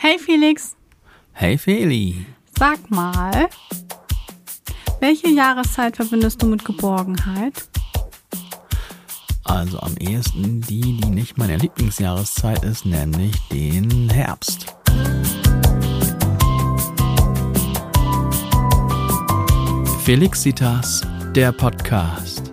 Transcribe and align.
Hey 0.00 0.18
Felix, 0.18 0.76
Hey 1.32 1.56
Feli. 1.58 2.24
sag 2.58 2.90
mal, 2.90 3.48
welche 5.00 5.28
Jahreszeit 5.28 5.96
verbindest 5.96 6.40
du 6.42 6.46
mit 6.46 6.64
Geborgenheit? 6.64 7.68
Also 9.44 9.80
am 9.80 9.96
ehesten 9.96 10.60
die, 10.60 11.00
die 11.00 11.08
nicht 11.10 11.38
meine 11.38 11.56
Lieblingsjahreszeit 11.56 12.62
ist, 12.64 12.84
nämlich 12.84 13.34
den 13.48 14.10
Herbst. 14.10 14.74
Felixitas, 20.04 21.02
der 21.34 21.52
Podcast. 21.52 22.50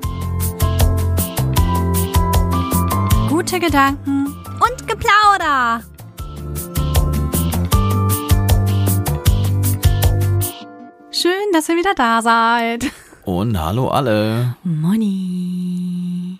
Gute 3.29 3.59
Gedanken 3.59 4.27
und 4.27 4.87
Geplauder. 4.87 5.81
Dass 11.55 11.69
ihr 11.69 11.77
wieder 11.77 11.95
da 11.95 12.21
seid. 12.21 12.91
Und 13.23 13.57
hallo 13.57 13.87
alle. 13.87 14.57
Moni. 14.65 16.37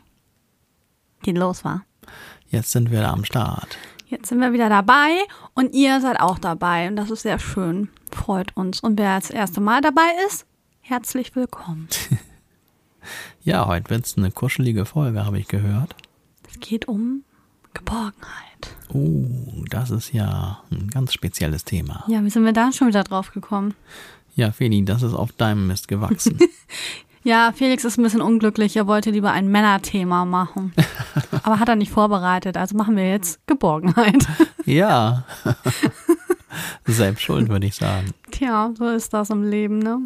Geht 1.23 1.37
los, 1.37 1.63
war. 1.63 1.85
Jetzt 2.49 2.71
sind 2.71 2.91
wir 2.91 3.07
am 3.07 3.23
Start. 3.23 3.77
Jetzt 4.07 4.27
sind 4.27 4.39
wir 4.39 4.51
wieder 4.51 4.67
dabei 4.67 5.11
und 5.53 5.73
ihr 5.73 6.01
seid 6.01 6.19
auch 6.19 6.37
dabei 6.37 6.89
und 6.89 6.97
das 6.97 7.11
ist 7.11 7.21
sehr 7.21 7.39
schön. 7.39 7.87
Freut 8.11 8.57
uns. 8.57 8.81
Und 8.81 8.99
wer 8.99 9.17
das 9.17 9.29
erste 9.29 9.61
Mal 9.61 9.79
dabei 9.79 10.09
ist, 10.27 10.45
herzlich 10.81 11.35
willkommen. 11.35 11.87
Ja, 13.43 13.67
heute 13.67 13.91
wird's 13.91 14.17
eine 14.17 14.31
kuschelige 14.31 14.83
Folge, 14.83 15.23
habe 15.27 15.37
ich 15.37 15.47
gehört. 15.47 15.95
Es 16.49 16.59
geht 16.59 16.87
um 16.87 17.23
Geborgenheit. 17.75 18.75
Oh, 18.91 19.63
das 19.69 19.91
ist 19.91 20.11
ja 20.11 20.63
ein 20.71 20.89
ganz 20.89 21.13
spezielles 21.13 21.65
Thema. 21.65 22.03
Ja, 22.07 22.23
wie 22.23 22.31
sind 22.31 22.45
wir 22.45 22.53
da 22.53 22.71
schon 22.71 22.87
wieder 22.87 23.03
drauf 23.03 23.31
gekommen? 23.31 23.75
Ja, 24.35 24.51
Feli, 24.51 24.83
das 24.83 25.01
ist 25.01 25.13
auf 25.13 25.31
deinem 25.31 25.67
Mist 25.67 25.87
gewachsen. 25.87 26.37
Ja, 27.27 27.51
Felix 27.53 27.83
ist 27.83 27.97
ein 27.97 28.03
bisschen 28.03 28.21
unglücklich. 28.21 28.77
Er 28.77 28.85
wollte 28.85 29.09
lieber 29.09 29.31
ein 29.31 29.47
Männerthema 29.47 30.25
machen. 30.25 30.75
Aber 31.41 31.59
hat 31.59 31.67
er 31.67 31.75
nicht 31.75 31.91
vorbereitet. 31.91 32.55
Also 32.55 32.77
machen 32.77 32.95
wir 32.95 33.09
jetzt 33.09 33.39
Geborgenheit. 33.47 34.27
ja. 34.65 35.23
Selbst 36.85 37.23
schuld, 37.23 37.49
würde 37.49 37.65
ich 37.65 37.73
sagen. 37.73 38.11
Tja, 38.29 38.71
so 38.77 38.87
ist 38.89 39.11
das 39.11 39.31
im 39.31 39.41
Leben, 39.41 39.79
ne? 39.79 40.03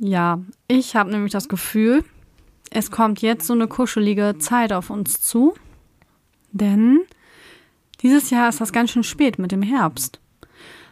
Ja, 0.00 0.40
ich 0.66 0.96
habe 0.96 1.12
nämlich 1.12 1.30
das 1.30 1.48
Gefühl, 1.48 2.02
es 2.70 2.90
kommt 2.90 3.22
jetzt 3.22 3.46
so 3.46 3.52
eine 3.52 3.68
kuschelige 3.68 4.38
Zeit 4.40 4.72
auf 4.72 4.90
uns 4.90 5.20
zu. 5.20 5.54
Denn 6.50 7.02
dieses 8.02 8.30
Jahr 8.30 8.48
ist 8.48 8.60
das 8.60 8.72
ganz 8.72 8.90
schön 8.90 9.04
spät 9.04 9.38
mit 9.38 9.52
dem 9.52 9.62
Herbst. 9.62 10.18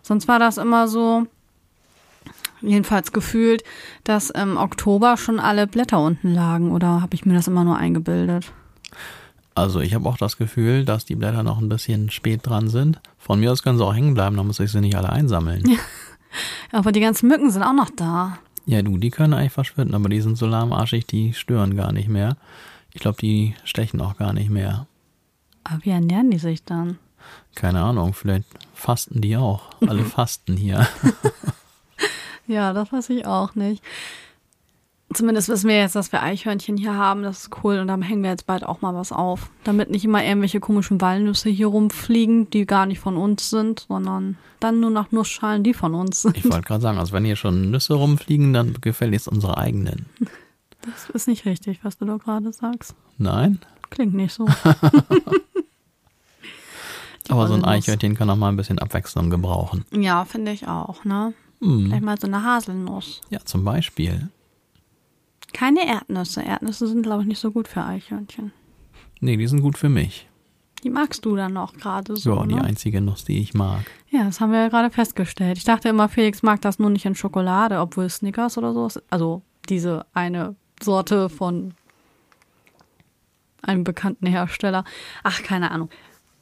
Sonst 0.00 0.28
war 0.28 0.38
das 0.38 0.58
immer 0.58 0.86
so, 0.86 1.26
jedenfalls 2.66 3.12
gefühlt, 3.12 3.64
dass 4.04 4.30
im 4.30 4.56
Oktober 4.56 5.16
schon 5.16 5.40
alle 5.40 5.66
Blätter 5.66 6.00
unten 6.00 6.32
lagen. 6.34 6.72
Oder 6.72 7.00
habe 7.00 7.14
ich 7.14 7.24
mir 7.26 7.34
das 7.34 7.48
immer 7.48 7.64
nur 7.64 7.76
eingebildet? 7.76 8.52
Also 9.54 9.80
ich 9.80 9.94
habe 9.94 10.08
auch 10.08 10.16
das 10.16 10.36
Gefühl, 10.36 10.84
dass 10.84 11.04
die 11.04 11.14
Blätter 11.14 11.42
noch 11.42 11.60
ein 11.60 11.68
bisschen 11.68 12.10
spät 12.10 12.40
dran 12.42 12.68
sind. 12.68 13.00
Von 13.18 13.38
mir 13.40 13.52
aus 13.52 13.62
können 13.62 13.78
sie 13.78 13.84
auch 13.84 13.94
hängen 13.94 14.14
bleiben, 14.14 14.36
dann 14.36 14.46
muss 14.46 14.58
ich 14.60 14.72
sie 14.72 14.80
nicht 14.80 14.96
alle 14.96 15.10
einsammeln. 15.10 15.62
Ja, 15.68 15.78
Aber 16.72 16.90
die 16.90 17.00
ganzen 17.00 17.28
Mücken 17.28 17.50
sind 17.50 17.62
auch 17.62 17.72
noch 17.72 17.90
da. 17.90 18.38
du, 18.66 18.98
die 18.98 19.10
können 19.10 19.32
eigentlich 19.34 19.52
verschwinden, 19.52 19.94
aber 19.94 20.08
die 20.08 20.20
sind 20.20 20.36
so 20.36 20.46
lahmarschig, 20.46 21.06
die 21.06 21.32
stören 21.34 21.76
gar 21.76 21.92
nicht 21.92 22.08
mehr. 22.08 22.36
Ich 22.92 23.00
glaube, 23.00 23.18
die 23.20 23.54
stechen 23.64 24.00
auch 24.00 24.16
gar 24.16 24.32
nicht 24.32 24.50
mehr. 24.50 24.86
Aber 25.62 25.84
wie 25.84 25.90
ernähren 25.90 26.30
die 26.30 26.38
sich 26.38 26.64
dann? 26.64 26.98
Keine 27.54 27.80
Ahnung, 27.82 28.12
vielleicht 28.12 28.46
fasten 28.74 29.20
die 29.20 29.36
auch. 29.36 29.62
Alle 29.86 30.04
fasten 30.04 30.56
hier. 30.56 30.86
Ja, 32.46 32.72
das 32.72 32.92
weiß 32.92 33.10
ich 33.10 33.26
auch 33.26 33.54
nicht. 33.54 33.82
Zumindest 35.12 35.48
wissen 35.48 35.68
wir 35.68 35.78
jetzt, 35.78 35.94
dass 35.94 36.12
wir 36.12 36.22
Eichhörnchen 36.22 36.76
hier 36.76 36.94
haben. 36.94 37.22
Das 37.22 37.44
ist 37.44 37.50
cool. 37.62 37.78
Und 37.78 37.88
dann 37.88 38.02
hängen 38.02 38.22
wir 38.22 38.30
jetzt 38.30 38.46
bald 38.46 38.64
auch 38.64 38.80
mal 38.80 38.94
was 38.94 39.12
auf. 39.12 39.50
Damit 39.62 39.90
nicht 39.90 40.04
immer 40.04 40.24
irgendwelche 40.24 40.60
komischen 40.60 41.00
Walnüsse 41.00 41.50
hier 41.50 41.68
rumfliegen, 41.68 42.50
die 42.50 42.66
gar 42.66 42.86
nicht 42.86 42.98
von 42.98 43.16
uns 43.16 43.48
sind, 43.50 43.86
sondern 43.88 44.36
dann 44.60 44.80
nur 44.80 44.90
nach 44.90 45.12
Nussschalen, 45.12 45.62
die 45.62 45.74
von 45.74 45.94
uns 45.94 46.22
sind. 46.22 46.36
Ich 46.36 46.44
wollte 46.44 46.62
gerade 46.62 46.80
sagen, 46.80 46.98
also 46.98 47.12
wenn 47.12 47.24
hier 47.24 47.36
schon 47.36 47.70
Nüsse 47.70 47.94
rumfliegen, 47.94 48.52
dann 48.52 48.74
gefälligst 48.80 49.28
unsere 49.28 49.56
eigenen. 49.58 50.06
Das 50.82 51.10
ist 51.10 51.28
nicht 51.28 51.46
richtig, 51.46 51.80
was 51.84 51.96
du 51.98 52.06
da 52.06 52.16
gerade 52.16 52.52
sagst. 52.52 52.94
Nein? 53.18 53.60
Klingt 53.90 54.14
nicht 54.14 54.34
so. 54.34 54.46
Aber 57.28 57.48
so 57.48 57.54
ein. 57.54 57.64
Eichhörnchen 57.64 58.16
kann 58.16 58.28
auch 58.28 58.36
mal 58.36 58.48
ein 58.48 58.56
bisschen 58.56 58.78
Abwechslung 58.78 59.30
gebrauchen. 59.30 59.84
Ja, 59.92 60.24
finde 60.24 60.52
ich 60.52 60.68
auch, 60.68 61.04
ne? 61.04 61.32
Hm. 61.64 61.86
Vielleicht 61.86 62.04
mal 62.04 62.20
so 62.20 62.26
eine 62.26 62.42
Haselnuss. 62.42 63.22
Ja, 63.30 63.40
zum 63.44 63.64
Beispiel. 63.64 64.28
Keine 65.54 65.86
Erdnüsse. 65.86 66.42
Erdnüsse 66.42 66.86
sind, 66.86 67.02
glaube 67.02 67.22
ich, 67.22 67.28
nicht 67.28 67.38
so 67.38 67.50
gut 67.50 67.68
für 67.68 67.82
Eichhörnchen. 67.82 68.52
Nee, 69.20 69.36
die 69.36 69.46
sind 69.46 69.62
gut 69.62 69.78
für 69.78 69.88
mich. 69.88 70.28
Die 70.82 70.90
magst 70.90 71.24
du 71.24 71.34
dann 71.34 71.56
auch 71.56 71.72
gerade 71.72 72.14
so. 72.16 72.34
Ja, 72.34 72.46
die 72.46 72.56
ne? 72.56 72.64
einzige 72.64 73.00
Nuss, 73.00 73.24
die 73.24 73.40
ich 73.40 73.54
mag. 73.54 73.86
Ja, 74.10 74.24
das 74.24 74.40
haben 74.40 74.52
wir 74.52 74.60
ja 74.60 74.68
gerade 74.68 74.90
festgestellt. 74.90 75.56
Ich 75.56 75.64
dachte 75.64 75.88
immer, 75.88 76.10
Felix 76.10 76.42
mag 76.42 76.60
das 76.60 76.78
nur 76.78 76.90
nicht 76.90 77.06
in 77.06 77.14
Schokolade, 77.14 77.80
obwohl 77.80 78.10
Snickers 78.10 78.58
oder 78.58 78.74
so 78.74 78.86
ist. 78.86 79.02
Also 79.08 79.40
diese 79.70 80.04
eine 80.12 80.56
Sorte 80.82 81.30
von 81.30 81.72
einem 83.62 83.84
bekannten 83.84 84.26
Hersteller. 84.26 84.84
Ach, 85.22 85.42
keine 85.42 85.70
Ahnung. 85.70 85.88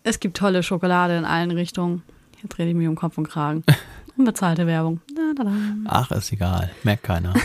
Es 0.02 0.18
gibt 0.18 0.36
tolle 0.36 0.64
Schokolade 0.64 1.16
in 1.16 1.24
allen 1.24 1.52
Richtungen. 1.52 2.02
Jetzt 2.42 2.58
rede 2.58 2.70
ich 2.70 2.76
mich 2.76 2.88
um 2.88 2.96
Kopf 2.96 3.18
und 3.18 3.28
Kragen. 3.28 3.62
Unbezahlte 4.16 4.66
Werbung. 4.66 5.00
Da, 5.14 5.32
da, 5.36 5.44
da. 5.44 5.52
Ach, 5.86 6.10
ist 6.10 6.32
egal. 6.32 6.70
Merkt 6.82 7.04
keiner. 7.04 7.34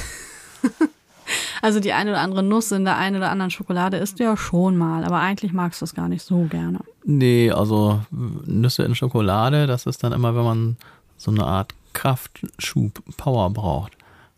Also 1.61 1.79
die 1.79 1.93
eine 1.93 2.11
oder 2.11 2.21
andere 2.21 2.43
Nuss 2.43 2.71
in 2.71 2.85
der 2.85 2.97
einen 2.97 3.17
oder 3.17 3.31
anderen 3.31 3.51
Schokolade 3.51 3.97
isst 3.97 4.19
du 4.19 4.23
ja 4.23 4.37
schon 4.37 4.77
mal, 4.77 5.03
aber 5.03 5.19
eigentlich 5.19 5.53
magst 5.53 5.81
du 5.81 5.85
es 5.85 5.93
gar 5.93 6.07
nicht 6.07 6.23
so 6.23 6.43
gerne. 6.43 6.79
Nee, 7.03 7.51
also 7.51 8.01
Nüsse 8.11 8.83
in 8.83 8.95
Schokolade, 8.95 9.67
das 9.67 9.85
ist 9.85 10.03
dann 10.03 10.13
immer, 10.13 10.35
wenn 10.35 10.43
man 10.43 10.77
so 11.17 11.31
eine 11.31 11.45
Art 11.45 11.73
Kraftschub, 11.93 13.01
Power 13.17 13.49
braucht. 13.49 13.93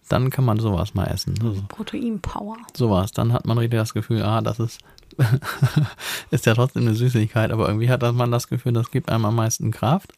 Dann 0.08 0.30
kann 0.32 0.46
man 0.46 0.60
sowas 0.60 0.96
mal 0.96 1.06
essen. 1.06 1.36
Also 1.44 1.62
Proteinpower. 1.68 2.58
sowas. 2.76 3.12
Dann 3.12 3.32
hat 3.34 3.46
man 3.46 3.60
richtig 3.60 3.80
das 3.80 3.94
Gefühl, 3.94 4.24
ah, 4.24 4.42
das 4.42 4.60
ist, 4.60 4.80
ist 6.32 6.46
ja 6.46 6.54
trotzdem 6.54 6.84
eine 6.84 6.96
Süßigkeit, 6.96 7.52
aber 7.52 7.68
irgendwie 7.68 7.90
hat 7.90 8.02
man 8.14 8.32
das 8.32 8.48
Gefühl, 8.48 8.74
das 8.74 8.92
gibt 8.92 9.10
einem 9.10 9.26
am 9.26 9.36
meisten 9.36 9.72
Kraft. 9.72 10.14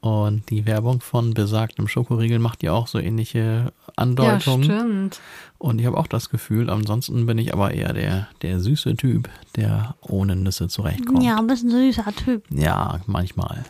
Und 0.00 0.50
die 0.50 0.66
Werbung 0.66 1.00
von 1.00 1.32
besagtem 1.32 1.88
Schokoriegel 1.88 2.38
macht 2.38 2.62
ja 2.62 2.72
auch 2.72 2.86
so 2.88 2.98
ähnliche 2.98 3.72
Ja, 3.72 3.92
Andeutungen. 3.96 4.64
stimmt. 4.64 5.20
Und 5.58 5.80
ich 5.80 5.86
habe 5.86 5.96
auch 5.96 6.06
das 6.08 6.28
Gefühl, 6.28 6.68
ansonsten 6.68 7.24
bin 7.24 7.38
ich 7.38 7.54
aber 7.54 7.72
eher 7.72 7.92
der, 7.94 8.28
der 8.42 8.60
süße 8.60 8.96
Typ, 8.96 9.30
der 9.56 9.94
ohne 10.02 10.36
Nüsse 10.36 10.68
zurechtkommt. 10.68 11.22
Ja, 11.22 11.38
ein 11.38 11.46
bisschen 11.46 11.70
süßer 11.70 12.12
Typ. 12.24 12.44
Ja, 12.50 13.00
manchmal. 13.06 13.64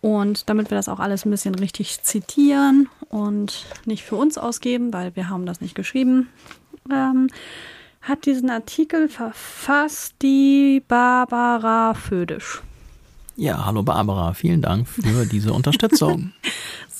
Und 0.00 0.48
damit 0.48 0.70
wir 0.70 0.76
das 0.76 0.88
auch 0.88 1.00
alles 1.00 1.24
ein 1.24 1.30
bisschen 1.30 1.54
richtig 1.56 2.02
zitieren 2.02 2.88
und 3.08 3.66
nicht 3.84 4.04
für 4.04 4.16
uns 4.16 4.38
ausgeben, 4.38 4.92
weil 4.92 5.16
wir 5.16 5.28
haben 5.28 5.46
das 5.46 5.60
nicht 5.60 5.74
geschrieben, 5.74 6.28
ähm, 6.90 7.28
hat 8.00 8.24
diesen 8.26 8.48
Artikel 8.48 9.08
verfasst 9.08 10.14
die 10.22 10.82
Barbara 10.86 11.94
Födisch. 11.94 12.62
Ja, 13.36 13.66
hallo 13.66 13.82
Barbara, 13.82 14.34
vielen 14.34 14.62
Dank 14.62 14.88
für 14.88 15.26
diese 15.26 15.52
Unterstützung. 15.52 16.32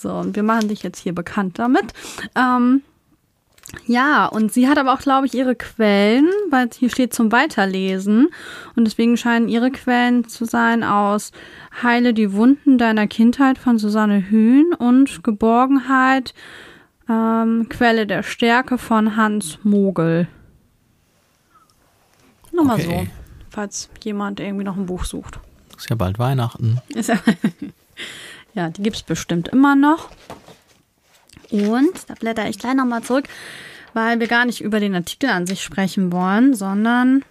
So, 0.01 0.13
und 0.13 0.37
wir 0.37 0.45
machen 0.45 0.69
dich 0.69 0.85
jetzt 0.85 1.01
hier 1.01 1.13
bekannt 1.13 1.59
damit. 1.59 1.93
Ähm, 2.37 2.83
Ja, 3.87 4.27
und 4.27 4.53
sie 4.53 4.69
hat 4.69 4.79
aber 4.79 4.95
auch, 4.95 5.01
glaube 5.01 5.27
ich, 5.27 5.35
ihre 5.35 5.55
Quellen, 5.55 6.29
weil 6.51 6.69
hier 6.77 6.91
steht 6.91 7.15
zum 7.15 7.33
Weiterlesen. 7.33 8.29
Und 8.77 8.85
deswegen 8.85 9.17
scheinen 9.17 9.49
ihre 9.49 9.71
Quellen 9.71 10.27
zu 10.29 10.45
sein 10.45 10.83
aus 10.83 11.33
Heile 11.83 12.15
die 12.15 12.33
Wunden 12.33 12.79
deiner 12.79 13.07
Kindheit 13.07 13.59
von 13.59 13.79
Susanne 13.79 14.31
Hühn 14.31 14.73
und 14.75 15.23
Geborgenheit, 15.23 16.35
ähm, 17.09 17.69
Quelle 17.69 18.07
der 18.07 18.23
Stärke 18.23 18.79
von 18.79 19.17
Hans 19.17 19.59
Mogel. 19.63 20.29
Nochmal 22.53 22.81
okay. 22.81 23.07
so, 23.07 23.07
falls 23.51 23.91
jemand 24.03 24.41
irgendwie 24.41 24.65
noch 24.65 24.77
ein 24.77 24.87
Buch 24.87 25.05
sucht. 25.05 25.41
Ist 25.77 25.91
ja 25.91 25.97
bald 25.97 26.19
Weihnachten. 26.19 26.81
Ja 28.55 28.71
die 28.71 28.83
gibt 28.83 28.97
es 28.97 29.03
bestimmt 29.03 29.49
immer 29.49 29.77
noch. 29.77 30.11
Und 31.51 32.09
da 32.09 32.15
blätter 32.15 32.49
ich 32.49 32.59
gleich 32.59 32.75
nochmal 32.75 33.03
zurück, 33.03 33.25
weil 33.95 34.21
wir 34.21 34.27
gar 34.27 34.45
nicht 34.45 34.61
über 34.61 34.81
den 34.81 34.95
Artikel 34.95 35.31
an 35.31 35.47
sich 35.47 35.63
sprechen 35.63 36.13
wollen, 36.13 36.55
sondern 36.55 37.25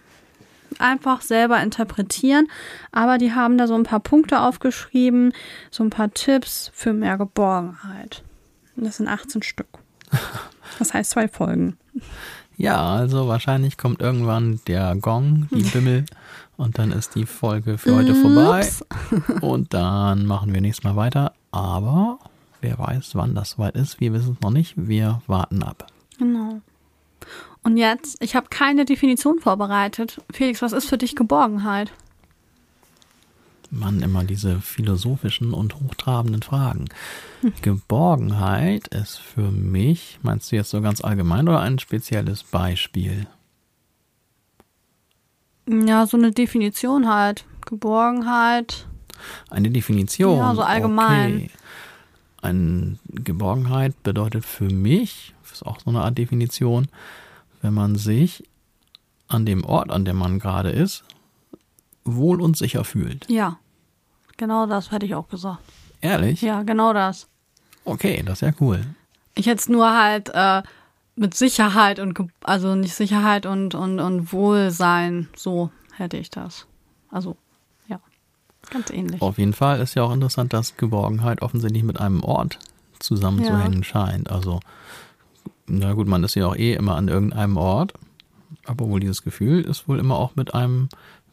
einfach 0.80 1.22
selber 1.22 1.62
interpretieren. 1.62 2.48
Aber 2.92 3.18
die 3.18 3.34
haben 3.34 3.58
da 3.58 3.68
so 3.68 3.76
ein 3.76 3.84
paar 3.84 4.00
Punkte 4.00 4.42
aufgeschrieben, 4.42 5.34
so 5.72 5.84
ein 5.84 5.90
paar 5.90 6.14
Tipps 6.14 6.72
für 6.74 6.94
mehr 6.94 7.18
Geborgenheit. 7.18 8.24
Und 8.76 8.86
das 8.86 8.98
sind 8.98 9.08
18 9.08 9.44
Stück. 9.44 9.68
Das 10.80 10.94
heißt 10.94 11.12
zwei 11.12 11.28
Folgen. 11.28 11.78
Ja, 12.58 12.96
also 12.96 13.28
wahrscheinlich 13.28 13.78
kommt 13.78 14.02
irgendwann 14.02 14.60
der 14.68 14.96
Gong, 14.96 15.48
die 15.52 15.62
Bimmel, 15.74 16.06
und 16.58 16.80
dann 16.80 16.92
ist 16.92 17.14
die 17.14 17.28
Folge 17.28 17.78
für 17.78 17.96
heute 17.96 18.16
vorbei. 18.16 18.68
Und 19.42 19.76
dann 19.76 20.26
machen 20.26 20.54
wir 20.54 20.60
nächstes 20.60 20.84
Mal 20.84 20.96
weiter. 20.96 21.34
Aber 21.52 22.18
Wer 22.62 22.80
weiß, 22.80 23.16
wann 23.16 23.36
das 23.36 23.52
soweit 23.52 23.76
ist. 23.76 24.00
Wir 24.00 24.14
wissen 24.14 24.34
es 24.34 24.42
noch 24.42 24.52
nicht. 24.52 24.74
Wir 24.76 25.22
warten 25.28 25.64
ab. 25.64 25.88
Genau. 26.18 26.62
Und 27.64 27.78
jetzt, 27.78 28.22
ich 28.24 28.36
habe 28.36 28.48
keine 28.50 28.86
Definition 28.86 29.40
vorbereitet. 29.40 30.22
Felix, 30.32 30.62
was 30.62 30.74
ist 30.74 30.88
für 30.88 30.98
dich 30.98 31.16
Geborgenheit? 31.16 31.92
Mann, 33.70 34.02
immer 34.02 34.24
diese 34.24 34.62
philosophischen 34.62 35.54
und 35.54 35.76
hochtrabenden 35.76 36.42
Fragen. 36.42 36.86
Hm. 37.42 37.54
Geborgenheit 37.62 38.88
ist 38.88 39.18
für 39.18 39.52
mich, 39.52 40.20
meinst 40.22 40.52
du 40.52 40.56
jetzt 40.56 40.70
so 40.70 40.82
ganz 40.82 41.02
allgemein 41.02 41.48
oder 41.50 41.60
ein 41.60 41.78
spezielles 41.80 42.44
Beispiel? 42.44 43.28
Ja, 45.68 46.06
so 46.06 46.16
eine 46.16 46.32
Definition 46.32 47.10
halt. 47.14 47.46
Geborgenheit. 47.66 48.88
Eine 49.50 49.70
Definition. 49.70 50.38
Ja, 50.38 50.56
so 50.56 50.62
allgemein. 50.62 51.36
Okay. 51.36 51.52
Eine 52.48 52.98
Geborgenheit 53.10 54.04
bedeutet 54.04 54.46
für 54.46 54.70
mich, 54.70 55.36
das 55.42 55.54
ist 55.54 55.64
auch 55.64 55.82
so 55.82 55.90
eine 55.90 56.02
Art 56.02 56.18
Definition, 56.18 56.88
wenn 57.62 57.74
man 57.74 57.96
sich 57.96 58.46
an 59.28 59.46
dem 59.46 59.66
Ort, 59.66 59.92
an 59.92 60.06
dem 60.06 60.16
man 60.16 60.40
gerade 60.40 60.70
ist, 60.70 61.04
wohl 62.06 62.42
und 62.42 62.56
sicher 62.56 62.86
fühlt. 62.86 63.30
Ja, 63.30 63.60
genau 64.38 64.66
das 64.66 64.92
hätte 64.92 65.06
ich 65.06 65.14
auch 65.14 65.28
gesagt. 65.28 65.60
Ehrlich? 66.00 66.42
Ja, 66.42 66.64
genau 66.64 66.94
das. 66.94 67.28
Okay, 67.84 68.24
das 68.26 68.42
ist 68.42 68.48
ja 68.48 68.54
cool. 68.62 68.82
Ich 69.36 69.48
hätte 69.48 69.60
es 69.60 69.68
nur 69.68 69.94
halt 69.94 70.32
äh, 70.34 70.64
mit 71.18 71.34
Sicherheit 71.34 72.00
und, 72.00 72.18
also 72.44 72.76
nicht 72.76 72.94
Sicherheit 72.94 73.46
und, 73.46 73.76
und, 73.76 74.00
und 74.00 74.32
Wohlsein, 74.32 75.28
so 75.36 75.70
hätte 75.98 76.16
ich 76.16 76.30
das. 76.30 76.66
Also 77.10 77.36
Ganz 78.70 78.90
ähnlich. 78.90 79.22
Auf 79.22 79.38
jeden 79.38 79.54
Fall 79.54 79.80
ist 79.80 79.96
ja 79.96 80.04
auch 80.04 80.14
interessant, 80.14 80.54
dass 80.54 80.78
Geborgenheit 80.78 81.42
offensichtlich 81.42 81.84
mit 81.84 82.00
einem 82.00 82.24
Ort 82.24 82.60
zusammenzuhängen 83.00 83.80
ja. 83.80 83.84
scheint. 83.84 84.30
Also, 84.30 84.60
na 85.68 85.94
gut, 85.94 86.08
man 86.08 86.24
ist 86.24 86.36
ja 86.36 86.48
auch 86.48 86.56
eh 86.56 86.74
immer 86.74 86.96
an 86.96 87.08
irgendeinem 87.08 87.58
Ort, 87.58 87.94
aber 88.66 88.88
wohl 88.90 89.00
dieses 89.00 89.24
Gefühl 89.24 89.62
ist 89.62 89.88
wohl 89.88 90.00
immer 90.00 90.18
auch 90.18 90.36
mit 90.36 90.54
einem, 90.54 90.90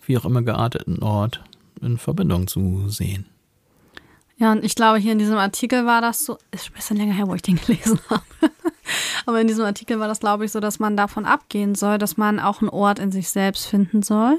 wie 0.06 0.16
auch 0.18 0.24
immer 0.24 0.42
gearteten 0.42 1.02
Ort 1.02 1.42
in 1.80 1.98
Verbindung 1.98 2.46
zu 2.46 2.88
sehen. 2.88 3.26
Ja, 4.36 4.50
und 4.52 4.64
ich 4.64 4.74
glaube, 4.74 4.98
hier 4.98 5.12
in 5.12 5.18
diesem 5.18 5.38
Artikel 5.38 5.86
war 5.86 6.00
das 6.00 6.24
so, 6.24 6.38
ist 6.50 6.70
ein 6.70 6.74
bisschen 6.74 6.96
länger 6.96 7.14
her, 7.14 7.28
wo 7.28 7.34
ich 7.34 7.42
den 7.42 7.56
gelesen 7.66 7.98
habe. 8.10 8.22
Aber 9.26 9.40
in 9.40 9.46
diesem 9.46 9.64
Artikel 9.64 9.98
war 10.00 10.08
das, 10.08 10.20
glaube 10.20 10.44
ich, 10.44 10.52
so, 10.52 10.60
dass 10.60 10.78
man 10.78 10.96
davon 10.96 11.24
abgehen 11.24 11.74
soll, 11.74 11.98
dass 11.98 12.16
man 12.16 12.40
auch 12.40 12.60
einen 12.60 12.68
Ort 12.68 12.98
in 12.98 13.12
sich 13.12 13.30
selbst 13.30 13.66
finden 13.66 14.02
soll. 14.02 14.38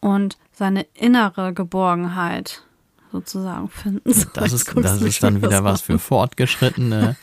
Und 0.00 0.36
seine 0.62 0.86
innere 0.94 1.52
Geborgenheit 1.52 2.62
sozusagen 3.10 3.68
finden 3.68 4.12
soll. 4.12 4.30
Das 4.32 4.52
ist, 4.52 4.72
das 4.76 5.02
ist 5.02 5.20
dann 5.20 5.42
wieder 5.42 5.64
was 5.64 5.80
für 5.80 5.98
Fortgeschrittene. 5.98 7.16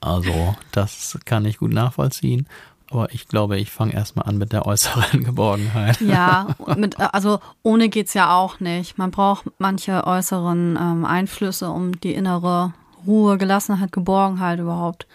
Also, 0.00 0.54
das 0.70 1.18
kann 1.24 1.44
ich 1.46 1.58
gut 1.58 1.72
nachvollziehen. 1.72 2.46
Aber 2.88 3.12
ich 3.12 3.26
glaube, 3.26 3.58
ich 3.58 3.72
fange 3.72 3.92
erstmal 3.92 4.28
an 4.28 4.38
mit 4.38 4.52
der 4.52 4.66
äußeren 4.66 5.24
Geborgenheit. 5.24 6.00
Ja, 6.00 6.54
mit, 6.76 7.00
also 7.00 7.40
ohne 7.64 7.88
geht 7.88 8.06
es 8.06 8.14
ja 8.14 8.36
auch 8.36 8.60
nicht. 8.60 8.98
Man 8.98 9.10
braucht 9.10 9.46
manche 9.58 10.06
äußeren 10.06 10.78
ähm, 10.80 11.04
Einflüsse, 11.04 11.68
um 11.70 12.00
die 12.00 12.14
innere 12.14 12.72
Ruhe, 13.04 13.36
Gelassenheit, 13.36 13.90
Geborgenheit 13.90 14.60
überhaupt 14.60 15.08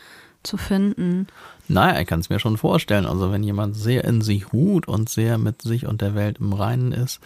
zu 0.43 0.57
finden. 0.57 1.27
Naja, 1.71 2.01
ich 2.01 2.07
kann 2.07 2.19
es 2.19 2.29
mir 2.29 2.39
schon 2.39 2.57
vorstellen. 2.57 3.05
Also 3.05 3.31
wenn 3.31 3.43
jemand 3.43 3.75
sehr 3.75 4.03
in 4.03 4.21
sich 4.21 4.51
ruht 4.51 4.87
und 4.87 5.09
sehr 5.09 5.37
mit 5.37 5.61
sich 5.61 5.87
und 5.87 6.01
der 6.01 6.15
Welt 6.15 6.39
im 6.39 6.51
Reinen 6.51 6.91
ist, 6.91 7.21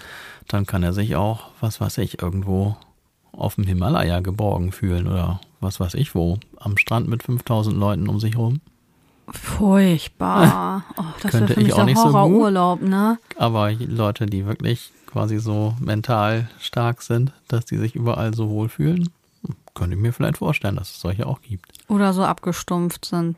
dann 0.47 0.65
kann 0.65 0.83
er 0.83 0.93
sich 0.93 1.15
auch, 1.15 1.49
was 1.61 1.81
weiß 1.81 1.97
ich, 1.97 2.21
irgendwo 2.21 2.77
auf 3.31 3.55
dem 3.55 3.65
Himalaya 3.65 4.19
geborgen 4.19 4.71
fühlen 4.71 5.07
oder 5.07 5.41
was 5.59 5.79
weiß 5.79 5.95
ich 5.95 6.13
wo, 6.13 6.37
am 6.59 6.77
Strand 6.77 7.07
mit 7.07 7.23
5000 7.23 7.75
Leuten 7.75 8.07
um 8.07 8.19
sich 8.19 8.37
rum. 8.37 8.61
Furchtbar. 9.29 10.83
Oh, 10.97 11.03
das 11.21 11.31
Könnte 11.31 11.55
für 11.55 11.59
mich 11.59 11.69
ich 11.69 11.73
auch 11.73 11.83
nicht 11.83 11.97
so 11.97 12.09
gut. 12.11 12.41
Urlaub, 12.41 12.81
ne? 12.81 13.17
Aber 13.37 13.71
Leute, 13.71 14.27
die 14.27 14.45
wirklich 14.45 14.91
quasi 15.07 15.39
so 15.39 15.73
mental 15.79 16.49
stark 16.59 17.01
sind, 17.01 17.33
dass 17.47 17.65
die 17.65 17.77
sich 17.77 17.95
überall 17.95 18.33
so 18.33 18.49
wohlfühlen, 18.49 19.09
könnte 19.73 19.95
ich 19.95 20.01
mir 20.01 20.13
vielleicht 20.13 20.37
vorstellen, 20.37 20.75
dass 20.75 20.91
es 20.91 21.01
solche 21.01 21.25
auch 21.25 21.41
gibt. 21.41 21.73
Oder 21.89 22.13
so 22.13 22.23
abgestumpft 22.23 23.05
sind. 23.05 23.35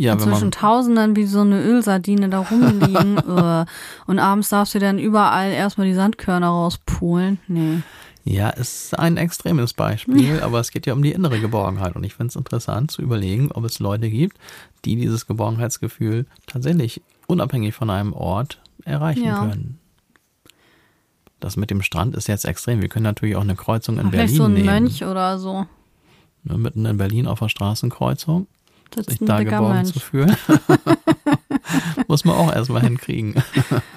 Ja, 0.00 0.14
und 0.14 0.22
zwischen 0.22 0.50
Tausenden 0.50 1.14
wie 1.14 1.26
so 1.26 1.42
eine 1.42 1.60
Ölsardine 1.62 2.30
da 2.30 2.38
rumliegen. 2.38 3.18
Und 4.06 4.18
abends 4.18 4.48
darfst 4.48 4.74
du 4.74 4.78
dann 4.78 4.98
überall 4.98 5.52
erstmal 5.52 5.86
die 5.86 5.92
Sandkörner 5.92 6.46
rauspulen. 6.46 7.38
Nee. 7.48 7.82
Ja, 8.24 8.48
ist 8.48 8.98
ein 8.98 9.18
extremes 9.18 9.74
Beispiel, 9.74 10.38
ja. 10.38 10.42
aber 10.42 10.58
es 10.58 10.70
geht 10.70 10.86
ja 10.86 10.94
um 10.94 11.02
die 11.02 11.12
innere 11.12 11.38
Geborgenheit. 11.38 11.96
Und 11.96 12.04
ich 12.04 12.14
finde 12.14 12.28
es 12.30 12.36
interessant 12.36 12.90
zu 12.90 13.02
überlegen, 13.02 13.52
ob 13.52 13.64
es 13.64 13.78
Leute 13.78 14.08
gibt, 14.08 14.38
die 14.86 14.96
dieses 14.96 15.26
Geborgenheitsgefühl 15.26 16.24
tatsächlich 16.46 17.02
unabhängig 17.26 17.74
von 17.74 17.90
einem 17.90 18.14
Ort 18.14 18.58
erreichen 18.86 19.24
ja. 19.24 19.40
können. 19.40 19.80
Das 21.40 21.58
mit 21.58 21.68
dem 21.68 21.82
Strand 21.82 22.16
ist 22.16 22.26
jetzt 22.26 22.46
extrem. 22.46 22.80
Wir 22.80 22.88
können 22.88 23.02
natürlich 23.02 23.36
auch 23.36 23.42
eine 23.42 23.54
Kreuzung 23.54 23.98
in 23.98 24.06
Ach, 24.06 24.10
Berlin 24.12 24.34
nehmen. 24.34 24.56
Vielleicht 24.56 24.64
so 24.64 24.70
ein 24.70 24.82
Mönch 24.82 25.04
oder 25.04 25.38
so. 25.38 25.66
Ne, 26.44 26.56
mitten 26.56 26.86
in 26.86 26.96
Berlin 26.96 27.26
auf 27.26 27.40
der 27.40 27.50
Straßenkreuzung 27.50 28.46
sich 28.94 29.18
da 29.20 29.42
geborgen 29.42 29.74
Mensch. 29.74 29.92
zu 29.92 30.00
fühlen. 30.00 30.36
Muss 32.08 32.24
man 32.24 32.36
auch 32.36 32.52
erstmal 32.52 32.82
hinkriegen. 32.82 33.34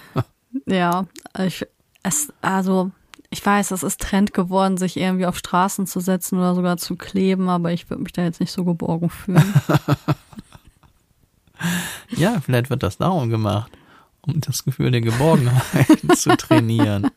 ja, 0.66 1.06
ich, 1.40 1.66
es, 2.04 2.32
also 2.42 2.92
ich 3.30 3.44
weiß, 3.44 3.72
es 3.72 3.84
ist 3.84 4.00
Trend 4.00 4.34
geworden, 4.34 4.78
sich 4.78 4.96
irgendwie 4.98 5.26
auf 5.26 5.38
Straßen 5.38 5.88
zu 5.88 6.00
setzen 6.00 6.38
oder 6.38 6.54
sogar 6.54 6.78
zu 6.78 6.96
kleben, 6.96 7.50
aber 7.50 7.72
ich 7.72 7.90
würde 7.90 8.04
mich 8.04 8.14
da 8.14 8.24
jetzt 8.24 8.40
nicht 8.40 8.52
so 8.52 8.64
geborgen 8.64 9.10
fühlen. 9.10 9.54
ja, 12.10 12.40
vielleicht 12.42 12.70
wird 12.70 12.84
das 12.84 12.98
darum 12.98 13.30
gemacht, 13.30 13.72
um 14.22 14.40
das 14.40 14.64
Gefühl 14.64 14.92
der 14.92 15.02
Geborgenheit 15.02 15.88
zu 16.16 16.38
trainieren. 16.38 17.10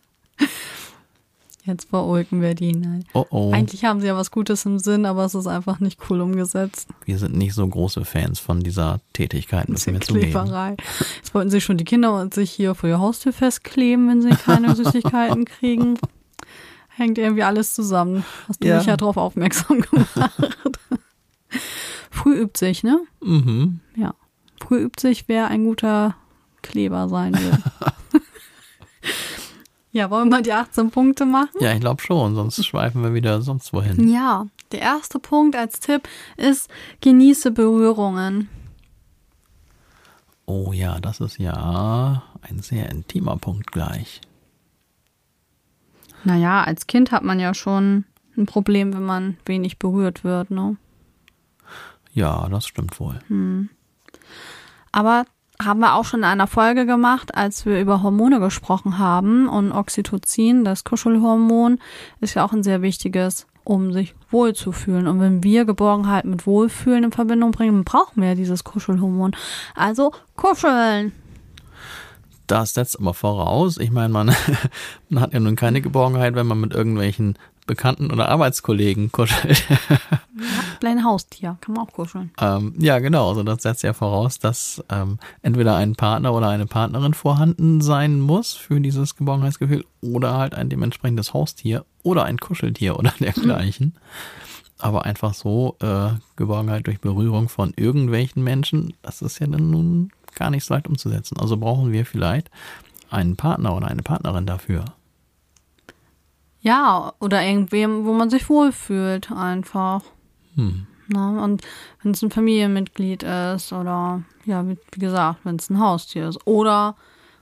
Jetzt 1.66 1.88
verulken 1.88 2.40
wir 2.40 2.54
die 2.54 2.68
hinein. 2.68 3.04
Oh 3.12 3.26
oh. 3.30 3.52
Eigentlich 3.52 3.84
haben 3.84 4.00
sie 4.00 4.06
ja 4.06 4.16
was 4.16 4.30
Gutes 4.30 4.64
im 4.66 4.78
Sinn, 4.78 5.04
aber 5.04 5.24
es 5.24 5.34
ist 5.34 5.48
einfach 5.48 5.80
nicht 5.80 5.98
cool 6.08 6.20
umgesetzt. 6.20 6.88
Wir 7.04 7.18
sind 7.18 7.36
nicht 7.36 7.54
so 7.54 7.66
große 7.66 8.04
Fans 8.04 8.38
von 8.38 8.60
dieser 8.60 9.00
Tätigkeit, 9.12 9.68
müssen 9.68 9.94
wir 9.94 10.00
Kleberei. 10.00 10.76
Jetzt 11.16 11.34
wollten 11.34 11.50
sie 11.50 11.60
schon 11.60 11.76
die 11.76 11.84
Kinder 11.84 12.20
und 12.20 12.32
sich 12.32 12.52
hier 12.52 12.76
vor 12.76 12.88
ihr 12.88 13.00
Haustür 13.00 13.32
festkleben, 13.32 14.08
wenn 14.08 14.22
sie 14.22 14.30
keine 14.30 14.76
Süßigkeiten 14.76 15.44
kriegen. 15.44 15.98
Hängt 16.88 17.18
irgendwie 17.18 17.42
alles 17.42 17.74
zusammen. 17.74 18.24
Hast 18.46 18.62
du 18.62 18.68
ja. 18.68 18.78
mich 18.78 18.86
ja 18.86 18.96
drauf 18.96 19.16
aufmerksam 19.16 19.80
gemacht. 19.80 20.38
Früh 22.10 22.40
übt 22.40 22.58
sich, 22.58 22.84
ne? 22.84 23.00
Mhm. 23.20 23.80
Ja. 23.96 24.14
Früh 24.62 24.84
übt 24.84 25.00
sich, 25.00 25.26
wer 25.26 25.48
ein 25.48 25.64
guter 25.64 26.14
Kleber 26.62 27.08
sein 27.08 27.34
will. 27.34 27.58
Ja, 29.96 30.10
wollen 30.10 30.28
wir 30.28 30.36
mal 30.36 30.42
die 30.42 30.52
18 30.52 30.90
Punkte 30.90 31.24
machen? 31.24 31.56
Ja, 31.58 31.72
ich 31.72 31.80
glaube 31.80 32.02
schon, 32.02 32.34
sonst 32.34 32.62
schweifen 32.66 33.02
wir 33.02 33.14
wieder 33.14 33.40
sonst 33.40 33.72
wohin. 33.72 34.06
Ja, 34.12 34.46
der 34.70 34.80
erste 34.80 35.18
Punkt 35.18 35.56
als 35.56 35.80
Tipp 35.80 36.06
ist, 36.36 36.68
genieße 37.00 37.50
Berührungen. 37.50 38.50
Oh 40.44 40.74
ja, 40.74 41.00
das 41.00 41.20
ist 41.20 41.38
ja 41.38 42.22
ein 42.42 42.58
sehr 42.58 42.90
intimer 42.90 43.38
Punkt 43.38 43.72
gleich. 43.72 44.20
Naja, 46.24 46.62
als 46.62 46.86
Kind 46.86 47.10
hat 47.10 47.22
man 47.22 47.40
ja 47.40 47.54
schon 47.54 48.04
ein 48.36 48.44
Problem, 48.44 48.92
wenn 48.92 49.06
man 49.06 49.38
wenig 49.46 49.78
berührt 49.78 50.24
wird, 50.24 50.50
ne? 50.50 50.76
Ja, 52.12 52.46
das 52.50 52.66
stimmt 52.66 53.00
wohl. 53.00 53.18
Hm. 53.28 53.70
Aber 54.92 55.24
haben 55.62 55.80
wir 55.80 55.94
auch 55.94 56.04
schon 56.04 56.20
in 56.20 56.24
einer 56.24 56.46
Folge 56.46 56.86
gemacht, 56.86 57.34
als 57.34 57.66
wir 57.66 57.80
über 57.80 58.02
Hormone 58.02 58.40
gesprochen 58.40 58.98
haben. 58.98 59.48
Und 59.48 59.72
Oxytocin, 59.72 60.64
das 60.64 60.84
Kuschelhormon, 60.84 61.78
ist 62.20 62.34
ja 62.34 62.44
auch 62.44 62.52
ein 62.52 62.62
sehr 62.62 62.82
wichtiges, 62.82 63.46
um 63.64 63.92
sich 63.92 64.14
wohlzufühlen. 64.30 65.06
Und 65.06 65.20
wenn 65.20 65.42
wir 65.42 65.64
Geborgenheit 65.64 66.24
mit 66.24 66.46
Wohlfühlen 66.46 67.04
in 67.04 67.12
Verbindung 67.12 67.52
bringen, 67.52 67.84
brauchen 67.84 68.20
wir 68.20 68.30
ja 68.30 68.34
dieses 68.34 68.64
Kuschelhormon. 68.64 69.34
Also 69.74 70.12
kuscheln. 70.36 71.12
Das 72.46 72.74
setzt 72.74 73.00
aber 73.00 73.12
voraus, 73.12 73.76
ich 73.78 73.90
meine, 73.90 74.08
man, 74.08 74.34
man 75.08 75.22
hat 75.22 75.32
ja 75.32 75.40
nun 75.40 75.56
keine 75.56 75.80
Geborgenheit, 75.80 76.34
wenn 76.36 76.46
man 76.46 76.60
mit 76.60 76.74
irgendwelchen 76.74 77.36
Bekannten 77.66 78.10
oder 78.10 78.28
Arbeitskollegen 78.28 79.12
kuschelt. 79.12 79.64
Ja, 80.82 80.90
ein 80.90 81.04
Haustier, 81.04 81.56
kann 81.60 81.74
man 81.74 81.86
auch 81.86 81.92
kuscheln. 81.92 82.30
ähm, 82.40 82.74
ja, 82.78 82.98
genau. 82.98 83.28
Also 83.30 83.42
das 83.42 83.62
setzt 83.62 83.82
ja 83.82 83.92
voraus, 83.92 84.38
dass 84.38 84.84
ähm, 84.90 85.18
entweder 85.42 85.76
ein 85.76 85.96
Partner 85.96 86.34
oder 86.34 86.48
eine 86.48 86.66
Partnerin 86.66 87.14
vorhanden 87.14 87.80
sein 87.80 88.20
muss 88.20 88.52
für 88.52 88.80
dieses 88.80 89.16
Geborgenheitsgefühl 89.16 89.84
oder 90.02 90.36
halt 90.36 90.54
ein 90.54 90.68
dementsprechendes 90.68 91.32
Haustier 91.32 91.84
oder 92.02 92.24
ein 92.24 92.38
Kuscheltier 92.38 92.98
oder 92.98 93.14
dergleichen. 93.20 93.86
Mhm. 93.86 94.00
Aber 94.78 95.06
einfach 95.06 95.32
so 95.32 95.76
äh, 95.80 96.10
Geborgenheit 96.36 96.86
durch 96.86 97.00
Berührung 97.00 97.48
von 97.48 97.72
irgendwelchen 97.76 98.44
Menschen, 98.44 98.92
das 99.02 99.22
ist 99.22 99.38
ja 99.38 99.46
dann 99.46 99.70
nun 99.70 100.10
gar 100.34 100.50
nicht 100.50 100.64
so 100.64 100.74
leicht 100.74 100.86
umzusetzen. 100.86 101.38
Also 101.40 101.56
brauchen 101.56 101.92
wir 101.92 102.04
vielleicht 102.04 102.50
einen 103.10 103.36
Partner 103.36 103.74
oder 103.74 103.88
eine 103.88 104.02
Partnerin 104.02 104.46
dafür. 104.46 104.84
Ja, 106.66 107.12
oder 107.20 107.44
irgendwem, 107.44 108.06
wo 108.06 108.12
man 108.12 108.28
sich 108.28 108.48
wohlfühlt, 108.48 109.30
einfach. 109.30 110.02
Hm. 110.56 110.88
Na, 111.06 111.44
und 111.44 111.62
wenn 112.02 112.10
es 112.10 112.22
ein 112.22 112.32
Familienmitglied 112.32 113.22
ist 113.22 113.72
oder, 113.72 114.24
ja, 114.46 114.66
wie, 114.66 114.76
wie 114.90 114.98
gesagt, 114.98 115.44
wenn 115.44 115.54
es 115.54 115.70
ein 115.70 115.78
Haustier 115.78 116.28
ist. 116.28 116.44
Oder 116.44 116.96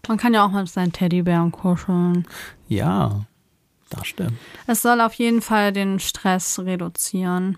man 0.09 0.19
kann 0.19 0.35
ja 0.35 0.45
auch 0.45 0.51
mal 0.51 0.65
mit 0.65 0.71
seinen 0.71 0.93
Teddybären 0.93 1.53
kuscheln. 1.53 2.27
Ja, 2.69 3.25
das 3.89 4.09
stimmt. 4.09 4.35
Es 4.67 4.83
soll 4.83 5.01
auf 5.01 5.15
jeden 5.15 5.41
Fall 5.41 5.73
den 5.73 6.01
Stress 6.01 6.59
reduzieren. 6.59 7.57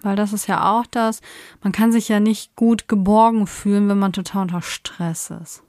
Weil 0.00 0.16
das 0.16 0.32
ist 0.32 0.46
ja 0.46 0.72
auch 0.72 0.86
das, 0.86 1.20
man 1.62 1.74
kann 1.74 1.92
sich 1.92 2.08
ja 2.08 2.20
nicht 2.20 2.56
gut 2.56 2.88
geborgen 2.88 3.46
fühlen, 3.46 3.86
wenn 3.90 3.98
man 3.98 4.14
total 4.14 4.44
unter 4.44 4.62
Stress 4.62 5.28
ist. 5.28 5.62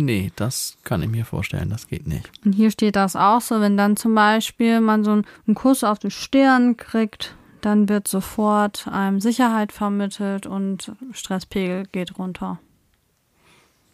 Nee, 0.00 0.30
das 0.36 0.76
kann 0.84 1.02
ich 1.02 1.08
mir 1.08 1.24
vorstellen, 1.24 1.70
das 1.70 1.88
geht 1.88 2.06
nicht. 2.06 2.30
Und 2.44 2.52
hier 2.52 2.70
steht 2.70 2.94
das 2.94 3.16
auch 3.16 3.40
so, 3.40 3.60
wenn 3.60 3.76
dann 3.76 3.96
zum 3.96 4.14
Beispiel 4.14 4.80
man 4.80 5.02
so 5.02 5.10
einen 5.10 5.54
Kuss 5.56 5.82
auf 5.82 5.98
die 5.98 6.12
Stirn 6.12 6.76
kriegt, 6.76 7.34
dann 7.62 7.88
wird 7.88 8.06
sofort 8.06 8.86
einem 8.86 9.20
Sicherheit 9.20 9.72
vermittelt 9.72 10.46
und 10.46 10.92
Stresspegel 11.10 11.86
geht 11.90 12.16
runter. 12.16 12.60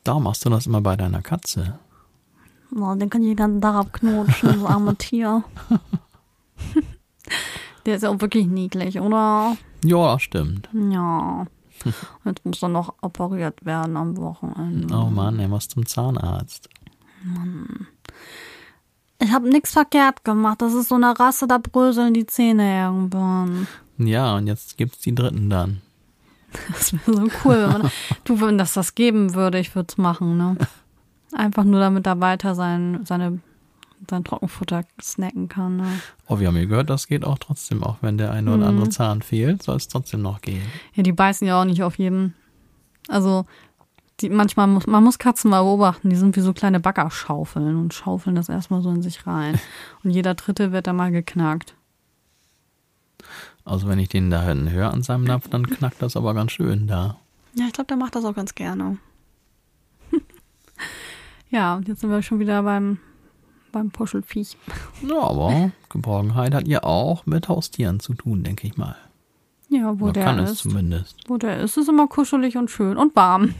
Da 0.04 0.18
machst 0.18 0.44
du 0.44 0.50
das 0.50 0.66
immer 0.66 0.82
bei 0.82 0.94
deiner 0.94 1.22
Katze. 1.22 1.78
Oh, 2.76 2.94
den 2.94 3.08
kann 3.08 3.22
ich 3.22 3.28
den 3.28 3.36
ganzen 3.36 3.62
Tag 3.62 3.74
abknutschen, 3.74 4.60
so 4.60 4.66
arme 4.66 4.94
Tier. 4.96 5.42
Der 7.86 7.96
ist 7.96 8.02
ja 8.02 8.10
auch 8.10 8.20
wirklich 8.20 8.46
niedlich, 8.46 9.00
oder? 9.00 9.56
Ja, 9.82 10.18
stimmt. 10.18 10.68
Ja. 10.74 11.46
Jetzt 12.24 12.44
muss 12.44 12.62
er 12.62 12.68
noch 12.68 12.94
operiert 13.02 13.64
werden 13.64 13.96
am 13.96 14.16
Wochenende. 14.16 14.94
Oh 14.94 15.10
Mann, 15.10 15.38
er 15.38 15.48
muss 15.48 15.68
zum 15.68 15.86
Zahnarzt. 15.86 16.68
Mann. 17.22 17.86
Ich 19.20 19.32
habe 19.32 19.48
nichts 19.48 19.72
verkehrt 19.72 20.24
gemacht. 20.24 20.60
Das 20.60 20.74
ist 20.74 20.88
so 20.88 20.96
eine 20.96 21.18
Rasse, 21.18 21.46
da 21.46 21.58
bröseln 21.58 22.14
die 22.14 22.26
Zähne 22.26 22.82
irgendwann. 22.84 23.66
Ja, 23.98 24.36
und 24.36 24.46
jetzt 24.46 24.76
gibt's 24.76 25.00
die 25.00 25.14
dritten 25.14 25.50
dann. 25.50 25.80
Das 26.72 26.92
wäre 26.92 27.16
so 27.16 27.28
cool, 27.44 27.56
wenn 27.56 27.72
man, 27.72 27.90
du, 28.24 28.40
wenn 28.40 28.58
das 28.58 28.74
das 28.74 28.94
geben 28.94 29.34
würde, 29.34 29.58
ich 29.58 29.74
würde 29.74 29.88
es 29.90 29.98
machen, 29.98 30.36
ne? 30.36 30.56
Einfach 31.32 31.64
nur, 31.64 31.80
damit 31.80 32.06
er 32.06 32.20
weiter 32.20 32.54
sein, 32.54 33.00
seine 33.04 33.40
sein 34.08 34.24
Trockenfutter 34.24 34.84
snacken 35.00 35.48
kann. 35.48 35.76
Ne? 35.76 35.86
Oh, 36.28 36.38
wir 36.38 36.48
haben 36.48 36.56
ja 36.56 36.64
gehört, 36.64 36.90
das 36.90 37.06
geht 37.06 37.24
auch 37.24 37.38
trotzdem, 37.38 37.82
auch 37.82 37.98
wenn 38.00 38.18
der 38.18 38.32
eine 38.32 38.54
oder 38.54 38.66
andere 38.66 38.86
mhm. 38.86 38.90
Zahn 38.90 39.22
fehlt, 39.22 39.62
soll 39.62 39.76
es 39.76 39.88
trotzdem 39.88 40.22
noch 40.22 40.40
gehen. 40.40 40.62
Ja, 40.94 41.02
die 41.02 41.12
beißen 41.12 41.46
ja 41.46 41.60
auch 41.60 41.64
nicht 41.64 41.82
auf 41.82 41.98
jeden. 41.98 42.34
Also 43.08 43.44
die, 44.20 44.30
manchmal 44.30 44.66
muss 44.66 44.86
man 44.86 45.02
muss 45.02 45.18
Katzen 45.18 45.50
mal 45.50 45.62
beobachten, 45.62 46.08
die 46.10 46.16
sind 46.16 46.36
wie 46.36 46.40
so 46.40 46.52
kleine 46.52 46.80
Baggerschaufeln 46.80 47.76
und 47.76 47.94
schaufeln 47.94 48.36
das 48.36 48.48
erstmal 48.48 48.82
so 48.82 48.90
in 48.90 49.02
sich 49.02 49.26
rein. 49.26 49.58
Und 50.04 50.10
jeder 50.10 50.34
dritte 50.34 50.72
wird 50.72 50.86
da 50.86 50.92
mal 50.92 51.10
geknackt. 51.10 51.74
Also 53.64 53.88
wenn 53.88 53.98
ich 53.98 54.08
den 54.08 54.30
da 54.30 54.42
hinten 54.42 54.70
höre 54.70 54.92
an 54.92 55.02
seinem 55.02 55.24
Napf, 55.24 55.48
dann 55.48 55.66
knackt 55.66 56.02
das 56.02 56.16
aber 56.16 56.34
ganz 56.34 56.52
schön 56.52 56.86
da. 56.86 57.18
Ja, 57.54 57.66
ich 57.66 57.72
glaube, 57.72 57.88
der 57.88 57.96
macht 57.96 58.14
das 58.14 58.24
auch 58.24 58.34
ganz 58.34 58.54
gerne. 58.54 58.98
ja, 61.50 61.74
und 61.74 61.88
jetzt 61.88 62.00
sind 62.00 62.10
wir 62.10 62.22
schon 62.22 62.40
wieder 62.40 62.62
beim 62.62 62.98
beim 63.74 63.90
Puschelfiech. 63.90 64.56
Ja, 65.06 65.20
aber 65.20 65.72
Geborgenheit 65.90 66.54
hat 66.54 66.66
ja 66.66 66.82
auch 66.84 67.26
mit 67.26 67.48
Haustieren 67.48 68.00
zu 68.00 68.14
tun, 68.14 68.42
denke 68.44 68.66
ich 68.66 68.76
mal. 68.76 68.96
Ja, 69.68 69.98
wo 69.98 70.04
Oder 70.04 70.12
der 70.14 70.24
kann 70.24 70.38
ist. 70.38 70.50
es 70.50 70.58
zumindest. 70.58 71.16
Wo 71.26 71.36
der 71.36 71.60
ist, 71.60 71.76
ist 71.76 71.88
immer 71.88 72.06
kuschelig 72.06 72.56
und 72.56 72.70
schön 72.70 72.96
und 72.96 73.14
warm. 73.16 73.54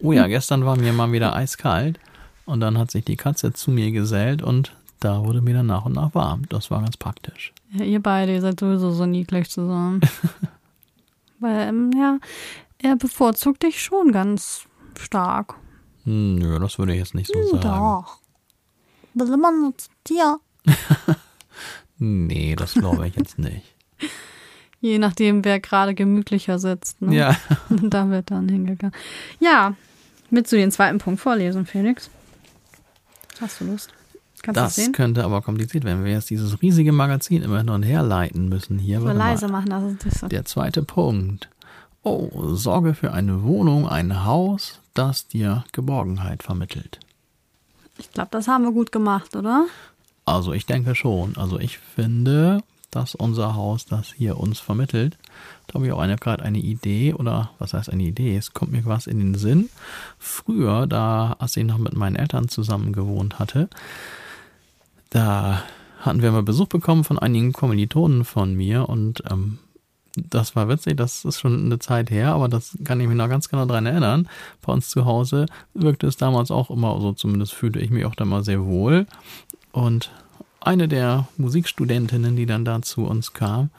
Oh 0.00 0.12
ja, 0.12 0.26
gestern 0.26 0.66
war 0.66 0.76
mir 0.76 0.92
mal 0.92 1.10
wieder 1.10 1.34
eiskalt 1.34 1.98
und 2.44 2.60
dann 2.60 2.76
hat 2.76 2.90
sich 2.90 3.04
die 3.04 3.16
Katze 3.16 3.54
zu 3.54 3.70
mir 3.70 3.90
gesellt 3.90 4.42
und 4.42 4.76
da 5.00 5.24
wurde 5.24 5.40
mir 5.40 5.54
dann 5.54 5.66
nach 5.66 5.86
und 5.86 5.94
nach 5.94 6.14
warm. 6.14 6.42
Das 6.50 6.70
war 6.70 6.82
ganz 6.82 6.98
praktisch. 6.98 7.54
Ja, 7.72 7.84
ihr 7.84 8.02
beide, 8.02 8.32
ihr 8.34 8.42
seid 8.42 8.60
sowieso 8.60 8.90
so 8.90 9.06
niedlich 9.06 9.48
zusammen. 9.48 10.02
Weil, 11.40 11.68
ähm, 11.68 11.90
ja, 11.96 12.18
er 12.78 12.96
bevorzugt 12.96 13.62
dich 13.62 13.82
schon 13.82 14.12
ganz 14.12 14.66
stark. 14.98 15.54
Hm, 16.04 16.36
nö, 16.36 16.58
das 16.58 16.78
würde 16.78 16.92
ich 16.92 16.98
jetzt 16.98 17.14
nicht 17.14 17.32
so 17.32 17.42
sagen. 17.56 17.62
Doch 17.62 18.25
will 19.16 19.32
immer 19.32 19.52
nur 19.52 19.76
zu 19.76 19.88
dir. 20.06 20.38
nee, 21.98 22.54
das 22.56 22.74
glaube 22.74 23.08
ich 23.08 23.16
jetzt 23.16 23.38
nicht. 23.38 23.74
Je 24.80 24.98
nachdem, 24.98 25.44
wer 25.44 25.58
gerade 25.58 25.94
gemütlicher 25.94 26.58
sitzt. 26.58 27.00
Ne? 27.02 27.16
Ja. 27.16 27.36
da 27.70 28.10
wird 28.10 28.30
dann 28.30 28.48
hingegangen. 28.48 28.94
Ja, 29.40 29.74
willst 30.30 30.52
du 30.52 30.56
den 30.56 30.70
zweiten 30.70 30.98
Punkt 30.98 31.20
vorlesen, 31.20 31.66
Felix? 31.66 32.10
Hast 33.40 33.60
du 33.60 33.64
Lust? 33.64 33.90
Kannst 34.42 34.60
das 34.60 34.76
sehen? 34.76 34.92
könnte 34.92 35.24
aber 35.24 35.42
kompliziert 35.42 35.84
werden, 35.84 35.98
wenn 35.98 36.04
wir 36.04 36.12
jetzt 36.12 36.30
dieses 36.30 36.60
riesige 36.62 36.92
Magazin 36.92 37.42
immer 37.42 37.58
hin 37.58 37.70
und 37.70 37.82
her 37.82 38.02
leiten 38.02 38.48
müssen. 38.48 38.78
Hier 38.78 39.00
so 39.00 39.08
leise 39.08 39.48
machen, 39.48 39.70
das 39.70 39.84
ist 39.84 40.06
das 40.06 40.20
so. 40.20 40.28
Der 40.28 40.44
zweite 40.44 40.82
Punkt. 40.82 41.48
Oh, 42.02 42.54
sorge 42.54 42.94
für 42.94 43.12
eine 43.12 43.42
Wohnung, 43.42 43.88
ein 43.88 44.24
Haus, 44.24 44.78
das 44.94 45.26
dir 45.26 45.64
Geborgenheit 45.72 46.44
vermittelt. 46.44 47.00
Ich 47.98 48.10
glaube, 48.12 48.28
das 48.30 48.48
haben 48.48 48.64
wir 48.64 48.72
gut 48.72 48.92
gemacht, 48.92 49.36
oder? 49.36 49.66
Also 50.24 50.52
ich 50.52 50.66
denke 50.66 50.94
schon. 50.94 51.36
Also 51.36 51.58
ich 51.58 51.78
finde, 51.78 52.62
dass 52.90 53.14
unser 53.14 53.54
Haus 53.54 53.86
das 53.86 54.12
hier 54.12 54.38
uns 54.38 54.58
vermittelt. 54.58 55.18
Da 55.66 55.74
habe 55.74 55.86
ich 55.86 55.92
auch 55.92 56.20
gerade 56.20 56.42
eine 56.42 56.58
Idee 56.58 57.14
oder 57.14 57.50
was 57.58 57.74
heißt 57.74 57.90
eine 57.90 58.04
Idee? 58.04 58.36
Es 58.36 58.52
kommt 58.52 58.72
mir 58.72 58.84
was 58.84 59.06
in 59.06 59.18
den 59.18 59.34
Sinn. 59.34 59.68
Früher, 60.18 60.86
da 60.86 61.36
als 61.38 61.56
ich 61.56 61.64
noch 61.64 61.78
mit 61.78 61.94
meinen 61.94 62.16
Eltern 62.16 62.48
zusammen 62.48 62.92
gewohnt 62.92 63.38
hatte, 63.38 63.68
da 65.10 65.62
hatten 66.00 66.22
wir 66.22 66.32
mal 66.32 66.42
Besuch 66.42 66.68
bekommen 66.68 67.04
von 67.04 67.18
einigen 67.18 67.52
Kommilitonen 67.52 68.24
von 68.24 68.54
mir 68.54 68.88
und 68.88 69.22
ähm, 69.30 69.58
das 70.16 70.56
war 70.56 70.68
witzig, 70.68 70.96
das 70.96 71.24
ist 71.24 71.40
schon 71.40 71.66
eine 71.66 71.78
Zeit 71.78 72.10
her, 72.10 72.32
aber 72.32 72.48
das 72.48 72.76
kann 72.84 73.00
ich 73.00 73.06
mich 73.06 73.16
noch 73.16 73.28
ganz 73.28 73.48
genau 73.48 73.66
daran 73.66 73.86
erinnern. 73.86 74.28
Bei 74.62 74.72
uns 74.72 74.88
zu 74.88 75.04
Hause 75.04 75.46
wirkte 75.74 76.06
es 76.06 76.16
damals 76.16 76.50
auch 76.50 76.70
immer 76.70 77.00
so, 77.00 77.12
zumindest 77.12 77.52
fühlte 77.54 77.78
ich 77.78 77.90
mich 77.90 78.04
auch 78.04 78.14
da 78.14 78.24
mal 78.24 78.42
sehr 78.42 78.64
wohl. 78.64 79.06
Und 79.72 80.10
eine 80.60 80.88
der 80.88 81.28
Musikstudentinnen, 81.36 82.34
die 82.34 82.46
dann 82.46 82.64
da 82.64 82.82
zu 82.82 83.04
uns 83.04 83.32
kam, 83.32 83.70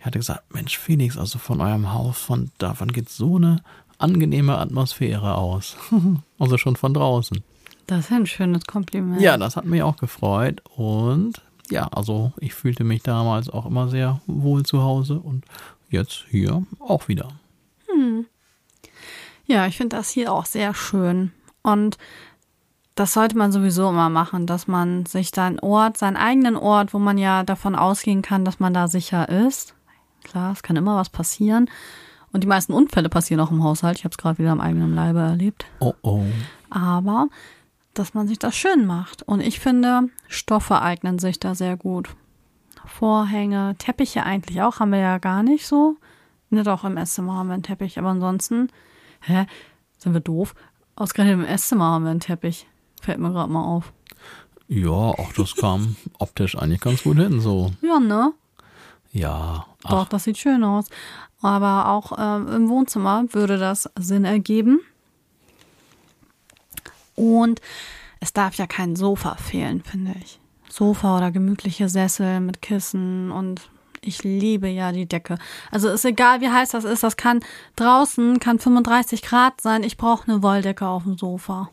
hatte 0.00 0.18
gesagt, 0.18 0.52
Mensch 0.54 0.78
Felix, 0.78 1.16
also 1.16 1.38
von 1.38 1.60
eurem 1.60 1.92
Haus, 1.92 2.18
von 2.18 2.50
davon 2.58 2.92
geht 2.92 3.08
so 3.08 3.36
eine 3.36 3.62
angenehme 3.98 4.58
Atmosphäre 4.58 5.34
aus. 5.34 5.76
also 6.38 6.58
schon 6.58 6.76
von 6.76 6.94
draußen. 6.94 7.42
Das 7.86 8.06
ist 8.06 8.12
ein 8.12 8.26
schönes 8.26 8.64
Kompliment. 8.66 9.20
Ja, 9.20 9.38
das 9.38 9.56
hat 9.56 9.64
mich 9.64 9.82
auch 9.82 9.96
gefreut 9.96 10.62
und 10.76 11.40
ja, 11.70 11.88
also 11.88 12.32
ich 12.38 12.54
fühlte 12.54 12.84
mich 12.84 13.02
damals 13.02 13.48
auch 13.50 13.66
immer 13.66 13.88
sehr 13.88 14.20
wohl 14.26 14.64
zu 14.64 14.82
Hause 14.82 15.18
und 15.18 15.44
jetzt 15.90 16.24
hier 16.30 16.62
auch 16.80 17.08
wieder. 17.08 17.28
Hm. 17.86 18.26
Ja, 19.46 19.66
ich 19.66 19.76
finde 19.76 19.96
das 19.96 20.10
hier 20.10 20.32
auch 20.32 20.46
sehr 20.46 20.74
schön. 20.74 21.32
Und 21.62 21.96
das 22.94 23.12
sollte 23.12 23.38
man 23.38 23.52
sowieso 23.52 23.88
immer 23.88 24.08
machen, 24.10 24.46
dass 24.46 24.66
man 24.66 25.06
sich 25.06 25.30
seinen 25.30 25.60
Ort, 25.60 25.96
seinen 25.96 26.16
eigenen 26.16 26.56
Ort, 26.56 26.92
wo 26.92 26.98
man 26.98 27.16
ja 27.16 27.44
davon 27.44 27.74
ausgehen 27.74 28.22
kann, 28.22 28.44
dass 28.44 28.60
man 28.60 28.74
da 28.74 28.88
sicher 28.88 29.28
ist. 29.28 29.74
Klar, 30.24 30.52
es 30.52 30.62
kann 30.62 30.76
immer 30.76 30.96
was 30.96 31.08
passieren. 31.08 31.70
Und 32.32 32.44
die 32.44 32.48
meisten 32.48 32.72
Unfälle 32.72 33.08
passieren 33.08 33.40
auch 33.40 33.50
im 33.50 33.62
Haushalt. 33.62 33.98
Ich 33.98 34.04
habe 34.04 34.12
es 34.12 34.18
gerade 34.18 34.38
wieder 34.38 34.52
am 34.52 34.60
eigenen 34.60 34.94
Leibe 34.94 35.20
erlebt. 35.20 35.64
Oh 35.80 35.94
oh. 36.02 36.24
Aber 36.70 37.28
dass 37.98 38.14
man 38.14 38.28
sich 38.28 38.38
das 38.38 38.56
schön 38.56 38.86
macht. 38.86 39.22
Und 39.22 39.40
ich 39.40 39.60
finde, 39.60 40.08
Stoffe 40.28 40.80
eignen 40.80 41.18
sich 41.18 41.40
da 41.40 41.54
sehr 41.54 41.76
gut. 41.76 42.10
Vorhänge, 42.86 43.74
Teppiche 43.78 44.22
eigentlich 44.24 44.62
auch, 44.62 44.80
haben 44.80 44.92
wir 44.92 44.98
ja 44.98 45.18
gar 45.18 45.42
nicht 45.42 45.66
so. 45.66 45.96
Nicht 46.50 46.68
auch 46.68 46.84
im 46.84 46.96
Esszimmer 46.96 47.34
haben 47.34 47.48
wir 47.48 47.54
einen 47.54 47.62
Teppich, 47.62 47.98
aber 47.98 48.08
ansonsten, 48.08 48.68
hä? 49.20 49.46
Sind 49.98 50.14
wir 50.14 50.20
doof? 50.20 50.54
Ausgerechnet 50.96 51.40
im 51.40 51.44
Esszimmer 51.44 51.84
haben 51.84 52.04
wir 52.04 52.10
einen 52.10 52.20
Teppich. 52.20 52.66
Fällt 53.02 53.18
mir 53.18 53.30
gerade 53.30 53.52
mal 53.52 53.64
auf. 53.64 53.92
Ja, 54.68 54.90
auch 54.90 55.32
das 55.36 55.54
kam 55.56 55.96
optisch 56.18 56.56
eigentlich 56.56 56.80
ganz 56.80 57.02
gut 57.02 57.16
hin, 57.16 57.40
so. 57.40 57.72
Ja, 57.82 57.98
ne? 57.98 58.32
Ja. 59.12 59.66
Ach, 59.84 59.90
Doch, 59.90 60.08
das 60.08 60.24
sieht 60.24 60.38
schön 60.38 60.64
aus. 60.64 60.86
Aber 61.40 61.88
auch 61.88 62.12
ähm, 62.18 62.48
im 62.48 62.68
Wohnzimmer 62.68 63.24
würde 63.32 63.58
das 63.58 63.88
Sinn 63.98 64.24
ergeben. 64.24 64.80
Und 67.18 67.60
es 68.20 68.32
darf 68.32 68.54
ja 68.54 68.66
kein 68.66 68.96
Sofa 68.96 69.34
fehlen, 69.36 69.82
finde 69.82 70.14
ich. 70.22 70.38
Sofa 70.68 71.16
oder 71.16 71.30
gemütliche 71.30 71.88
Sessel 71.88 72.40
mit 72.40 72.62
Kissen 72.62 73.30
und 73.32 73.68
ich 74.00 74.22
liebe 74.22 74.68
ja 74.68 74.92
die 74.92 75.06
Decke. 75.06 75.38
Also 75.72 75.88
ist 75.88 76.04
egal, 76.04 76.40
wie 76.40 76.48
heiß 76.48 76.70
das 76.70 76.84
ist. 76.84 77.02
Das 77.02 77.16
kann 77.16 77.40
draußen, 77.74 78.38
kann 78.38 78.58
35 78.58 79.22
Grad 79.22 79.60
sein. 79.60 79.82
Ich 79.82 79.96
brauche 79.96 80.30
eine 80.30 80.42
Wolldecke 80.42 80.86
auf 80.86 81.02
dem 81.02 81.18
Sofa. 81.18 81.70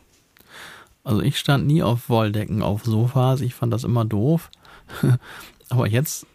Also 1.04 1.22
ich 1.22 1.38
stand 1.38 1.66
nie 1.66 1.84
auf 1.84 2.08
Wolldecken 2.08 2.62
auf 2.62 2.84
Sofas. 2.84 3.40
Ich 3.40 3.54
fand 3.54 3.72
das 3.72 3.84
immer 3.84 4.04
doof. 4.04 4.50
Aber 5.68 5.86
jetzt, 5.86 6.26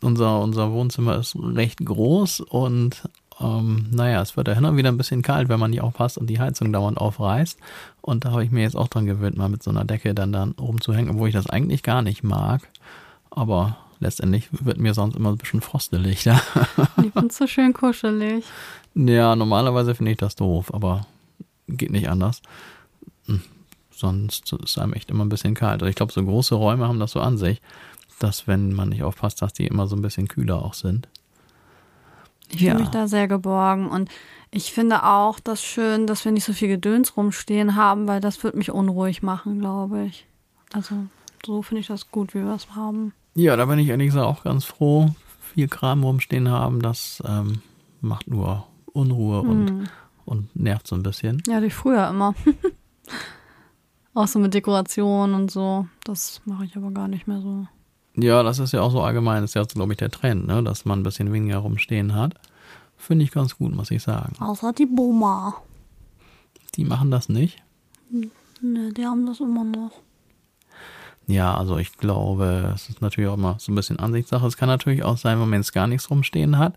unser, 0.00 0.40
unser 0.40 0.70
Wohnzimmer 0.70 1.16
ist 1.16 1.34
recht 1.36 1.84
groß 1.84 2.40
und 2.40 3.02
ähm, 3.40 3.86
naja, 3.90 4.20
es 4.22 4.36
wird 4.36 4.48
ja 4.48 4.54
hin 4.54 4.64
und 4.64 4.76
wieder 4.76 4.88
ein 4.90 4.96
bisschen 4.96 5.22
kalt, 5.22 5.48
wenn 5.48 5.60
man 5.60 5.70
nicht 5.70 5.80
aufpasst 5.82 6.18
und 6.18 6.26
die 6.28 6.40
Heizung 6.40 6.72
dauernd 6.72 6.98
aufreißt. 6.98 7.58
Und 8.00 8.24
da 8.24 8.32
habe 8.32 8.44
ich 8.44 8.50
mir 8.50 8.62
jetzt 8.62 8.76
auch 8.76 8.88
dran 8.88 9.06
gewöhnt, 9.06 9.36
mal 9.36 9.48
mit 9.48 9.62
so 9.62 9.70
einer 9.70 9.84
Decke 9.84 10.14
dann, 10.14 10.32
dann 10.32 10.52
rumzuhängen, 10.52 11.10
obwohl 11.14 11.28
ich 11.28 11.34
das 11.34 11.48
eigentlich 11.48 11.82
gar 11.82 12.02
nicht 12.02 12.22
mag. 12.24 12.68
Aber 13.30 13.76
letztendlich 14.00 14.48
wird 14.50 14.78
mir 14.78 14.94
sonst 14.94 15.16
immer 15.16 15.30
ein 15.30 15.36
bisschen 15.38 15.60
frostelig. 15.60 16.24
Ja, 16.24 16.40
Ich 17.04 17.12
bin 17.12 17.30
so 17.30 17.46
schön 17.46 17.72
kuschelig. 17.72 18.44
ja 18.94 19.36
normalerweise 19.36 19.94
finde 19.94 20.12
ich 20.12 20.18
das 20.18 20.34
doof, 20.36 20.72
aber 20.74 21.06
geht 21.68 21.90
nicht 21.90 22.08
anders. 22.08 22.42
Hm, 23.26 23.42
Sonst 23.90 24.52
ist 24.52 24.78
einem 24.78 24.92
echt 24.92 25.10
immer 25.10 25.24
ein 25.24 25.28
bisschen 25.28 25.54
kalt. 25.54 25.82
Also 25.82 25.86
ich 25.90 25.96
glaube, 25.96 26.12
so 26.12 26.24
große 26.24 26.54
Räume 26.54 26.86
haben 26.86 27.00
das 27.00 27.10
so 27.12 27.20
an 27.20 27.36
sich, 27.36 27.60
dass 28.20 28.46
wenn 28.46 28.72
man 28.72 28.90
nicht 28.90 29.02
aufpasst, 29.02 29.42
dass 29.42 29.52
die 29.52 29.66
immer 29.66 29.86
so 29.88 29.96
ein 29.96 30.02
bisschen 30.02 30.28
kühler 30.28 30.62
auch 30.64 30.74
sind. 30.74 31.08
Ich 32.50 32.60
fühle 32.60 32.74
mich 32.74 32.88
da 32.88 33.08
sehr 33.08 33.28
geborgen 33.28 33.88
und 33.88 34.10
ich 34.50 34.72
finde 34.72 35.04
auch 35.04 35.38
das 35.40 35.62
schön, 35.62 36.06
dass 36.06 36.24
wir 36.24 36.32
nicht 36.32 36.44
so 36.44 36.52
viel 36.52 36.68
Gedöns 36.68 37.16
rumstehen 37.16 37.76
haben, 37.76 38.08
weil 38.08 38.20
das 38.20 38.42
wird 38.42 38.54
mich 38.54 38.70
unruhig 38.70 39.22
machen, 39.22 39.58
glaube 39.58 40.04
ich. 40.04 40.26
Also 40.72 40.94
so 41.44 41.62
finde 41.62 41.80
ich 41.80 41.86
das 41.86 42.10
gut, 42.10 42.34
wie 42.34 42.44
wir 42.44 42.54
es 42.54 42.74
haben. 42.74 43.12
Ja, 43.34 43.56
da 43.56 43.66
bin 43.66 43.78
ich 43.78 43.88
ehrlich 43.88 44.08
gesagt 44.08 44.26
auch 44.26 44.42
ganz 44.42 44.64
froh. 44.64 45.10
Viel 45.54 45.68
Kram 45.68 46.02
rumstehen 46.02 46.50
haben, 46.50 46.80
das 46.80 47.22
ähm, 47.26 47.60
macht 48.00 48.28
nur 48.28 48.66
Unruhe 48.92 49.42
und, 49.42 49.88
und 50.24 50.56
nervt 50.56 50.86
so 50.86 50.96
ein 50.96 51.02
bisschen. 51.02 51.42
Ja, 51.46 51.62
wie 51.62 51.70
früher 51.70 52.08
immer. 52.08 52.34
auch 54.14 54.26
so 54.26 54.38
mit 54.38 54.54
Dekoration 54.54 55.34
und 55.34 55.50
so. 55.50 55.86
Das 56.04 56.40
mache 56.44 56.64
ich 56.64 56.76
aber 56.76 56.90
gar 56.90 57.08
nicht 57.08 57.26
mehr 57.26 57.40
so. 57.40 57.66
Ja, 58.20 58.42
das 58.42 58.58
ist 58.58 58.72
ja 58.72 58.80
auch 58.80 58.90
so 58.90 59.00
allgemein, 59.02 59.42
das 59.42 59.50
ist 59.50 59.54
ja, 59.54 59.62
glaube 59.64 59.92
ich, 59.92 59.98
der 59.98 60.10
Trend, 60.10 60.46
ne? 60.46 60.62
dass 60.62 60.84
man 60.84 61.00
ein 61.00 61.02
bisschen 61.04 61.32
weniger 61.32 61.58
rumstehen 61.58 62.14
hat. 62.14 62.34
Finde 62.96 63.24
ich 63.24 63.30
ganz 63.30 63.56
gut, 63.56 63.74
muss 63.74 63.92
ich 63.92 64.02
sagen. 64.02 64.34
Außer 64.40 64.72
die 64.72 64.86
Boma. 64.86 65.54
Die 66.74 66.84
machen 66.84 67.10
das 67.10 67.28
nicht. 67.28 67.62
Ne, 68.60 68.92
die 68.92 69.06
haben 69.06 69.24
das 69.24 69.38
immer 69.38 69.62
noch. 69.62 69.92
Ja, 71.28 71.56
also 71.56 71.76
ich 71.76 71.96
glaube, 71.98 72.72
es 72.74 72.88
ist 72.88 73.02
natürlich 73.02 73.28
auch 73.28 73.34
immer 73.34 73.56
so 73.58 73.70
ein 73.70 73.74
bisschen 73.74 73.98
Ansichtssache. 73.98 74.46
Es 74.46 74.56
kann 74.56 74.68
natürlich 74.68 75.04
auch 75.04 75.18
sein, 75.18 75.38
wenn 75.38 75.48
man 75.48 75.60
jetzt 75.60 75.74
gar 75.74 75.86
nichts 75.86 76.10
rumstehen 76.10 76.56
hat, 76.56 76.74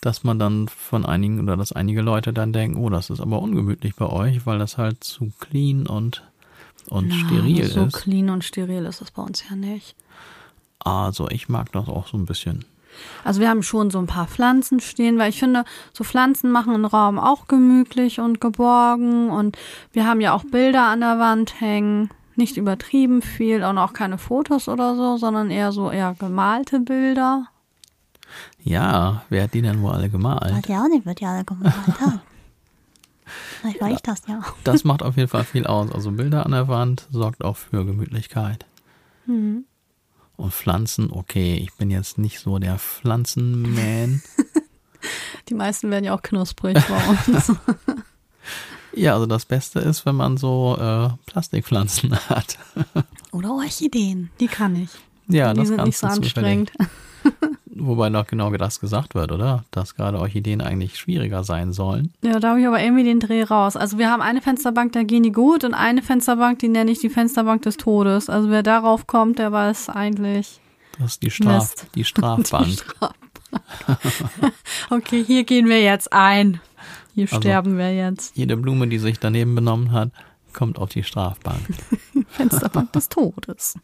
dass 0.00 0.24
man 0.24 0.38
dann 0.38 0.68
von 0.68 1.04
einigen 1.04 1.40
oder 1.40 1.56
dass 1.56 1.72
einige 1.72 2.00
Leute 2.00 2.32
dann 2.32 2.52
denken, 2.52 2.82
oh, 2.82 2.88
das 2.88 3.10
ist 3.10 3.20
aber 3.20 3.40
ungemütlich 3.40 3.94
bei 3.96 4.06
euch, 4.06 4.46
weil 4.46 4.58
das 4.58 4.78
halt 4.78 5.04
zu 5.04 5.30
clean 5.38 5.86
und, 5.86 6.26
und 6.88 7.12
steril 7.12 7.66
so 7.66 7.84
ist. 7.84 7.92
clean 7.92 8.30
und 8.30 8.42
steril 8.42 8.86
ist 8.86 9.02
das 9.02 9.10
bei 9.10 9.22
uns 9.22 9.44
ja 9.48 9.54
nicht. 9.54 9.94
Also 10.84 11.28
ich 11.28 11.48
mag 11.48 11.72
das 11.72 11.88
auch 11.88 12.06
so 12.06 12.16
ein 12.16 12.26
bisschen. 12.26 12.64
Also 13.24 13.40
wir 13.40 13.48
haben 13.48 13.62
schon 13.62 13.90
so 13.90 13.98
ein 13.98 14.06
paar 14.06 14.26
Pflanzen 14.26 14.80
stehen, 14.80 15.18
weil 15.18 15.30
ich 15.30 15.38
finde, 15.38 15.64
so 15.92 16.04
Pflanzen 16.04 16.50
machen 16.50 16.74
einen 16.74 16.84
Raum 16.84 17.18
auch 17.18 17.46
gemütlich 17.48 18.20
und 18.20 18.40
geborgen. 18.40 19.30
Und 19.30 19.56
wir 19.92 20.06
haben 20.06 20.20
ja 20.20 20.34
auch 20.34 20.44
Bilder 20.44 20.86
an 20.86 21.00
der 21.00 21.18
Wand 21.18 21.60
hängen. 21.60 22.10
Nicht 22.36 22.56
übertrieben 22.56 23.22
viel 23.22 23.64
und 23.64 23.78
auch 23.78 23.92
keine 23.92 24.16
Fotos 24.18 24.68
oder 24.68 24.96
so, 24.96 25.16
sondern 25.18 25.50
eher 25.50 25.72
so 25.72 25.90
eher 25.90 26.14
gemalte 26.18 26.80
Bilder. 26.80 27.46
Ja, 28.62 29.22
wer 29.28 29.44
hat 29.44 29.54
die 29.54 29.62
denn 29.62 29.82
wohl 29.82 29.92
alle 29.92 30.08
gemalt? 30.08 30.66
Ja, 30.68 30.86
die 30.88 31.04
wird 31.04 31.20
ja 31.20 31.32
alle 31.34 31.44
gemalt 31.44 31.74
haben. 32.00 32.20
Vielleicht 33.60 33.80
war 33.80 33.90
ich 33.90 34.00
das 34.00 34.22
ja. 34.26 34.40
Das 34.64 34.84
macht 34.84 35.02
auf 35.02 35.16
jeden 35.16 35.28
Fall 35.28 35.44
viel 35.44 35.66
aus. 35.66 35.92
Also 35.92 36.12
Bilder 36.12 36.46
an 36.46 36.52
der 36.52 36.68
Wand 36.68 37.06
sorgt 37.10 37.44
auch 37.44 37.56
für 37.56 37.84
Gemütlichkeit. 37.84 38.64
Mhm. 39.26 39.64
Und 40.40 40.54
Pflanzen, 40.54 41.12
okay, 41.12 41.56
ich 41.56 41.74
bin 41.74 41.90
jetzt 41.90 42.16
nicht 42.16 42.40
so 42.40 42.58
der 42.58 42.78
Pflanzenman. 42.78 44.22
Die 45.50 45.54
meisten 45.54 45.90
werden 45.90 46.04
ja 46.04 46.14
auch 46.14 46.22
knusprig 46.22 46.78
bei 46.88 47.08
uns. 47.08 47.52
ja, 48.94 49.12
also 49.12 49.26
das 49.26 49.44
Beste 49.44 49.80
ist, 49.80 50.06
wenn 50.06 50.16
man 50.16 50.38
so 50.38 50.78
äh, 50.80 51.10
Plastikpflanzen 51.26 52.18
hat. 52.30 52.58
oder 53.32 53.52
Orchideen, 53.52 54.30
die 54.40 54.46
kann 54.46 54.76
ich. 54.76 54.88
Ja, 55.28 55.52
die 55.52 55.60
das 55.60 55.68
sind 55.68 55.84
nicht 55.84 55.98
so 55.98 56.06
anstrengend. 56.06 56.72
Wobei 57.82 58.10
noch 58.10 58.26
genau 58.26 58.50
das 58.50 58.78
gesagt 58.80 59.14
wird, 59.14 59.32
oder? 59.32 59.64
Dass 59.70 59.94
gerade 59.94 60.18
Orchideen 60.18 60.60
eigentlich 60.60 60.98
schwieriger 60.98 61.44
sein 61.44 61.72
sollen. 61.72 62.12
Ja, 62.22 62.38
da 62.38 62.50
habe 62.50 62.60
ich 62.60 62.66
aber 62.66 62.80
irgendwie 62.82 63.04
den 63.04 63.20
Dreh 63.20 63.42
raus. 63.42 63.76
Also 63.76 63.98
wir 63.98 64.10
haben 64.10 64.20
eine 64.22 64.42
Fensterbank, 64.42 64.92
da 64.92 65.02
gehen 65.02 65.22
die 65.22 65.32
gut 65.32 65.64
und 65.64 65.74
eine 65.74 66.02
Fensterbank, 66.02 66.58
die 66.58 66.68
nenne 66.68 66.90
ich 66.90 66.98
die 67.00 67.08
Fensterbank 67.10 67.62
des 67.62 67.76
Todes. 67.78 68.28
Also 68.28 68.50
wer 68.50 68.62
darauf 68.62 69.06
kommt, 69.06 69.38
der 69.38 69.50
weiß 69.52 69.88
eigentlich 69.88 70.60
Das 70.98 71.12
ist 71.12 71.22
die, 71.22 71.30
Straf 71.30 71.54
Mist. 71.54 71.86
die 71.94 72.04
Strafbank. 72.04 72.66
die 72.66 72.72
Strafbank. 72.76 73.14
okay, 74.90 75.24
hier 75.24 75.44
gehen 75.44 75.66
wir 75.66 75.82
jetzt 75.82 76.12
ein. 76.12 76.60
Hier 77.14 77.24
Also- 77.24 77.40
sterben 77.40 77.78
wir 77.78 77.94
jetzt. 77.94 78.36
Jede 78.36 78.56
Blume, 78.56 78.88
die 78.88 78.98
sich 78.98 79.18
daneben 79.18 79.54
benommen 79.54 79.92
hat, 79.92 80.10
kommt 80.52 80.78
auf 80.78 80.90
die 80.90 81.02
Strafbank. 81.02 81.60
Fensterbank 82.28 82.92
des 82.92 83.08
Todes. 83.08 83.74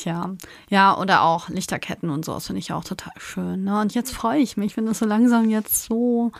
Tja, 0.00 0.34
ja, 0.70 0.96
oder 0.96 1.24
auch 1.24 1.50
Lichterketten 1.50 2.08
und 2.08 2.24
sowas 2.24 2.46
finde 2.46 2.60
ich 2.60 2.72
auch 2.72 2.84
total 2.84 3.12
schön. 3.18 3.64
Ne? 3.64 3.78
Und 3.78 3.94
jetzt 3.94 4.14
freue 4.14 4.40
ich 4.40 4.56
mich, 4.56 4.74
wenn 4.78 4.88
es 4.88 5.00
so 5.00 5.04
langsam 5.04 5.50
jetzt 5.50 5.84
so 5.84 6.32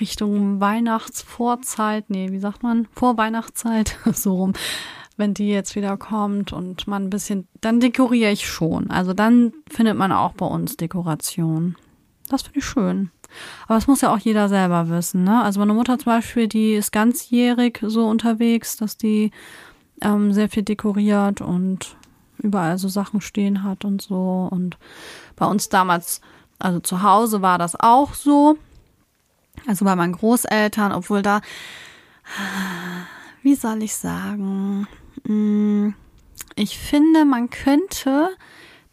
Richtung 0.00 0.62
Weihnachtsvorzeit, 0.62 2.08
nee, 2.08 2.30
wie 2.30 2.38
sagt 2.38 2.62
man, 2.62 2.88
Vorweihnachtszeit, 2.94 3.98
so 4.14 4.36
rum, 4.36 4.54
wenn 5.18 5.34
die 5.34 5.48
jetzt 5.48 5.76
wieder 5.76 5.98
kommt 5.98 6.54
und 6.54 6.86
man 6.86 7.04
ein 7.04 7.10
bisschen, 7.10 7.46
dann 7.60 7.80
dekoriere 7.80 8.30
ich 8.30 8.48
schon. 8.48 8.90
Also 8.90 9.12
dann 9.12 9.52
findet 9.68 9.98
man 9.98 10.10
auch 10.10 10.32
bei 10.32 10.46
uns 10.46 10.78
Dekoration. 10.78 11.76
Das 12.30 12.40
finde 12.40 12.60
ich 12.60 12.64
schön. 12.64 13.10
Aber 13.64 13.74
das 13.74 13.88
muss 13.88 14.00
ja 14.00 14.10
auch 14.14 14.18
jeder 14.18 14.48
selber 14.48 14.88
wissen, 14.88 15.24
ne? 15.24 15.42
Also 15.42 15.60
meine 15.60 15.74
Mutter 15.74 15.98
zum 15.98 16.12
Beispiel, 16.12 16.48
die 16.48 16.72
ist 16.72 16.92
ganzjährig 16.92 17.78
so 17.82 18.08
unterwegs, 18.08 18.78
dass 18.78 18.96
die 18.96 19.32
ähm, 20.00 20.32
sehr 20.32 20.48
viel 20.48 20.62
dekoriert 20.62 21.42
und 21.42 21.94
überall 22.42 22.78
so 22.78 22.88
Sachen 22.88 23.20
stehen 23.20 23.62
hat 23.62 23.84
und 23.84 24.02
so. 24.02 24.48
Und 24.50 24.76
bei 25.36 25.46
uns 25.46 25.68
damals, 25.68 26.20
also 26.58 26.80
zu 26.80 27.02
Hause 27.02 27.42
war 27.42 27.58
das 27.58 27.78
auch 27.78 28.14
so. 28.14 28.56
Also 29.66 29.84
bei 29.84 29.94
meinen 29.96 30.12
Großeltern, 30.12 30.92
obwohl 30.92 31.22
da, 31.22 31.40
wie 33.42 33.54
soll 33.54 33.82
ich 33.82 33.94
sagen, 33.94 34.86
Mm, 35.24 35.90
ich 36.56 36.78
finde, 36.78 37.24
man 37.24 37.50
könnte 37.50 38.30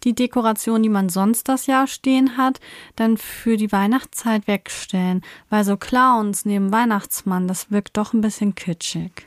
die 0.03 0.15
Dekoration, 0.15 0.81
die 0.81 0.89
man 0.89 1.09
sonst 1.09 1.49
das 1.49 1.67
Jahr 1.67 1.87
stehen 1.87 2.37
hat, 2.37 2.59
dann 2.95 3.17
für 3.17 3.57
die 3.57 3.71
Weihnachtszeit 3.71 4.47
wegstellen. 4.47 5.21
Weil 5.49 5.65
so 5.65 5.75
Clowns 5.75 6.45
neben 6.45 6.71
Weihnachtsmann, 6.71 7.47
das 7.47 7.69
wirkt 7.69 7.97
doch 7.97 8.13
ein 8.13 8.21
bisschen 8.21 8.55
kitschig. 8.55 9.25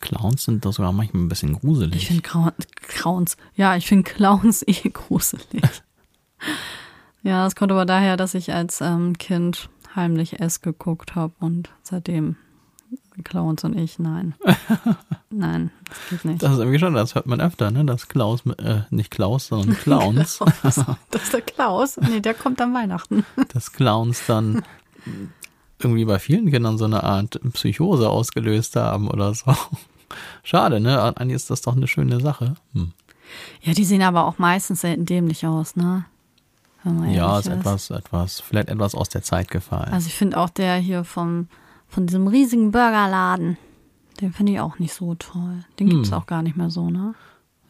Clowns 0.00 0.44
sind 0.44 0.64
doch 0.64 0.72
sogar 0.72 0.92
manchmal 0.92 1.22
ein 1.24 1.28
bisschen 1.28 1.54
gruselig. 1.54 1.96
Ich 1.96 2.06
finde 2.06 2.52
Clowns, 2.82 3.36
ja, 3.54 3.76
ich 3.76 3.86
finde 3.86 4.10
Clowns 4.10 4.62
eh 4.66 4.88
gruselig. 4.90 5.62
ja, 7.22 7.44
das 7.44 7.56
kommt 7.56 7.72
aber 7.72 7.86
daher, 7.86 8.16
dass 8.16 8.34
ich 8.34 8.52
als 8.52 8.80
ähm, 8.80 9.18
Kind 9.18 9.68
heimlich 9.96 10.40
S 10.40 10.60
geguckt 10.60 11.14
habe 11.14 11.34
und 11.40 11.70
seitdem 11.82 12.36
Clowns 13.24 13.64
und 13.64 13.76
ich, 13.76 13.98
nein. 13.98 14.34
nein, 15.30 15.70
das 15.88 15.98
geht 16.10 16.24
nicht. 16.24 16.42
Das 16.42 16.52
ist 16.52 16.58
irgendwie 16.58 16.78
schon, 16.78 16.94
das 16.94 17.14
hört 17.16 17.26
man 17.26 17.40
öfter, 17.40 17.70
ne? 17.72 17.84
Dass 17.84 18.06
Klaus, 18.08 18.46
äh, 18.58 18.82
nicht 18.90 19.10
Klaus, 19.10 19.48
sondern 19.48 19.76
Clowns, 19.82 20.38
Das 20.62 20.78
ist 21.22 21.32
der 21.32 21.42
Klaus? 21.42 21.96
Nee, 21.96 22.20
der 22.20 22.34
kommt 22.34 22.60
an 22.60 22.72
Weihnachten. 22.74 23.24
dass 23.52 23.72
Clowns 23.72 24.24
dann 24.26 24.62
irgendwie 25.80 26.04
bei 26.04 26.18
vielen 26.18 26.50
Kindern 26.50 26.78
so 26.78 26.84
eine 26.84 27.02
Art 27.04 27.38
Psychose 27.52 28.08
ausgelöst 28.08 28.76
haben 28.76 29.08
oder 29.08 29.34
so. 29.34 29.54
Schade, 30.42 30.80
ne? 30.80 31.16
Eigentlich 31.16 31.36
ist 31.36 31.50
das 31.50 31.60
doch 31.62 31.76
eine 31.76 31.86
schöne 31.86 32.20
Sache. 32.20 32.54
Hm. 32.72 32.92
Ja, 33.62 33.74
die 33.74 33.84
sehen 33.84 34.02
aber 34.02 34.24
auch 34.26 34.38
meistens 34.38 34.80
selten 34.80 35.04
dämlich 35.06 35.46
aus, 35.46 35.76
ne? 35.76 36.04
Ja, 36.84 37.32
ehrlich 37.34 37.46
ist 37.46 37.52
etwas, 37.52 37.90
etwas, 37.90 38.40
vielleicht 38.40 38.68
etwas 38.68 38.94
aus 38.94 39.08
der 39.10 39.22
Zeit 39.22 39.50
gefallen. 39.50 39.92
Also 39.92 40.06
ich 40.06 40.14
finde 40.14 40.38
auch 40.38 40.48
der 40.48 40.76
hier 40.76 41.04
vom 41.04 41.48
von 41.88 42.06
diesem 42.06 42.28
riesigen 42.28 42.70
Burgerladen. 42.70 43.56
Den 44.20 44.32
finde 44.32 44.52
ich 44.52 44.60
auch 44.60 44.78
nicht 44.78 44.92
so 44.94 45.14
toll. 45.14 45.64
Den 45.78 45.88
gibt's 45.90 46.10
Hm. 46.10 46.18
auch 46.18 46.26
gar 46.26 46.42
nicht 46.42 46.56
mehr 46.56 46.70
so, 46.70 46.88
ne? 46.90 47.14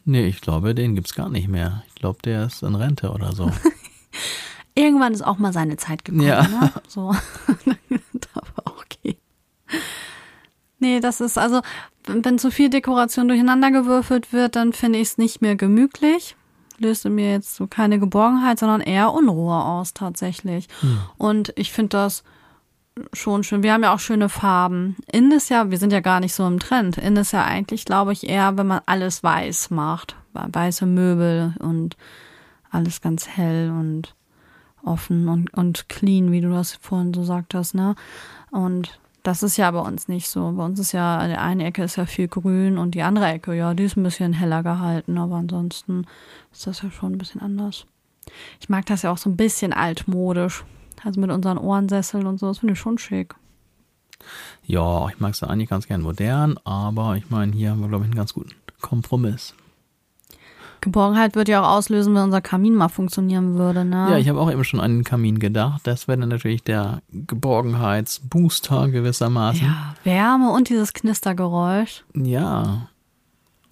Nee, 0.05 0.25
ich 0.27 0.41
glaube, 0.41 0.73
den 0.75 0.95
gibt's 0.95 1.13
gar 1.15 1.29
nicht 1.29 1.47
mehr. 1.47 1.83
Ich 1.87 1.95
glaube, 1.95 2.19
der 2.23 2.45
ist 2.45 2.63
in 2.63 2.75
Rente 2.75 3.11
oder 3.11 3.33
so. 3.33 3.51
Irgendwann 4.75 5.13
ist 5.13 5.21
auch 5.23 5.37
mal 5.37 5.53
seine 5.53 5.77
Zeit 5.77 6.05
gekommen, 6.05 6.27
Ja. 6.27 6.43
ne? 6.47 6.71
So. 6.87 7.11
da 8.13 8.41
war 8.55 8.67
auch 8.73 8.77
okay. 8.83 9.17
Nee, 10.79 10.99
das 10.99 11.19
ist 11.21 11.37
also, 11.37 11.61
wenn 12.05 12.39
zu 12.39 12.51
viel 12.51 12.69
Dekoration 12.69 13.27
durcheinander 13.27 13.71
gewürfelt 13.71 14.31
wird, 14.31 14.55
dann 14.55 14.71
finde 14.73 14.99
ich 14.99 15.09
es 15.09 15.17
nicht 15.17 15.41
mehr 15.41 15.55
gemütlich. 15.55 16.35
Löste 16.77 17.09
mir 17.09 17.31
jetzt 17.31 17.55
so 17.55 17.67
keine 17.67 17.99
Geborgenheit, 17.99 18.57
sondern 18.59 18.79
eher 18.79 19.11
Unruhe 19.11 19.55
aus 19.61 19.93
tatsächlich. 19.93 20.69
Und 21.17 21.51
ich 21.57 21.73
finde 21.73 21.89
das 21.89 22.23
schon 23.11 23.43
schön. 23.43 23.63
Wir 23.63 23.73
haben 23.73 23.83
ja 23.83 23.93
auch 23.93 23.99
schöne 23.99 24.29
Farben. 24.29 24.95
Innen 25.11 25.33
ist 25.33 25.49
ja, 25.49 25.69
wir 25.71 25.77
sind 25.77 25.91
ja 25.91 25.99
gar 25.99 26.21
nicht 26.21 26.33
so 26.33 26.47
im 26.47 26.59
Trend. 26.59 26.97
Innen 26.97 27.17
ist 27.17 27.33
ja 27.33 27.43
eigentlich, 27.43 27.83
glaube 27.83 28.13
ich, 28.13 28.29
eher, 28.29 28.57
wenn 28.57 28.67
man 28.67 28.79
alles 28.85 29.21
weiß 29.23 29.71
macht. 29.71 30.15
Weiße 30.33 30.85
Möbel 30.85 31.53
und 31.59 31.97
alles 32.71 33.01
ganz 33.01 33.27
hell 33.27 33.71
und 33.71 34.15
offen 34.83 35.27
und, 35.27 35.53
und 35.53 35.89
clean, 35.89 36.31
wie 36.31 36.41
du 36.41 36.49
das 36.49 36.73
vorhin 36.75 37.13
so 37.13 37.23
sagtest, 37.23 37.75
ne? 37.75 37.95
Und 38.51 38.99
das 39.23 39.43
ist 39.43 39.57
ja 39.57 39.69
bei 39.71 39.79
uns 39.79 40.07
nicht 40.07 40.29
so. 40.29 40.53
Bei 40.53 40.65
uns 40.65 40.79
ist 40.79 40.91
ja, 40.91 41.27
die 41.27 41.35
eine 41.35 41.65
Ecke 41.65 41.83
ist 41.83 41.97
ja 41.97 42.05
viel 42.05 42.27
grün 42.27 42.77
und 42.77 42.95
die 42.95 43.03
andere 43.03 43.27
Ecke, 43.27 43.53
ja, 43.53 43.73
die 43.73 43.83
ist 43.83 43.97
ein 43.97 44.03
bisschen 44.03 44.33
heller 44.33 44.63
gehalten, 44.63 45.17
aber 45.17 45.35
ansonsten 45.35 46.05
ist 46.51 46.67
das 46.67 46.81
ja 46.81 46.91
schon 46.91 47.13
ein 47.13 47.17
bisschen 47.17 47.41
anders. 47.41 47.85
Ich 48.59 48.69
mag 48.69 48.85
das 48.85 49.01
ja 49.01 49.11
auch 49.11 49.17
so 49.17 49.29
ein 49.29 49.37
bisschen 49.37 49.73
altmodisch. 49.73 50.63
Also 51.03 51.21
mit 51.21 51.31
unseren 51.31 51.57
Ohrensesseln 51.57 52.25
und 52.27 52.39
so, 52.39 52.47
das 52.47 52.59
finde 52.59 52.73
ich 52.73 52.79
schon 52.79 52.97
schick. 52.97 53.35
ja, 54.65 55.07
ich 55.09 55.19
mag 55.19 55.33
es 55.33 55.43
eigentlich 55.43 55.69
ganz 55.69 55.87
gern 55.87 56.01
modern, 56.01 56.57
aber 56.65 57.15
ich 57.15 57.29
meine, 57.29 57.53
hier 57.53 57.71
haben 57.71 57.81
wir, 57.81 57.87
glaube 57.87 58.03
ich, 58.03 58.09
einen 58.09 58.17
ganz 58.17 58.33
guten 58.33 58.53
Kompromiss. 58.81 59.53
Geborgenheit 60.81 61.35
würde 61.35 61.51
ja 61.51 61.61
auch 61.63 61.77
auslösen, 61.77 62.13
wenn 62.15 62.23
unser 62.23 62.41
Kamin 62.41 62.75
mal 62.75 62.89
funktionieren 62.89 63.55
würde, 63.57 63.85
ne? 63.85 64.07
Ja, 64.11 64.17
ich 64.17 64.29
habe 64.29 64.39
auch 64.39 64.51
eben 64.51 64.63
schon 64.63 64.79
an 64.79 64.97
den 64.97 65.03
Kamin 65.03 65.39
gedacht. 65.39 65.81
Das 65.85 66.07
wäre 66.07 66.17
dann 66.19 66.29
natürlich 66.29 66.63
der 66.63 67.01
Geborgenheitsbooster 67.11 68.87
gewissermaßen. 68.89 69.61
ja, 69.65 69.95
Wärme 70.03 70.51
und 70.51 70.69
dieses 70.69 70.93
Knistergeräusch. 70.93 72.03
Ja. 72.15 72.87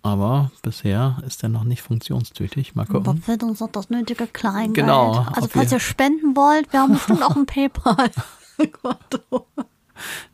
Aber 0.03 0.51
bisher 0.61 1.17
ist 1.25 1.43
er 1.43 1.49
noch 1.49 1.63
nicht 1.65 1.81
funktionstüchtig. 1.81 2.75
Mal 2.75 2.85
gucken. 2.85 3.21
fehlt 3.21 3.43
uns 3.43 3.59
noch 3.59 3.71
das 3.71 3.89
nötige 3.89 4.27
Kleingeld. 4.27 4.75
Genau, 4.75 5.25
Also 5.33 5.49
falls 5.49 5.71
ihr 5.71 5.79
spenden 5.81 6.35
wollt, 6.35 6.71
wir 6.71 6.81
haben 6.81 6.93
bestimmt 6.93 7.23
auch 7.23 7.35
ein 7.35 7.45
PayPal. 7.45 8.09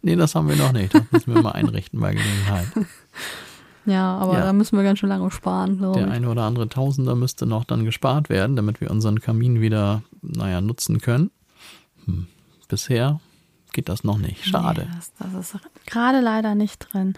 Nee, 0.02 0.16
das 0.18 0.36
haben 0.36 0.50
wir 0.50 0.58
noch 0.58 0.74
nicht. 0.74 0.94
Das 0.94 1.04
müssen 1.12 1.34
wir 1.36 1.42
mal 1.42 1.52
einrichten 1.52 2.00
bei 2.00 2.14
Gelegenheit. 2.14 2.68
Ja, 3.86 4.18
aber 4.18 4.34
Ja. 4.40 4.46
da 4.46 4.54
müssen 4.54 4.78
wir 4.78 4.84
ganz 4.84 5.00
schön 5.00 5.10
lange 5.10 5.30
sparen, 5.32 5.78
glaube 5.78 6.00
Der 6.00 6.08
ich. 6.08 6.14
eine 6.14 6.30
oder 6.30 6.44
andere 6.44 6.70
Tausender 6.70 7.16
müsste 7.16 7.46
noch 7.46 7.66
dann 7.66 7.84
gespart 7.86 8.30
werden, 8.30 8.56
damit 8.56 8.80
wir 8.82 8.90
unseren 8.92 9.20
Kamin 9.20 9.60
wieder, 9.62 10.04
naja, 10.22 10.62
nutzen 10.62 11.02
können. 11.02 11.32
Hm. 12.06 12.28
Bisher 12.70 13.20
geht 13.74 13.90
das 13.90 14.04
noch 14.04 14.18
nicht. 14.18 14.46
Schade. 14.46 14.88
Nee, 14.90 14.96
das, 14.96 15.12
das 15.34 15.54
ist 15.56 15.62
gerade 15.86 16.22
leider 16.22 16.56
nicht 16.56 16.88
drin. 16.94 17.16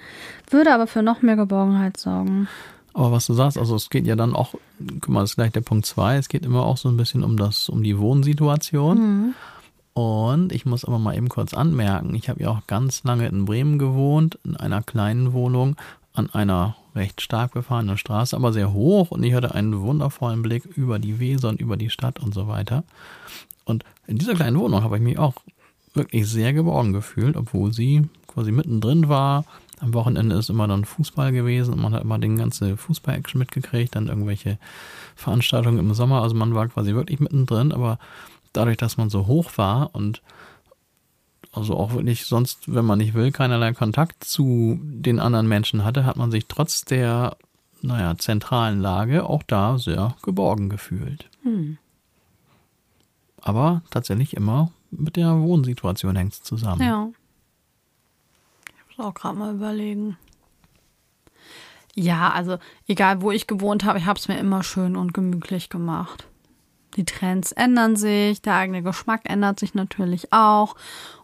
Würde 0.49 0.73
aber 0.73 0.87
für 0.87 1.03
noch 1.03 1.21
mehr 1.21 1.35
Geborgenheit 1.35 1.97
sorgen. 1.97 2.47
Aber 2.93 3.11
was 3.11 3.25
du 3.27 3.33
sagst, 3.33 3.57
also 3.57 3.75
es 3.75 3.89
geht 3.89 4.07
ja 4.07 4.15
dann 4.15 4.33
auch, 4.35 4.55
guck 5.01 5.09
mal, 5.09 5.21
das 5.21 5.31
ist 5.31 5.35
gleich 5.35 5.51
der 5.51 5.61
Punkt 5.61 5.85
zwei. 5.85 6.15
es 6.15 6.29
geht 6.29 6.45
immer 6.45 6.63
auch 6.65 6.77
so 6.77 6.87
ein 6.89 6.95
bisschen 6.97 7.23
um 7.25 7.35
das, 7.37 7.67
um 7.69 7.83
die 7.83 7.97
Wohnsituation. 7.99 9.35
Und 9.93 10.51
ich 10.51 10.65
muss 10.65 10.83
aber 10.85 10.99
mal 10.99 11.15
eben 11.15 11.29
kurz 11.29 11.53
anmerken, 11.53 12.15
ich 12.15 12.27
habe 12.29 12.41
ja 12.43 12.49
auch 12.49 12.67
ganz 12.67 13.03
lange 13.03 13.27
in 13.27 13.45
Bremen 13.45 13.79
gewohnt, 13.79 14.39
in 14.43 14.55
einer 14.57 14.81
kleinen 14.81 15.31
Wohnung, 15.33 15.75
an 16.15 16.29
einer 16.31 16.75
recht 16.95 17.21
stark 17.21 17.53
befahrenen 17.53 17.97
Straße, 17.97 18.35
aber 18.35 18.53
sehr 18.53 18.73
hoch 18.73 19.11
und 19.11 19.23
ich 19.23 19.33
hatte 19.33 19.53
einen 19.53 19.81
wundervollen 19.81 20.41
Blick 20.41 20.65
über 20.65 20.97
die 20.97 21.19
Weser 21.19 21.49
und 21.49 21.59
über 21.59 21.77
die 21.77 21.89
Stadt 21.89 22.19
und 22.19 22.33
so 22.33 22.47
weiter. 22.47 22.83
Und 23.65 23.83
in 24.07 24.17
dieser 24.17 24.35
kleinen 24.35 24.59
Wohnung 24.59 24.83
habe 24.83 24.97
ich 24.97 25.03
mich 25.03 25.17
auch 25.17 25.35
wirklich 25.93 26.27
sehr 26.27 26.53
geborgen 26.53 26.93
gefühlt, 26.93 27.35
obwohl 27.35 27.73
sie 27.73 28.07
quasi 28.27 28.51
mittendrin 28.51 29.09
war. 29.09 29.45
Am 29.79 29.93
Wochenende 29.93 30.35
ist 30.35 30.49
immer 30.49 30.67
dann 30.67 30.85
Fußball 30.85 31.31
gewesen 31.31 31.73
und 31.73 31.81
man 31.81 31.93
hat 31.93 32.03
immer 32.03 32.17
den 32.17 32.37
ganzen 32.37 32.77
Fußball-Action 32.77 33.39
mitgekriegt, 33.39 33.95
dann 33.95 34.07
irgendwelche 34.07 34.57
Veranstaltungen 35.15 35.79
im 35.79 35.93
Sommer. 35.93 36.21
Also 36.21 36.35
man 36.35 36.55
war 36.55 36.67
quasi 36.67 36.93
wirklich 36.93 37.19
mittendrin, 37.19 37.71
aber 37.71 37.99
dadurch, 38.53 38.77
dass 38.77 38.97
man 38.97 39.09
so 39.09 39.27
hoch 39.27 39.51
war 39.57 39.89
und 39.93 40.21
also 41.55 41.77
auch 41.77 41.93
wirklich 41.93 42.25
sonst, 42.25 42.73
wenn 42.73 42.85
man 42.85 42.99
nicht 42.99 43.13
will, 43.13 43.31
keinerlei 43.31 43.73
Kontakt 43.73 44.23
zu 44.23 44.79
den 44.81 45.19
anderen 45.19 45.47
Menschen 45.47 45.83
hatte, 45.83 46.05
hat 46.05 46.17
man 46.17 46.31
sich 46.31 46.47
trotz 46.47 46.83
der, 46.83 47.37
naja, 47.81 48.17
zentralen 48.17 48.81
Lage 48.81 49.23
auch 49.27 49.43
da 49.43 49.77
sehr 49.77 50.15
geborgen 50.21 50.69
gefühlt. 50.69 51.29
Aber 53.41 53.83
tatsächlich 53.89 54.35
immer 54.35 54.71
mit 54.91 55.15
der 55.15 55.39
Wohnsituation 55.39 56.15
hängt 56.15 56.33
es 56.33 56.43
zusammen. 56.43 56.81
Ja. 56.81 57.09
Ich 58.89 58.97
muss 58.97 59.05
auch 59.05 59.13
gerade 59.13 59.37
mal 59.37 59.53
überlegen. 59.53 60.17
Ja, 61.93 62.31
also 62.31 62.57
egal 62.87 63.21
wo 63.21 63.31
ich 63.31 63.47
gewohnt 63.47 63.85
habe, 63.85 63.99
ich 63.99 64.05
habe 64.05 64.19
es 64.19 64.27
mir 64.27 64.37
immer 64.37 64.63
schön 64.63 64.97
und 64.97 65.13
gemütlich 65.13 65.69
gemacht. 65.69 66.27
Die 66.95 67.05
Trends 67.05 67.51
ändern 67.51 67.95
sich, 67.95 68.41
der 68.41 68.55
eigene 68.55 68.81
Geschmack 68.81 69.21
ändert 69.25 69.59
sich 69.59 69.73
natürlich 69.73 70.31
auch 70.31 70.75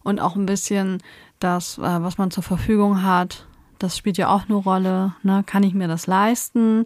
und 0.04 0.20
auch 0.20 0.36
ein 0.36 0.46
bisschen 0.46 1.02
das, 1.40 1.78
äh, 1.78 1.82
was 1.82 2.18
man 2.18 2.32
zur 2.32 2.44
Verfügung 2.44 3.04
hat, 3.04 3.46
das 3.80 3.98
spielt 3.98 4.18
ja 4.18 4.30
auch 4.30 4.44
eine 4.48 4.56
Rolle. 4.56 5.14
Ne? 5.24 5.44
Kann 5.46 5.64
ich 5.64 5.74
mir 5.74 5.88
das 5.88 6.08
leisten, 6.08 6.86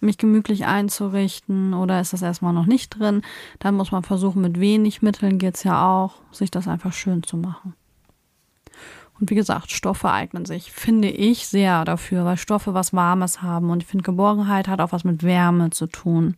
mich 0.00 0.18
gemütlich 0.18 0.66
einzurichten 0.66 1.72
oder 1.74 2.00
ist 2.00 2.12
das 2.12 2.22
erstmal 2.22 2.52
noch 2.52 2.66
nicht 2.66 2.98
drin? 2.98 3.22
Dann 3.60 3.74
muss 3.74 3.92
man 3.92 4.02
versuchen, 4.02 4.42
mit 4.42 4.60
wenig 4.60 5.00
Mitteln 5.00 5.38
geht's 5.38 5.64
ja 5.64 5.88
auch, 5.88 6.16
sich 6.30 6.50
das 6.50 6.68
einfach 6.68 6.92
schön 6.92 7.22
zu 7.22 7.36
machen. 7.36 7.74
Und 9.18 9.30
wie 9.30 9.36
gesagt, 9.36 9.70
Stoffe 9.70 10.10
eignen 10.10 10.44
sich, 10.44 10.72
finde 10.72 11.08
ich, 11.08 11.46
sehr 11.46 11.84
dafür, 11.84 12.24
weil 12.24 12.36
Stoffe 12.36 12.74
was 12.74 12.92
Warmes 12.92 13.42
haben. 13.42 13.70
Und 13.70 13.82
ich 13.82 13.88
finde, 13.88 14.02
Geborgenheit 14.02 14.68
hat 14.68 14.80
auch 14.80 14.92
was 14.92 15.04
mit 15.04 15.22
Wärme 15.22 15.70
zu 15.70 15.86
tun. 15.86 16.36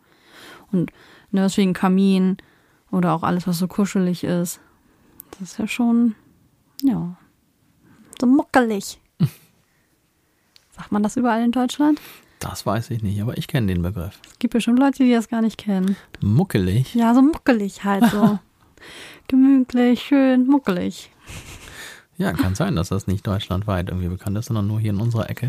Und 0.70 0.92
ne, 1.30 1.42
deswegen 1.42 1.72
Kamin 1.72 2.36
oder 2.90 3.12
auch 3.14 3.22
alles, 3.22 3.46
was 3.46 3.58
so 3.58 3.68
kuschelig 3.68 4.24
ist. 4.24 4.60
Das 5.32 5.42
ist 5.52 5.58
ja 5.58 5.66
schon, 5.66 6.14
ja, 6.82 7.16
So 8.20 8.26
muckelig. 8.26 9.00
sagt 10.76 10.92
man 10.92 11.02
das 11.02 11.16
überall 11.16 11.42
in 11.42 11.52
Deutschland? 11.52 12.00
Das 12.38 12.66
weiß 12.66 12.90
ich 12.90 13.02
nicht, 13.02 13.20
aber 13.20 13.36
ich 13.38 13.48
kenne 13.48 13.66
den 13.68 13.82
Begriff. 13.82 14.20
Es 14.30 14.38
gibt 14.38 14.52
bestimmt 14.54 14.78
Leute, 14.78 15.02
die 15.04 15.12
das 15.12 15.28
gar 15.28 15.40
nicht 15.42 15.58
kennen. 15.58 15.96
Muckelig. 16.20 16.94
Ja, 16.94 17.14
so 17.14 17.22
muckelig 17.22 17.82
halt 17.84 18.04
so. 18.10 18.38
Gemütlich, 19.28 20.02
schön, 20.02 20.46
muckelig. 20.46 21.10
Ja, 22.18 22.32
kann 22.32 22.54
sein, 22.54 22.76
dass 22.76 22.88
das 22.90 23.06
nicht 23.06 23.26
deutschlandweit 23.26 23.88
irgendwie 23.88 24.08
bekannt 24.08 24.38
ist, 24.38 24.46
sondern 24.46 24.66
nur 24.66 24.80
hier 24.80 24.90
in 24.90 25.00
unserer 25.00 25.28
Ecke 25.28 25.48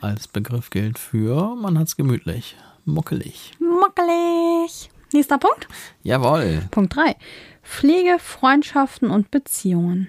als 0.00 0.28
Begriff 0.28 0.70
gilt 0.70 0.98
für, 0.98 1.56
man 1.56 1.78
hat's 1.78 1.96
gemütlich. 1.96 2.56
Muckelig. 2.84 3.52
Muckelig. 3.58 4.90
Nächster 5.12 5.38
Punkt. 5.38 5.68
Jawohl. 6.02 6.62
Punkt 6.70 6.94
3. 6.94 7.16
Pflege, 7.62 8.18
Freundschaften 8.18 9.10
und 9.10 9.30
Beziehungen. 9.30 10.08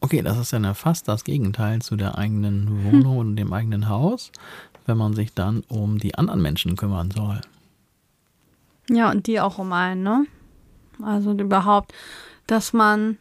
Okay, 0.00 0.20
das 0.20 0.36
ist 0.36 0.52
ja 0.52 0.74
fast 0.74 1.08
das 1.08 1.24
Gegenteil 1.24 1.80
zu 1.80 1.96
der 1.96 2.18
eigenen 2.18 2.84
Wohnung 2.84 3.18
und 3.18 3.36
dem 3.36 3.52
eigenen 3.52 3.88
Haus, 3.88 4.32
wenn 4.84 4.98
man 4.98 5.14
sich 5.14 5.32
dann 5.32 5.62
um 5.68 5.98
die 5.98 6.14
anderen 6.16 6.42
Menschen 6.42 6.76
kümmern 6.76 7.10
soll. 7.10 7.40
Ja, 8.90 9.10
und 9.10 9.26
die 9.26 9.40
auch 9.40 9.58
um 9.58 9.72
einen, 9.72 10.02
ne? 10.02 10.26
Also 11.02 11.32
überhaupt, 11.32 11.94
dass 12.46 12.74
man 12.74 13.16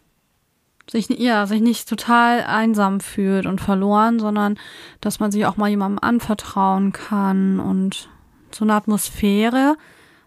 sich, 0.89 1.07
ja, 1.09 1.45
sich 1.47 1.61
nicht 1.61 1.87
total 1.87 2.43
einsam 2.43 2.99
fühlt 2.99 3.45
und 3.45 3.61
verloren, 3.61 4.19
sondern 4.19 4.57
dass 4.99 5.21
man 5.21 5.31
sich 5.31 5.45
auch 5.45 5.55
mal 5.55 5.69
jemandem 5.69 5.99
anvertrauen 6.01 6.91
kann 6.91 7.61
und 7.61 8.09
so 8.51 8.65
eine 8.65 8.73
Atmosphäre, 8.73 9.77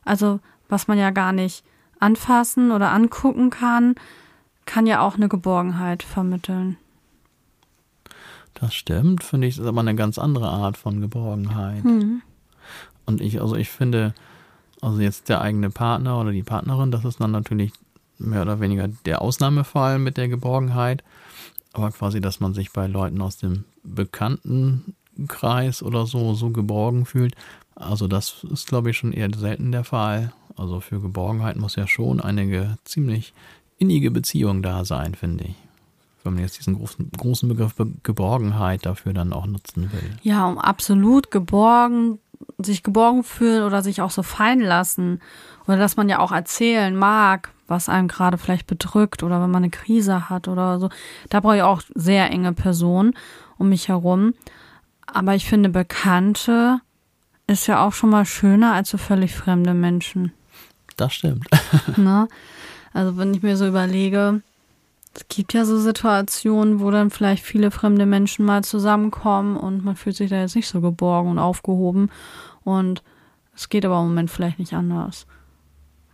also 0.07 0.41
was 0.69 0.89
man 0.89 0.99
ja 0.99 1.11
gar 1.11 1.33
nicht 1.33 1.65
anfassen 2.01 2.73
oder 2.73 2.93
angucken 2.93 3.51
kann, 3.51 3.95
kann 4.65 4.87
ja 4.87 5.01
auch 5.01 5.17
eine 5.17 5.29
Geborgenheit 5.29 6.03
vermitteln. 6.03 6.77
Das 8.55 8.75
stimmt, 8.75 9.23
finde 9.23 9.47
ich, 9.47 9.59
ist 9.59 9.67
aber 9.67 9.81
eine 9.81 9.95
ganz 9.95 10.19
andere 10.19 10.49
Art 10.49 10.77
von 10.77 11.01
Geborgenheit. 11.01 11.85
Und 13.05 13.21
ich, 13.21 13.41
also 13.41 13.55
ich 13.55 13.69
finde, 13.69 14.15
also 14.81 15.01
jetzt 15.01 15.29
der 15.29 15.41
eigene 15.41 15.71
Partner 15.71 16.21
oder 16.21 16.33
die 16.33 16.43
Partnerin, 16.43 16.91
das 16.91 17.05
ist 17.05 17.21
dann 17.21 17.31
natürlich 17.31 17.73
mehr 18.19 18.43
oder 18.43 18.61
weniger 18.61 18.89
der 18.89 19.21
Ausnahmefall 19.23 19.99
mit 19.99 20.17
der 20.17 20.29
Geborgenheit. 20.29 21.05
Aber 21.73 21.91
quasi, 21.91 22.21
dass 22.23 22.41
man 22.41 22.55
sich 22.55 22.73
bei 22.73 22.87
Leuten 22.87 23.21
aus 23.21 23.37
dem 23.37 23.65
Bekanntenkreis 23.85 25.83
oder 25.83 26.07
so 26.07 26.35
so 26.35 26.51
geborgen 26.51 27.05
fühlt, 27.05 27.35
also 27.77 28.09
das 28.09 28.45
ist, 28.51 28.67
glaube 28.67 28.91
ich, 28.91 28.97
schon 28.97 29.13
eher 29.13 29.29
selten 29.37 29.71
der 29.71 29.85
Fall. 29.85 30.33
Also 30.57 30.81
für 30.81 31.01
Geborgenheit 31.01 31.57
muss 31.57 31.77
ja 31.77 31.87
schon 31.87 32.21
eine 32.21 32.79
ziemlich 32.85 33.35
innige 33.79 34.11
Beziehung 34.11 34.63
da 34.63 34.85
sein, 34.85 35.15
finde 35.15 35.45
ich. 35.45 35.55
wenn 36.25 36.35
man 36.35 36.43
jetzt 36.43 36.59
diesen 36.59 36.75
großen, 36.77 37.11
großen 37.17 37.49
Begriff 37.49 37.75
Be 37.75 37.87
Geborgenheit 38.03 38.85
dafür 38.85 39.13
dann 39.13 39.33
auch 39.33 39.47
nutzen 39.47 39.93
will. 39.93 40.17
Ja, 40.23 40.47
um 40.49 40.59
absolut 40.59 41.31
geborgen, 41.31 42.19
sich 42.59 42.83
geborgen 42.83 43.23
fühlen 43.23 43.63
oder 43.63 43.83
sich 43.83 44.01
auch 44.01 44.11
so 44.11 44.23
fallen 44.23 44.61
lassen. 44.61 45.21
Oder 45.67 45.77
dass 45.77 45.97
man 45.97 46.09
ja 46.09 46.19
auch 46.19 46.33
erzählen 46.33 46.97
mag, 46.97 47.53
was 47.69 47.89
einem 47.89 48.09
gerade 48.09 48.39
vielleicht 48.39 48.67
bedrückt 48.67 49.23
oder 49.23 49.41
wenn 49.43 49.51
man 49.51 49.63
eine 49.63 49.71
Krise 49.71 50.31
hat 50.31 50.49
oder 50.49 50.81
so. 50.81 50.89
Da 51.29 51.41
brauche 51.41 51.57
ich 51.57 51.63
auch 51.63 51.83
sehr 51.95 52.31
enge 52.31 52.53
Personen 52.53 53.15
um 53.59 53.69
mich 53.69 53.89
herum. 53.89 54.35
Aber 55.07 55.35
ich 55.35 55.47
finde, 55.47 55.69
Bekannte 55.69 56.81
ist 57.47 57.67
ja 57.67 57.87
auch 57.87 57.93
schon 57.93 58.11
mal 58.11 58.25
schöner 58.25 58.73
als 58.73 58.91
so 58.91 58.99
völlig 58.99 59.35
fremde 59.35 59.75
Menschen. 59.75 60.33
Das 60.97 61.15
stimmt. 61.15 61.47
Ne? 61.97 62.29
Also 62.93 63.17
wenn 63.19 63.35
ich 63.35 63.43
mir 63.43 63.57
so 63.57 63.67
überlege, 63.67 64.41
es 65.15 65.29
gibt 65.29 65.53
ja 65.53 65.65
so 65.65 65.79
Situationen, 65.79 66.81
wo 66.81 66.91
dann 66.91 67.11
vielleicht 67.11 67.45
viele 67.45 67.71
fremde 67.71 68.07
Menschen 68.07 68.45
mal 68.45 68.65
zusammenkommen 68.65 69.57
und 69.57 69.85
man 69.85 69.97
fühlt 69.97 70.17
sich 70.17 70.31
da 70.31 70.41
jetzt 70.41 70.57
nicht 70.57 70.69
so 70.69 70.81
geborgen 70.81 71.31
und 71.31 71.39
aufgehoben. 71.39 72.11
Und 72.65 73.03
es 73.55 73.69
geht 73.69 73.85
aber 73.85 73.99
im 74.01 74.09
Moment 74.09 74.31
vielleicht 74.31 74.59
nicht 74.59 74.73
anders. 74.73 75.27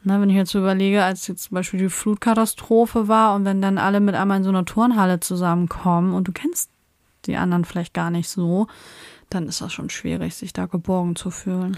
Ne, 0.05 0.21
wenn 0.21 0.31
ich 0.31 0.37
jetzt 0.37 0.51
so 0.51 0.59
überlege, 0.59 1.05
als 1.05 1.29
jetzt 1.29 1.45
zum 1.45 1.55
Beispiel 1.55 1.79
die 1.79 1.89
Flutkatastrophe 1.89 3.07
war 3.07 3.35
und 3.35 3.45
wenn 3.45 3.63
dann 3.63 3.79
alle 3.79 4.01
mit 4.01 4.17
einmal 4.17 4.39
in 4.39 4.45
so 4.45 4.51
einer 4.51 4.65
Turnhalle 4.65 5.21
zusammenkommen 5.21 6.15
und 6.15 6.27
du 6.27 6.33
kennst 6.33 6.71
die 7.27 7.37
anderen 7.37 7.65
vielleicht 7.65 7.95
gar 7.95 8.11
nicht 8.11 8.29
so, 8.29 8.67
dann 9.35 9.47
ist 9.47 9.61
das 9.61 9.73
schon 9.73 9.91
schwierig, 9.91 10.35
sich 10.35 10.53
da 10.53 10.67
geborgen 10.67 11.17
zu 11.17 11.31
fühlen. 11.31 11.77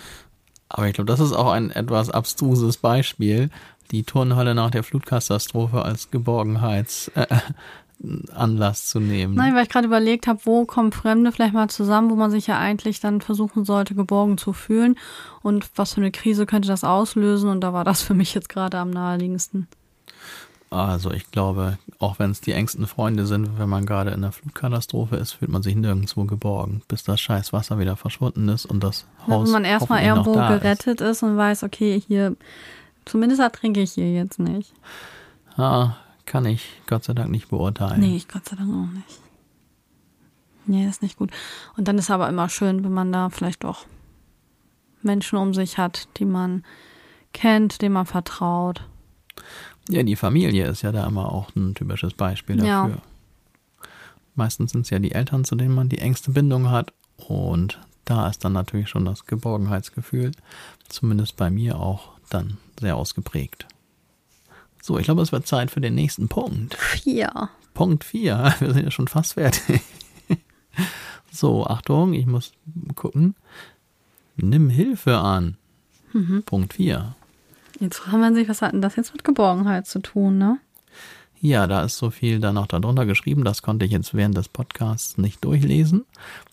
Aber 0.69 0.89
ich 0.89 0.95
glaube, 0.95 1.07
das 1.07 1.21
ist 1.21 1.33
auch 1.33 1.53
ein 1.53 1.71
etwas 1.71 2.11
abstruses 2.11 2.79
Beispiel. 2.79 3.51
Die 3.91 4.03
Turnhalle 4.03 4.55
nach 4.55 4.71
der 4.71 4.83
Flutkatastrophe 4.83 5.83
als 5.83 6.11
Geborgenheitsanlass 6.11 8.87
zu 8.87 8.99
nehmen. 8.99 9.35
Nein, 9.35 9.55
weil 9.55 9.65
ich 9.65 9.69
gerade 9.69 9.87
überlegt 9.87 10.27
habe, 10.27 10.41
wo 10.45 10.65
kommen 10.65 10.91
Fremde 10.91 11.33
vielleicht 11.33 11.55
mal 11.55 11.69
zusammen, 11.69 12.11
wo 12.11 12.17
man 12.17 12.31
sich 12.31 12.47
ja 12.47 12.59
eigentlich 12.59 13.01
dann 13.01 13.21
versuchen 13.21 13.65
sollte, 13.65 13.95
geborgen 13.95 14.39
zu 14.39 14.53
fühlen 14.53 14.97
und 15.43 15.71
was 15.77 15.95
für 15.95 16.01
eine 16.01 16.11
Krise 16.11 16.47
könnte 16.47 16.69
das 16.69 16.83
auslösen 16.83 17.51
und 17.51 17.61
da 17.61 17.73
war 17.73 17.85
das 17.85 18.03
für 18.03 18.15
mich 18.15 18.35
jetzt 18.35 18.49
gerade 18.49 18.79
am 18.79 18.91
naheliegendsten. 18.91 19.69
Also 20.75 21.13
ich 21.13 21.31
glaube, 21.31 21.79
auch 22.01 22.19
wenn 22.19 22.33
es 22.33 22.41
die 22.41 22.53
engsten 22.53 22.89
Freunde 22.89 23.27
sind, 23.27 23.59
wenn 23.59 23.69
man 23.69 23.87
gerade 23.87 24.11
in 24.11 24.23
der 24.23 24.33
Flutkatastrophe 24.33 25.17
ist, 25.17 25.33
fühlt 25.33 25.51
man 25.51 25.63
sich 25.63 25.77
nirgendwo 25.77 26.25
geborgen, 26.25 26.83
bis 26.89 27.05
das 27.05 27.21
scheiß 27.21 27.53
Wasser 27.53 27.79
wieder 27.79 27.97
verschwunden 27.97 28.49
ist 28.49 28.67
und 28.67 28.83
das 28.83 29.07
Haus 29.29 29.47
Wenn 29.47 29.53
man 29.53 29.65
erstmal 29.65 30.03
irgendwo 30.03 30.33
gerettet 30.33 31.01
ist. 31.01 31.23
und 31.23 31.37
weiß, 31.37 31.63
okay, 31.63 32.03
hier, 32.05 32.37
zumindest 33.05 33.41
ertrinke 33.41 33.81
ich 33.81 33.93
hier 33.93 34.13
jetzt 34.13 34.41
nicht. 34.41 34.73
Ist. 34.73 35.59
Ah, 35.59 35.97
kann 36.27 36.45
ich 36.45 36.69
Gott 36.89 37.05
sei 37.05 37.13
Dank 37.13 37.31
nicht 37.31 37.51
beurteilen. 37.51 38.01
Nee, 38.01 38.17
ich 38.17 38.27
Gott 38.27 38.49
sei 38.49 38.57
Dank 38.57 38.71
auch 38.71 38.93
nicht. 38.93 39.21
Nee, 40.67 40.89
ist 40.89 41.03
nicht 41.03 41.19
gut. 41.19 41.31
Und 41.77 41.87
dann 41.87 41.99
ist 41.99 42.11
aber 42.11 42.29
immer 42.29 42.49
schön, 42.49 42.83
wenn 42.83 42.93
man 42.93 43.13
da 43.13 43.31
vielleicht 43.31 43.63
doch 43.63 43.87
Menschen 45.03 45.39
um 45.39 45.55
sich 45.55 45.79
hat, 45.79 46.09
die 46.17 46.25
man 46.25 46.65
kennt, 47.33 47.83
denen 47.83 47.93
man 47.93 48.07
vertraut. 48.07 48.89
Ja, 49.89 50.03
die 50.03 50.17
Familie 50.17 50.67
ist 50.67 50.83
ja 50.83 50.93
da 50.93 51.07
immer 51.07 51.33
auch 51.33 51.55
ein 51.55 51.75
typisches 51.75 52.15
Beispiel 52.15 52.57
dafür. 52.57 52.97
Ja. 52.97 53.89
Meistens 54.35 54.73
sind 54.73 54.83
es 54.83 54.91
ja 54.91 54.99
die 54.99 55.13
Eltern, 55.13 55.45
zu 55.45 55.55
denen 55.55 55.75
man 55.75 55.89
die 55.89 55.99
engste 55.99 56.31
Bindung 56.31 56.71
hat. 56.71 56.93
Und 57.17 57.81
da 58.05 58.29
ist 58.29 58.45
dann 58.45 58.53
natürlich 58.53 58.89
schon 58.89 59.05
das 59.05 59.27
Geborgenheitsgefühl, 59.27 60.33
zumindest 60.89 61.37
bei 61.37 61.51
mir 61.51 61.79
auch 61.79 62.13
dann 62.31 62.57
sehr 62.81 62.97
ausgeprägt. 62.97 63.67
So, 64.83 64.99
ich 64.99 65.05
glaube, 65.05 65.23
es 65.23 65.33
wird 65.33 65.47
Zeit 65.47 65.71
für 65.71 65.81
den 65.81 65.95
nächsten 65.95 66.29
Punkt. 66.29 66.77
Ja. 67.05 67.51
Punkt 67.73 68.05
4. 68.05 68.55
Wir 68.61 68.75
sind 68.75 68.85
ja 68.85 68.91
schon 68.91 69.09
fast 69.09 69.35
fertig. 69.35 69.81
So, 71.35 71.67
Achtung, 71.67 72.15
ich 72.15 72.27
muss 72.27 72.53
gucken. 72.95 73.35
Nimm 74.37 74.71
Hilfe 74.71 75.19
an. 75.19 75.57
Punkt 76.47 76.75
4. 76.75 77.17
Jetzt 77.81 77.99
fragt 77.99 78.19
man 78.19 78.35
sich, 78.35 78.49
was 78.49 78.63
hat 78.63 78.73
denn 78.73 78.83
das 78.83 78.97
jetzt 78.97 79.13
mit 79.13 79.25
Geborgenheit 79.25 79.87
zu 79.87 79.99
tun, 79.99 80.39
ne? 80.39 80.59
Ja, 81.41 81.67
da 81.67 81.85
ist 81.85 81.99
so 81.99 82.11
viel 82.11 82.41
dann 82.41 82.55
noch 82.55 82.67
darunter 82.67 83.05
geschrieben. 83.05 83.45
Das 83.45 83.61
konnte 83.63 83.85
ich 83.85 83.93
jetzt 83.93 84.15
während 84.15 84.37
des 84.37 84.49
Podcasts 84.49 85.19
nicht 85.19 85.45
durchlesen. 85.45 86.05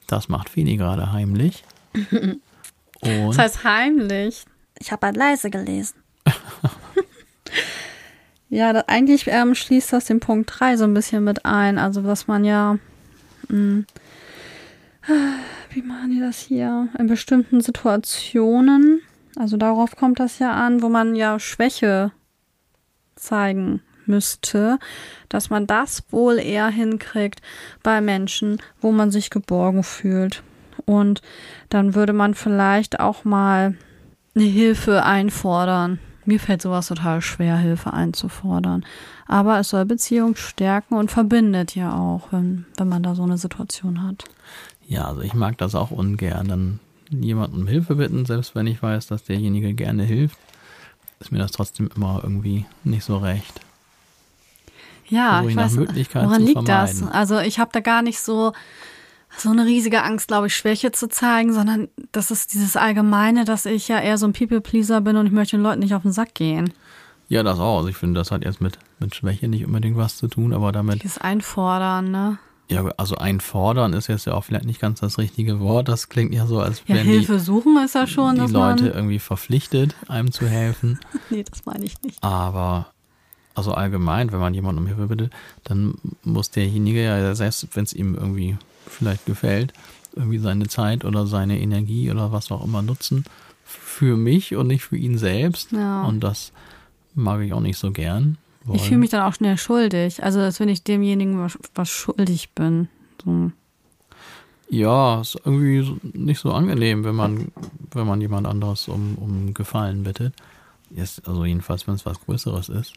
Das 0.08 0.28
macht 0.28 0.50
Feli 0.50 0.76
gerade 0.76 1.12
heimlich. 1.14 1.64
Und 1.94 2.42
Das 3.02 3.38
heißt 3.38 3.64
heimlich. 3.64 4.46
Ich 4.80 4.92
habe 4.92 5.08
halt 5.08 5.18
leise 5.18 5.50
gelesen. 5.50 5.96
Ja, 8.54 8.74
da, 8.74 8.84
eigentlich 8.88 9.28
ähm, 9.28 9.56
schließt 9.56 9.94
das 9.94 10.06
den 10.06 10.20
Punkt 10.20 10.52
3 10.60 10.76
so 10.76 10.84
ein 10.84 10.94
bisschen 10.94 11.24
mit 11.24 11.46
ein. 11.46 11.78
Also, 11.78 12.04
was 12.04 12.28
man 12.28 12.44
ja. 12.44 12.78
Mh, 13.48 13.86
wie 15.70 15.82
machen 15.82 16.12
die 16.12 16.20
das 16.20 16.40
hier? 16.40 16.90
In 17.00 17.08
bestimmten 17.08 17.62
Situationen, 17.62 19.02
also 19.36 19.58
darauf 19.58 19.96
kommt 19.96 20.20
das 20.20 20.40
ja 20.40 20.52
an, 20.54 20.82
wo 20.82 20.90
man 20.90 21.16
ja 21.16 21.40
Schwäche 21.40 22.12
zeigen 23.16 23.82
müsste, 24.06 24.80
dass 25.30 25.50
man 25.50 25.68
das 25.68 26.04
wohl 26.12 26.38
eher 26.40 26.68
hinkriegt 26.68 27.42
bei 27.84 28.02
Menschen, 28.02 28.62
wo 28.82 28.92
man 28.92 29.12
sich 29.12 29.30
geborgen 29.30 29.84
fühlt. 29.84 30.44
Und 30.86 31.22
dann 31.70 31.96
würde 31.96 32.14
man 32.14 32.34
vielleicht 32.34 33.00
auch 33.00 33.24
mal 33.24 33.76
eine 34.36 34.46
Hilfe 34.46 35.04
einfordern. 35.04 36.00
Mir 36.26 36.40
fällt 36.40 36.62
sowas 36.62 36.88
total 36.88 37.22
schwer, 37.22 37.58
Hilfe 37.58 37.94
einzufordern. 37.94 38.86
Aber 39.28 39.60
es 39.60 39.70
soll 39.70 39.86
Beziehung 39.86 40.36
stärken 40.36 40.96
und 40.96 41.12
verbindet 41.12 41.76
ja 41.76 41.96
auch, 41.96 42.32
wenn, 42.32 42.66
wenn 42.78 42.90
man 42.90 43.04
da 43.04 43.16
so 43.16 43.24
eine 43.24 43.38
Situation 43.38 44.04
hat. 44.04 44.26
ja, 44.86 45.08
also 45.08 45.22
ich 45.22 45.34
mag 45.34 45.58
das 45.58 45.74
auch 45.76 45.92
ungern. 45.92 46.48
Dann 46.48 46.80
jemanden 47.12 47.62
um 47.62 47.68
Hilfe 47.68 47.96
bitten, 47.96 48.26
selbst 48.26 48.56
wenn 48.56 48.68
ich 48.68 48.82
weiß, 48.82 49.08
dass 49.08 49.24
derjenige 49.24 49.74
gerne 49.74 50.04
hilft, 50.04 50.38
ist 51.20 51.32
mir 51.32 51.40
das 51.40 51.52
trotzdem 51.52 51.90
immer 51.96 52.22
irgendwie 52.24 52.66
nicht 52.84 53.04
so 53.04 53.18
recht. 53.18 53.62
Ja, 55.08 55.44
ich 55.44 55.56
weiß, 55.56 55.78
woran 55.78 56.42
liegt 56.42 56.68
das? 56.68 57.04
Also 57.04 57.40
ich 57.40 57.60
habe 57.60 57.72
da 57.74 57.82
gar 57.82 58.02
nicht 58.02 58.22
so 58.22 58.54
so 59.38 59.50
eine 59.50 59.66
riesige 59.66 60.04
Angst, 60.04 60.28
glaube 60.28 60.48
ich, 60.48 60.56
Schwäche 60.56 60.92
zu 60.92 61.08
zeigen, 61.08 61.54
sondern 61.54 61.88
das 62.12 62.32
ist 62.32 62.54
dieses 62.54 62.76
Allgemeine, 62.76 63.46
dass 63.46 63.66
ich 63.66 63.88
ja 63.88 64.00
eher 64.00 64.18
so 64.18 64.26
ein 64.26 64.34
People-Pleaser 64.34 65.02
bin 65.02 65.16
und 65.16 65.26
ich 65.26 65.32
möchte 65.32 65.56
den 65.56 65.64
Leuten 65.64 65.80
nicht 65.80 65.94
auf 65.94 66.02
den 66.02 66.12
Sack 66.12 66.36
gehen. 66.36 66.74
Ja, 67.30 67.44
das 67.44 67.60
auch. 67.60 67.78
Also 67.78 67.90
ich 67.90 67.96
finde, 67.96 68.20
das 68.20 68.32
hat 68.32 68.44
jetzt 68.44 68.60
mit, 68.60 68.78
mit 69.00 69.16
Schwäche 69.16 69.48
nicht 69.48 69.66
unbedingt 69.66 69.96
was 69.96 70.18
zu 70.18 70.28
tun, 70.28 70.54
aber 70.54 70.74
damit, 70.74 71.02
Dieses 71.04 71.18
Einfordern, 71.18 72.12
ne? 72.12 72.40
Ja, 72.72 72.86
also 72.98 73.16
einfordern 73.16 73.94
ist 73.94 74.08
jetzt 74.08 74.26
ja 74.26 74.34
auch 74.34 74.44
vielleicht 74.44 74.66
nicht 74.66 74.80
ganz 74.80 75.02
das 75.02 75.18
richtige 75.18 75.60
Wort. 75.60 75.90
Das 75.90 76.10
klingt 76.10 76.34
ja 76.34 76.48
so, 76.48 76.60
als 76.60 76.84
Ja, 76.88 76.96
wären 76.96 77.08
Hilfe 77.08 77.40
suchen 77.40 77.78
ist 77.84 77.96
ja 77.96 78.08
schon, 78.08 78.36
die, 78.36 78.46
die 78.46 78.52
Leute 78.52 78.88
irgendwie 78.88 79.20
verpflichtet, 79.20 79.96
einem 80.08 80.32
zu 80.32 80.48
helfen. 80.48 81.00
Nee, 81.30 81.44
das 81.50 81.66
meine 81.66 81.86
ich 81.86 82.02
nicht. 82.02 82.22
Aber 82.22 82.88
also 83.54 83.74
allgemein, 83.74 84.32
wenn 84.32 84.40
man 84.40 84.54
jemanden 84.54 84.82
um 84.82 84.88
Hilfe 84.88 85.08
bittet, 85.08 85.32
dann 85.64 85.96
muss 86.24 86.52
derjenige 86.52 87.04
ja 87.04 87.36
selbst, 87.36 87.68
wenn 87.74 87.84
es 87.84 87.94
ihm 87.94 88.16
irgendwie 88.16 88.58
vielleicht 88.88 89.26
gefällt, 89.26 89.74
irgendwie 90.16 90.40
seine 90.40 90.68
Zeit 90.68 91.06
oder 91.06 91.26
seine 91.26 91.60
Energie 91.60 92.12
oder 92.12 92.32
was 92.32 92.52
auch 92.52 92.64
immer 92.64 92.82
nutzen 92.82 93.26
für 93.64 94.18
mich 94.18 94.56
und 94.56 94.68
nicht 94.68 94.84
für 94.84 94.98
ihn 94.98 95.18
selbst. 95.18 95.72
Ja. 95.72 96.04
Und 96.04 96.22
das 96.22 96.52
mag 97.14 97.42
ich 97.42 97.54
auch 97.54 97.62
nicht 97.62 97.78
so 97.78 97.92
gern. 97.92 98.38
Ich 98.74 98.84
fühle 98.84 99.00
mich 99.00 99.10
dann 99.10 99.24
auch 99.24 99.34
schnell 99.34 99.58
schuldig. 99.58 100.24
Also 100.24 100.40
als 100.40 100.60
wenn 100.60 100.70
ich 100.70 100.84
demjenigen 100.84 101.40
was, 101.40 101.58
was 101.74 101.90
schuldig 101.90 102.52
bin. 102.52 102.90
So. 103.24 103.52
Ja, 104.70 105.22
ist 105.22 105.38
irgendwie 105.44 106.00
nicht 106.14 106.40
so 106.40 106.52
angenehm, 106.52 107.04
wenn 107.04 107.16
man, 107.16 107.52
wenn 107.92 108.08
man 108.08 108.22
jemand 108.22 108.48
anderes 108.48 108.88
um, 108.88 109.16
um 109.16 109.54
Gefallen 109.54 110.04
bittet. 110.04 110.34
Jetzt, 110.90 111.28
also 111.28 111.44
jedenfalls, 111.46 111.88
wenn 111.88 111.96
es 111.96 112.06
was 112.06 112.22
Größeres 112.22 112.70
ist. 112.70 112.94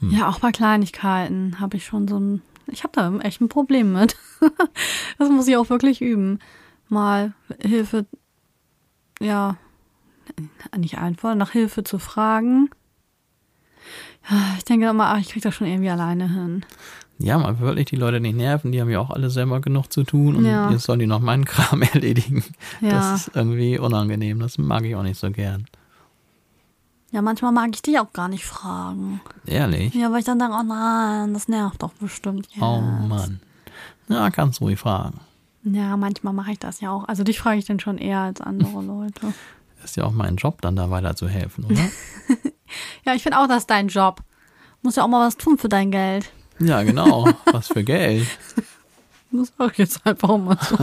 Hm. 0.00 0.10
Ja, 0.10 0.28
auch 0.28 0.40
bei 0.40 0.50
Kleinigkeiten 0.52 1.60
habe 1.60 1.76
ich 1.76 1.84
schon 1.84 2.08
so 2.08 2.18
ein. 2.18 2.42
Ich 2.66 2.84
habe 2.84 2.92
da 2.94 3.14
echt 3.18 3.40
ein 3.40 3.48
Problem 3.48 3.92
mit. 3.92 4.16
das 5.18 5.28
muss 5.28 5.48
ich 5.48 5.56
auch 5.56 5.70
wirklich 5.70 6.00
üben. 6.00 6.38
Mal 6.88 7.34
Hilfe, 7.60 8.06
ja, 9.20 9.56
nicht 10.76 10.98
einfach, 10.98 11.34
nach 11.34 11.50
Hilfe 11.50 11.84
zu 11.84 11.98
fragen. 11.98 12.70
Ich 14.58 14.64
denke 14.64 14.88
immer, 14.88 15.16
ich 15.18 15.28
krieg 15.30 15.42
das 15.42 15.54
schon 15.54 15.66
irgendwie 15.66 15.90
alleine 15.90 16.28
hin. 16.28 16.64
Ja, 17.18 17.36
man 17.38 17.58
will 17.58 17.66
wirklich 17.68 17.86
die 17.86 17.96
Leute 17.96 18.20
nicht 18.20 18.36
nerven, 18.36 18.72
die 18.72 18.80
haben 18.80 18.88
ja 18.90 19.00
auch 19.00 19.10
alle 19.10 19.28
selber 19.28 19.60
genug 19.60 19.92
zu 19.92 20.04
tun 20.04 20.36
und 20.36 20.44
Ja. 20.46 20.70
jetzt 20.70 20.84
sollen 20.84 21.00
die 21.00 21.06
noch 21.06 21.20
meinen 21.20 21.44
Kram 21.44 21.82
erledigen. 21.94 22.44
Ja. 22.80 22.90
Das 22.90 23.26
ist 23.28 23.36
irgendwie 23.36 23.78
unangenehm, 23.78 24.38
das 24.40 24.56
mag 24.58 24.84
ich 24.84 24.94
auch 24.96 25.02
nicht 25.02 25.18
so 25.18 25.30
gern. 25.30 25.66
Ja, 27.12 27.22
manchmal 27.22 27.50
mag 27.52 27.70
ich 27.74 27.82
die 27.82 27.98
auch 27.98 28.12
gar 28.12 28.28
nicht 28.28 28.44
fragen. 28.46 29.20
Ehrlich? 29.46 29.92
Ja, 29.94 30.12
weil 30.12 30.20
ich 30.20 30.24
dann 30.24 30.38
denke, 30.38 30.54
oh 30.60 30.62
nein, 30.62 31.34
das 31.34 31.48
nervt 31.48 31.82
doch 31.82 31.92
bestimmt 31.94 32.46
jetzt. 32.52 32.62
Oh 32.62 32.80
Mann. 32.80 33.40
Ja, 34.08 34.30
kannst 34.30 34.60
ruhig 34.60 34.78
fragen. 34.78 35.18
Ja, 35.64 35.96
manchmal 35.96 36.32
mache 36.32 36.52
ich 36.52 36.58
das 36.60 36.80
ja 36.80 36.90
auch. 36.92 37.06
Also 37.08 37.24
dich 37.24 37.38
frage 37.40 37.58
ich 37.58 37.64
dann 37.66 37.80
schon 37.80 37.98
eher 37.98 38.20
als 38.20 38.40
andere 38.40 38.80
Leute. 38.82 39.34
Ist 39.84 39.96
ja 39.96 40.04
auch 40.04 40.12
mein 40.12 40.36
Job, 40.36 40.62
dann 40.62 40.76
da 40.76 40.88
weiter 40.90 41.16
zu 41.16 41.28
helfen, 41.28 41.64
oder? 41.64 41.80
Ja, 43.04 43.14
ich 43.14 43.22
finde 43.22 43.38
auch, 43.38 43.46
das 43.46 43.58
ist 43.58 43.70
dein 43.70 43.88
Job. 43.88 44.20
Muss 44.82 44.96
ja 44.96 45.04
auch 45.04 45.08
mal 45.08 45.26
was 45.26 45.36
tun 45.36 45.58
für 45.58 45.68
dein 45.68 45.90
Geld. 45.90 46.32
Ja, 46.58 46.82
genau. 46.82 47.26
Was 47.46 47.68
für 47.68 47.82
Geld. 47.82 48.26
Das 49.30 49.52
sag 49.56 49.72
ich 49.72 49.78
jetzt 49.78 50.06
einfach 50.06 50.36
mal 50.36 50.58
so. 50.60 50.76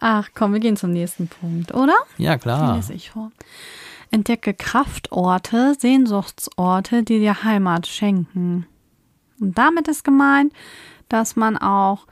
Ach 0.00 0.28
komm, 0.34 0.52
wir 0.52 0.60
gehen 0.60 0.76
zum 0.76 0.92
nächsten 0.92 1.28
Punkt, 1.28 1.74
oder? 1.74 1.96
Ja, 2.16 2.38
klar. 2.38 2.76
lese 2.76 2.94
ich 2.94 3.10
vor. 3.10 3.30
Entdecke 4.10 4.54
Kraftorte, 4.54 5.74
Sehnsuchtsorte, 5.78 7.02
die 7.02 7.18
dir 7.18 7.42
Heimat 7.42 7.86
schenken. 7.86 8.66
Und 9.40 9.58
damit 9.58 9.88
ist 9.88 10.04
gemeint, 10.04 10.52
dass 11.08 11.36
man 11.36 11.58
auch 11.58 12.06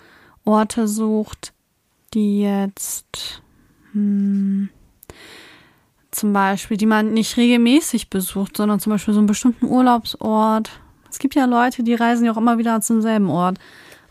Orte 0.44 0.88
sucht, 0.88 1.52
die 2.12 2.42
jetzt 2.42 3.42
hm, 3.92 4.68
zum 6.16 6.32
Beispiel, 6.32 6.76
die 6.76 6.86
man 6.86 7.12
nicht 7.12 7.36
regelmäßig 7.36 8.10
besucht, 8.10 8.56
sondern 8.56 8.80
zum 8.80 8.92
Beispiel 8.92 9.14
so 9.14 9.20
einen 9.20 9.26
bestimmten 9.26 9.66
Urlaubsort. 9.66 10.70
Es 11.10 11.18
gibt 11.18 11.34
ja 11.34 11.44
Leute, 11.44 11.82
die 11.82 11.94
reisen 11.94 12.24
ja 12.24 12.32
auch 12.32 12.36
immer 12.36 12.58
wieder 12.58 12.80
zum 12.80 13.00
selben 13.02 13.30
Ort. 13.30 13.58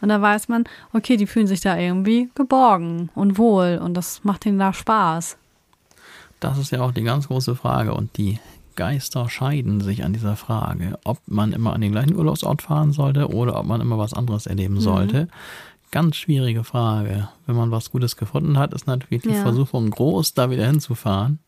Und 0.01 0.09
da 0.09 0.21
weiß 0.21 0.49
man, 0.49 0.65
okay, 0.93 1.17
die 1.17 1.25
fühlen 1.27 1.47
sich 1.47 1.61
da 1.61 1.77
irgendwie 1.77 2.29
geborgen 2.35 3.09
und 3.15 3.37
wohl 3.37 3.79
und 3.83 3.95
das 3.95 4.23
macht 4.23 4.45
ihnen 4.45 4.59
da 4.59 4.73
Spaß. 4.73 5.37
Das 6.39 6.57
ist 6.57 6.71
ja 6.71 6.81
auch 6.81 6.91
die 6.91 7.03
ganz 7.03 7.27
große 7.27 7.55
Frage 7.55 7.93
und 7.93 8.17
die 8.17 8.39
Geister 8.75 9.29
scheiden 9.29 9.79
sich 9.81 10.03
an 10.03 10.13
dieser 10.13 10.35
Frage, 10.35 10.99
ob 11.05 11.19
man 11.27 11.53
immer 11.53 11.73
an 11.73 11.81
den 11.81 11.93
gleichen 11.93 12.15
Urlaubsort 12.15 12.61
fahren 12.61 12.91
sollte 12.91 13.29
oder 13.29 13.57
ob 13.57 13.65
man 13.65 13.81
immer 13.81 13.97
was 13.97 14.13
anderes 14.13 14.45
erleben 14.45 14.79
sollte. 14.81 15.27
Ganz 15.91 16.17
schwierige 16.17 16.65
Frage. 16.65 17.29
Wenn 17.45 17.55
man 17.55 17.71
was 17.71 17.89
Gutes 17.89 18.17
gefunden 18.17 18.57
hat, 18.57 18.73
ist 18.73 18.85
natürlich 18.85 19.23
die 19.23 19.29
Ja. 19.29 19.43
Versuchung 19.43 19.89
groß, 19.89 20.33
da 20.33 20.49
wieder 20.51 20.65
hinzufahren. 20.67 21.39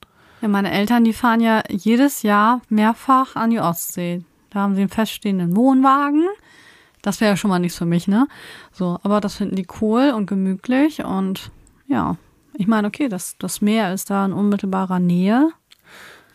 Ja, 0.42 0.48
meine 0.48 0.72
Eltern, 0.72 1.04
die 1.04 1.14
fahren 1.14 1.42
ja 1.42 1.64
jedes 1.70 2.22
Jahr 2.22 2.62
mehrfach 2.70 3.36
an 3.36 3.50
die 3.50 3.60
Ostsee. 3.60 4.24
Da 4.50 4.60
haben 4.60 4.76
sie 4.76 4.82
einen 4.82 4.90
feststehenden 4.90 5.56
Wohnwagen. 5.56 6.26
Das 7.02 7.22
wäre 7.22 7.32
ja 7.32 7.38
schon 7.38 7.50
mal 7.50 7.60
nichts 7.60 7.78
für 7.78 7.86
mich, 7.86 8.08
ne? 8.08 8.28
So, 8.72 9.00
aber 9.04 9.22
das 9.22 9.36
finden 9.36 9.56
die 9.56 9.68
cool 9.82 10.14
und 10.16 10.26
gemütlich 10.26 11.04
und 11.04 11.52
ja, 11.88 12.18
ich 12.54 12.68
meine, 12.68 12.88
okay, 12.88 13.08
das, 13.08 13.38
das 13.38 13.62
Meer 13.62 13.94
ist 13.94 14.10
da 14.10 14.26
in 14.26 14.34
unmittelbarer 14.34 15.00
Nähe. 15.00 15.52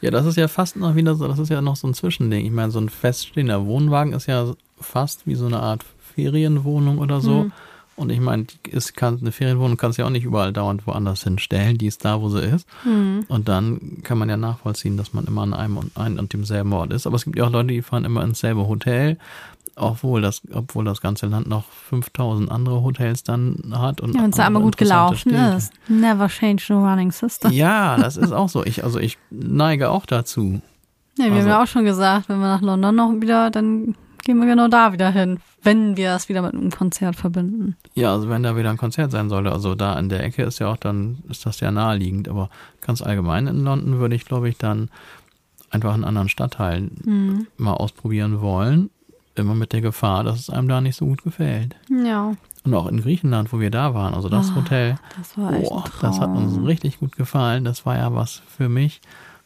Ja, 0.01 0.11
das 0.11 0.27
ist 0.27 0.37
ja 0.37 0.49
fast 0.49 0.77
noch 0.77 0.95
wieder 0.95 1.15
so, 1.15 1.29
das 1.29 1.39
ist 1.39 1.49
ja 1.49 1.61
noch 1.61 1.77
so 1.77 1.87
ein 1.87 1.95
Zwischending. 1.95 2.45
Ich 2.45 2.53
meine, 2.53 2.71
so 2.71 2.81
ein 2.81 2.89
feststehender 2.89 3.67
Wohnwagen 3.67 4.13
ist 4.13 4.27
ja 4.27 4.53
fast 4.81 5.27
wie 5.27 5.35
so 5.35 5.47
eine 5.47 5.61
Art 5.61 5.85
Ferienwohnung 6.15 6.99
oder 6.99 7.21
so. 7.21 7.45
Mhm. 7.45 7.53
Und 7.95 8.11
ich 8.11 8.21
meine, 8.21 8.45
die 8.45 8.71
ist, 8.71 8.97
kann, 8.97 9.19
eine 9.21 9.33
Ferienwohnung 9.33 9.77
kannst 9.77 9.99
du 9.99 10.03
ja 10.03 10.07
auch 10.07 10.13
nicht 10.13 10.25
überall 10.25 10.53
dauernd 10.53 10.87
woanders 10.87 11.23
hinstellen. 11.25 11.77
Die 11.79 11.87
ist 11.87 12.05
da, 12.05 12.21
wo 12.21 12.29
sie 12.31 12.41
ist. 12.41 12.67
Mhm. 12.85 13.25
Und 13.29 13.49
dann 13.49 13.99
kann 14.03 14.19
man 14.19 14.29
ja 14.29 14.37
nachvollziehen, 14.37 14.97
dass 14.97 15.13
man 15.13 15.27
immer 15.27 15.43
an 15.43 15.53
einem 15.55 15.77
und, 15.77 15.97
ein 15.97 16.19
und 16.19 16.33
demselben 16.33 16.73
Ort 16.73 16.93
ist. 16.93 17.07
Aber 17.07 17.17
es 17.17 17.25
gibt 17.25 17.37
ja 17.37 17.45
auch 17.45 17.51
Leute, 17.51 17.69
die 17.69 17.83
fahren 17.83 18.05
immer 18.05 18.23
ins 18.25 18.41
selbe 18.41 18.67
Hotel, 18.67 19.19
obwohl 19.77 20.21
das, 20.23 20.43
obwohl 20.53 20.85
das 20.85 21.01
ganze 21.01 21.27
Land 21.27 21.49
noch 21.49 21.65
5000 21.89 22.51
andere 22.51 22.83
Hotels 22.83 23.23
dann 23.25 23.57
hat. 23.75 24.01
Und 24.01 24.15
Ja, 24.15 24.23
wenn 24.23 24.31
es 24.31 24.39
andere 24.39 24.47
einmal 24.47 24.63
gut 24.63 24.77
gelaufen 24.77 25.35
ist. 25.35 25.73
Never 25.89 26.29
change 26.29 26.65
the 26.67 26.73
running 26.75 27.11
system. 27.13 27.51
Ja, 27.53 27.97
das 27.99 28.17
ist 28.17 28.33
auch 28.33 28.49
so. 28.49 28.65
Ich, 28.65 28.85
also 28.85 28.99
ich 28.99 29.19
neige 29.31 29.91
auch 29.91 30.07
dazu. 30.07 30.61
Ja, 31.19 31.27
wir 31.27 31.33
Also- 31.33 31.41
haben 31.43 31.49
ja 31.49 31.63
auch 31.63 31.67
schon 31.67 31.85
gesagt, 31.85 32.29
wenn 32.29 32.39
wir 32.39 32.49
nach 32.49 32.63
London 32.63 32.95
noch 32.97 33.13
wieder, 33.21 33.51
dann 33.51 33.95
gehen 34.25 34.39
wir 34.39 34.47
genau 34.47 34.69
da 34.69 34.93
wieder 34.93 35.11
hin, 35.11 35.39
wenn 35.63 35.97
wir 35.97 36.13
es 36.15 36.29
wieder 36.29 36.43
mit 36.43 36.55
einem 36.55 36.71
Konzert 36.71 37.17
verbinden. 37.17 37.77
Ja, 37.95 38.13
also 38.13 38.29
wenn 38.29 38.43
da 38.43 38.57
wieder 38.57 38.71
ein 38.71 38.77
Konzert 38.77 39.11
sein 39.11 39.29
sollte, 39.29 39.53
also 39.53 39.75
da 39.75 39.99
in 39.99 40.09
der 40.09 40.23
Ecke 40.25 40.43
ist 40.43 40.59
ja 40.59 40.69
auch 40.69 40.77
dann, 40.77 41.19
ist 41.29 41.45
das 41.47 41.61
ja 41.61 41.71
naheliegend, 41.71 42.29
aber 42.29 42.51
ganz 42.81 43.03
allgemein 43.03 43.47
in 43.47 43.65
London 43.65 43.99
würde 43.99 44.15
ich, 44.15 44.25
glaube 44.25 44.49
ich, 44.49 44.59
dann 44.59 44.91
einfach 45.71 45.95
einen 45.95 46.05
anderen 46.05 46.29
Stadtteil 46.29 46.91
Mhm. 47.05 47.47
mal 47.57 47.75
ausprobieren 47.75 48.41
wollen. 48.41 48.91
Immer 49.35 49.55
mit 49.55 49.73
der 49.73 49.81
Gefahr, 49.81 50.25
dass 50.25 50.39
es 50.39 50.51
einem 50.51 50.69
da 50.69 50.81
nicht 50.83 50.97
so 50.97 51.07
gut 51.07 51.23
gefällt. 51.25 51.75
Ja, 51.89 52.35
Und 52.65 52.75
auch 52.75 52.87
in 52.87 53.01
Griechenland, 53.01 53.51
wo 53.53 53.61
wir 53.61 53.71
da 53.71 53.95
waren, 53.95 54.13
also 54.15 54.29
das 54.29 54.51
Ah, 54.51 54.57
Hotel, 54.57 54.97
das 55.17 55.39
war 55.39 55.53
echt 55.55 55.71
oh, 55.73 55.83
das 56.03 56.21
hat 56.21 56.37
uns 56.37 56.59
richtig 56.67 57.01
gut 57.01 57.17
gefallen. 57.17 57.65
Das 57.65 57.87
war 57.87 57.97
ja 57.97 58.15
was 58.15 58.43
für 58.47 58.69
mich. 58.69 59.01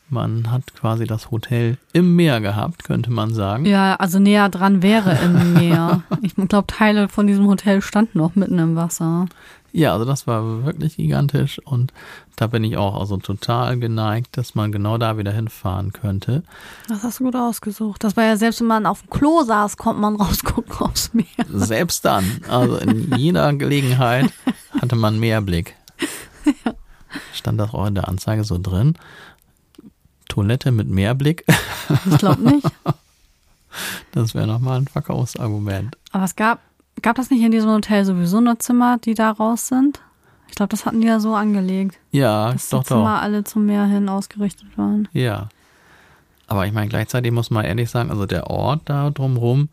Man 0.09 0.53
hat 0.53 0.75
quasi 0.75 1.05
das 1.05 1.33
Hotel 1.33 1.79
im 1.93 2.15
Meer 2.15 2.41
gehabt, 2.41 2.85
könnte 2.85 3.11
man 3.11 3.35
sagen. 3.35 3.65
Ja, 3.65 3.97
also 3.97 4.21
näher 4.21 4.49
dran 4.49 4.81
wäre 4.83 5.19
im 5.25 5.55
Meer. 5.59 6.03
Ich 6.23 6.37
glaube, 6.37 6.67
Teile 6.69 7.09
von 7.09 7.27
diesem 7.27 7.47
Hotel 7.47 7.83
standen 7.83 8.19
noch 8.19 8.37
mitten 8.37 8.59
im 8.59 8.77
Wasser. 8.77 9.27
Ja, 9.73 9.93
also 9.93 10.05
das 10.07 10.27
war 10.27 10.65
wirklich 10.65 10.97
gigantisch 10.97 11.61
und 11.65 11.93
da 12.37 12.47
bin 12.47 12.65
ich 12.65 12.79
auch 12.79 12.99
also 12.99 13.19
total 13.19 13.79
geneigt, 13.79 14.37
dass 14.39 14.55
man 14.55 14.73
genau 14.73 14.97
da 14.97 15.19
wieder 15.19 15.33
hinfahren 15.33 15.93
könnte. 15.93 16.45
Das 16.89 17.03
hast 17.03 17.21
du 17.21 17.25
gut 17.25 17.37
ausgesucht. 17.37 18.03
Das 18.03 18.17
war 18.17 18.25
ja 18.25 18.37
selbst, 18.37 18.61
wenn 18.61 18.69
man 18.69 18.87
auf 18.87 19.03
dem 19.03 19.11
Klo 19.11 19.43
saß, 19.43 19.77
konnte 19.77 20.01
man 20.01 20.17
rausgucken 20.21 20.79
aufs 20.79 21.13
Meer. 21.13 21.27
Selbst 21.53 22.07
dann, 22.07 22.25
also 22.49 22.77
in 22.77 23.15
jeder 23.17 23.53
Gelegenheit 23.53 24.33
hatte 24.81 24.97
man 24.97 25.19
Mehrblick. 25.19 25.75
Stand 27.35 27.61
das 27.61 27.75
auch 27.75 27.87
in 27.87 27.95
der 27.95 28.09
Anzeige 28.09 28.45
so 28.45 28.59
drin? 28.59 28.95
Toilette 30.37 30.71
mit 30.71 30.87
Mehrblick, 30.91 31.45
Ich 32.11 32.19
glaube 32.19 32.43
nicht. 32.43 32.67
das 34.13 34.35
wäre 34.35 34.47
nochmal 34.47 34.81
ein 34.81 34.87
Verkaufsargument. 34.87 35.97
Aber 36.13 36.25
es 36.25 36.37
gab, 36.37 36.61
gab 37.01 37.17
das 37.17 37.31
nicht 37.31 37.43
in 37.43 37.51
diesem 37.53 37.71
Hotel 37.71 38.05
sowieso 38.05 38.41
nur 38.43 38.59
Zimmer, 38.59 38.99
die 38.99 39.15
da 39.15 39.31
raus 39.31 39.69
sind? 39.69 40.01
Ich 40.49 40.55
glaube, 40.55 40.69
das 40.69 40.85
hatten 40.85 41.01
die 41.01 41.07
ja 41.07 41.21
so 41.21 41.35
angelegt, 41.35 41.97
Ja, 42.13 42.53
dass 42.53 42.69
doch, 42.69 42.83
die 42.83 42.89
Zimmer 42.89 43.17
doch. 43.17 43.23
alle 43.23 43.45
zum 43.45 43.65
Meer 43.65 43.87
hin 43.87 44.09
ausgerichtet 44.11 44.67
waren. 44.77 45.09
Ja. 45.15 45.49
Aber 46.47 46.67
ich 46.67 46.73
meine, 46.75 46.89
gleichzeitig 46.89 47.33
muss 47.33 47.51
man 47.51 47.65
ehrlich 47.65 47.89
sagen, 47.91 48.11
also 48.11 48.27
der 48.27 48.49
Ort 48.51 48.83
da 48.85 49.09
drumrum, 49.11 49.71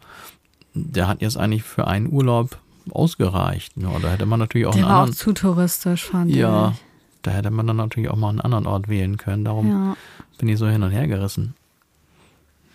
der 0.74 1.10
hat 1.10 1.22
jetzt 1.22 1.38
eigentlich 1.38 1.64
für 1.64 1.88
einen 1.88 2.10
Urlaub 2.12 2.58
ausgereicht. 2.90 3.74
Ja, 3.76 3.90
da 4.02 4.10
hätte 4.12 4.26
man 4.26 4.40
natürlich 4.40 4.66
auch 4.68 4.72
Der 4.72 4.84
einen 4.84 4.90
war 4.90 4.98
auch 5.00 5.02
anderen. 5.04 5.18
zu 5.18 5.34
touristisch, 5.34 6.06
fand 6.06 6.32
Ja, 6.32 6.70
ich. 6.70 6.82
da 7.22 7.32
hätte 7.32 7.52
man 7.52 7.68
dann 7.68 7.76
natürlich 7.78 8.10
auch 8.10 8.16
mal 8.16 8.30
einen 8.30 8.42
anderen 8.42 8.66
Ort 8.66 8.88
wählen 8.88 9.18
können. 9.18 9.44
Darum 9.46 9.68
Ja. 9.70 9.96
Bin 10.44 10.50
ich 10.52 10.60
so 10.60 10.68
hin 10.68 10.84
und 10.84 10.92
her 10.92 11.08
gerissen. 11.08 11.54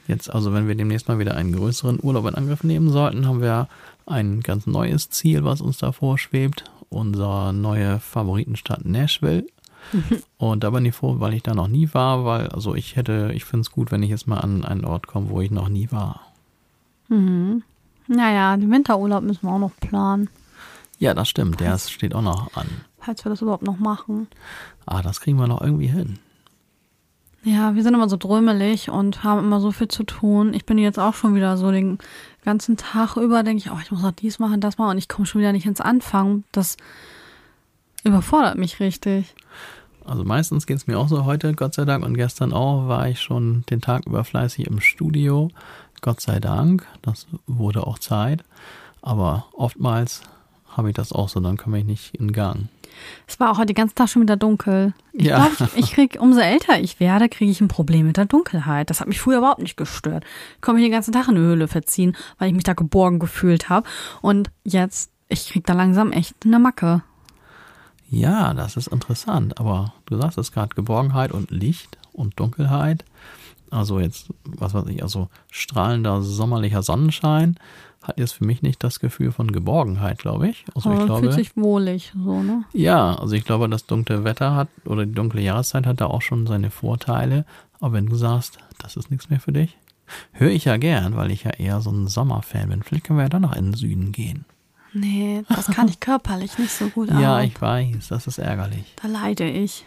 Jetzt, 0.06 0.32
also 0.32 0.54
wenn 0.54 0.66
wir 0.68 0.74
demnächst 0.74 1.06
mal 1.06 1.18
wieder 1.18 1.34
einen 1.34 1.52
größeren 1.52 1.98
Urlaub 2.02 2.24
in 2.26 2.34
Angriff 2.34 2.64
nehmen 2.64 2.88
sollten, 2.88 3.26
haben 3.26 3.42
wir 3.42 3.68
ein 4.06 4.40
ganz 4.40 4.66
neues 4.66 5.10
Ziel, 5.10 5.44
was 5.44 5.60
uns 5.60 5.76
da 5.76 5.92
vorschwebt. 5.92 6.64
Unsere 6.88 7.52
neue 7.52 8.00
Favoritenstadt 8.00 8.86
Nashville. 8.86 9.44
Und 10.38 10.64
da 10.64 10.70
bin 10.70 10.86
ich 10.86 10.94
froh, 10.94 11.16
weil 11.20 11.34
ich 11.34 11.42
da 11.42 11.52
noch 11.54 11.68
nie 11.68 11.90
war, 11.92 12.24
weil, 12.24 12.48
also 12.48 12.74
ich 12.74 12.96
hätte, 12.96 13.32
ich 13.34 13.44
finde 13.44 13.60
es 13.66 13.70
gut, 13.70 13.92
wenn 13.92 14.02
ich 14.02 14.08
jetzt 14.08 14.26
mal 14.26 14.38
an 14.40 14.64
einen 14.64 14.86
Ort 14.86 15.06
komme, 15.06 15.28
wo 15.28 15.42
ich 15.42 15.50
noch 15.50 15.68
nie 15.68 15.92
war. 15.92 16.22
Mhm. 17.08 17.62
Naja, 18.06 18.56
den 18.56 18.70
Winterurlaub 18.72 19.22
müssen 19.24 19.42
wir 19.46 19.52
auch 19.52 19.58
noch 19.58 19.76
planen, 19.78 20.30
Ja, 20.98 21.12
das 21.12 21.28
stimmt, 21.28 21.60
der 21.60 21.76
steht 21.76 22.14
auch 22.14 22.22
noch 22.22 22.56
an. 22.56 22.66
falls 22.98 23.22
wir 23.26 23.30
das 23.30 23.42
überhaupt 23.42 23.62
noch 23.64 23.78
machen. 23.78 24.26
Ah, 24.86 25.02
das 25.02 25.20
kriegen 25.20 25.36
wir 25.38 25.46
noch 25.46 25.60
irgendwie 25.60 25.88
hin. 25.88 26.18
Ja, 27.44 27.74
wir 27.74 27.82
sind 27.82 27.94
immer 27.94 28.08
so 28.08 28.16
drömelig 28.16 28.90
und 28.90 29.22
haben 29.22 29.40
immer 29.40 29.60
so 29.60 29.70
viel 29.70 29.88
zu 29.88 30.02
tun. 30.02 30.52
Ich 30.54 30.66
bin 30.66 30.76
jetzt 30.76 30.98
auch 30.98 31.14
schon 31.14 31.34
wieder 31.34 31.56
so 31.56 31.70
den 31.70 31.98
ganzen 32.44 32.76
Tag 32.76 33.16
über, 33.16 33.42
denke 33.42 33.62
ich, 33.64 33.70
oh, 33.70 33.78
ich 33.80 33.90
muss 33.90 34.02
noch 34.02 34.12
dies 34.12 34.38
machen, 34.38 34.60
das 34.60 34.76
machen 34.76 34.90
und 34.90 34.98
ich 34.98 35.08
komme 35.08 35.26
schon 35.26 35.40
wieder 35.40 35.52
nicht 35.52 35.66
ins 35.66 35.80
Anfangen. 35.80 36.44
Das 36.52 36.76
überfordert 38.04 38.58
mich 38.58 38.80
richtig. 38.80 39.34
Also 40.04 40.24
meistens 40.24 40.66
geht 40.66 40.78
es 40.78 40.86
mir 40.86 40.98
auch 40.98 41.08
so 41.08 41.26
heute, 41.26 41.54
Gott 41.54 41.74
sei 41.74 41.84
Dank, 41.84 42.04
und 42.04 42.14
gestern 42.14 42.52
auch 42.52 42.88
war 42.88 43.08
ich 43.08 43.20
schon 43.20 43.64
den 43.70 43.82
Tag 43.82 44.06
über 44.06 44.24
fleißig 44.24 44.66
im 44.66 44.80
Studio. 44.80 45.50
Gott 46.00 46.20
sei 46.20 46.40
Dank, 46.40 46.86
das 47.02 47.26
wurde 47.46 47.86
auch 47.86 47.98
Zeit. 47.98 48.42
Aber 49.02 49.46
oftmals 49.52 50.22
habe 50.68 50.88
ich 50.88 50.94
das 50.94 51.12
auch 51.12 51.28
so, 51.28 51.40
dann 51.40 51.56
komme 51.56 51.78
ich 51.78 51.84
nicht 51.84 52.14
in 52.14 52.32
Gang. 52.32 52.68
Es 53.26 53.38
war 53.40 53.50
auch 53.50 53.58
heute 53.58 53.66
den 53.66 53.76
ganzen 53.76 53.94
Tag 53.94 54.08
schon 54.08 54.22
wieder 54.22 54.36
dunkel. 54.36 54.94
Ich 55.12 55.26
Ja. 55.26 55.46
glaube, 55.48 55.70
ich, 55.76 55.84
ich 55.84 55.92
krieg, 55.92 56.16
umso 56.20 56.40
älter 56.40 56.80
ich 56.80 56.98
werde, 57.00 57.28
kriege 57.28 57.50
ich 57.50 57.60
ein 57.60 57.68
Problem 57.68 58.06
mit 58.06 58.16
der 58.16 58.24
Dunkelheit. 58.24 58.90
Das 58.90 59.00
hat 59.00 59.08
mich 59.08 59.20
früher 59.20 59.38
überhaupt 59.38 59.60
nicht 59.62 59.76
gestört. 59.76 60.24
Ich 60.56 60.60
konnte 60.62 60.80
mich 60.80 60.86
den 60.86 60.92
ganzen 60.92 61.12
Tag 61.12 61.28
in 61.28 61.36
eine 61.36 61.44
Höhle 61.44 61.68
verziehen, 61.68 62.16
weil 62.38 62.48
ich 62.48 62.54
mich 62.54 62.64
da 62.64 62.72
geborgen 62.74 63.18
gefühlt 63.18 63.68
habe. 63.68 63.86
Und 64.22 64.50
jetzt, 64.64 65.10
ich 65.28 65.48
krieg 65.50 65.66
da 65.66 65.72
langsam 65.74 66.12
echt 66.12 66.34
eine 66.44 66.58
Macke. 66.58 67.02
Ja, 68.10 68.54
das 68.54 68.76
ist 68.76 68.86
interessant, 68.88 69.60
aber 69.60 69.92
du 70.06 70.16
sagst 70.20 70.38
es 70.38 70.52
gerade, 70.52 70.74
Geborgenheit 70.74 71.30
und 71.32 71.50
Licht 71.50 71.98
und 72.12 72.38
Dunkelheit. 72.40 73.04
Also 73.70 74.00
jetzt, 74.00 74.28
was 74.44 74.72
weiß 74.72 74.86
ich, 74.86 75.02
also 75.02 75.28
strahlender 75.50 76.22
sommerlicher 76.22 76.82
Sonnenschein 76.82 77.56
hat 78.02 78.18
jetzt 78.18 78.32
für 78.32 78.44
mich 78.44 78.62
nicht 78.62 78.82
das 78.82 79.00
Gefühl 79.00 79.32
von 79.32 79.52
Geborgenheit, 79.52 80.18
glaube 80.18 80.48
ich. 80.48 80.64
Also 80.74 80.90
Aber 80.90 81.00
ich 81.00 81.06
glaube, 81.06 81.20
fühlt 81.22 81.32
sich 81.34 81.56
wohlig, 81.56 82.12
so, 82.14 82.42
ne? 82.42 82.64
Ja, 82.72 83.14
also 83.16 83.34
ich 83.34 83.44
glaube, 83.44 83.68
das 83.68 83.86
dunkle 83.86 84.24
Wetter 84.24 84.54
hat 84.54 84.68
oder 84.84 85.04
die 85.04 85.12
dunkle 85.14 85.40
Jahreszeit 85.40 85.86
hat 85.86 86.00
da 86.00 86.06
auch 86.06 86.22
schon 86.22 86.46
seine 86.46 86.70
Vorteile. 86.70 87.44
Aber 87.80 87.92
wenn 87.94 88.06
du 88.06 88.16
sagst, 88.16 88.58
das 88.78 88.96
ist 88.96 89.10
nichts 89.10 89.30
mehr 89.30 89.40
für 89.40 89.52
dich, 89.52 89.76
höre 90.32 90.50
ich 90.50 90.64
ja 90.64 90.76
gern, 90.76 91.16
weil 91.16 91.30
ich 91.30 91.44
ja 91.44 91.50
eher 91.50 91.80
so 91.80 91.90
ein 91.90 92.08
Sommerfan 92.08 92.70
bin. 92.70 92.82
Vielleicht 92.82 93.04
können 93.04 93.18
wir 93.18 93.24
ja 93.24 93.28
dann 93.28 93.42
noch 93.42 93.54
in 93.54 93.66
den 93.66 93.74
Süden 93.74 94.12
gehen. 94.12 94.44
Nee, 94.94 95.44
das 95.48 95.66
kann 95.66 95.88
ich 95.88 96.00
körperlich 96.00 96.58
nicht 96.58 96.72
so 96.72 96.88
gut 96.88 97.08
Ja, 97.20 97.36
ab. 97.38 97.44
ich 97.44 97.60
weiß, 97.60 98.08
das 98.08 98.26
ist 98.26 98.38
ärgerlich. 98.38 98.94
Da 99.02 99.08
leide 99.08 99.48
ich. 99.48 99.84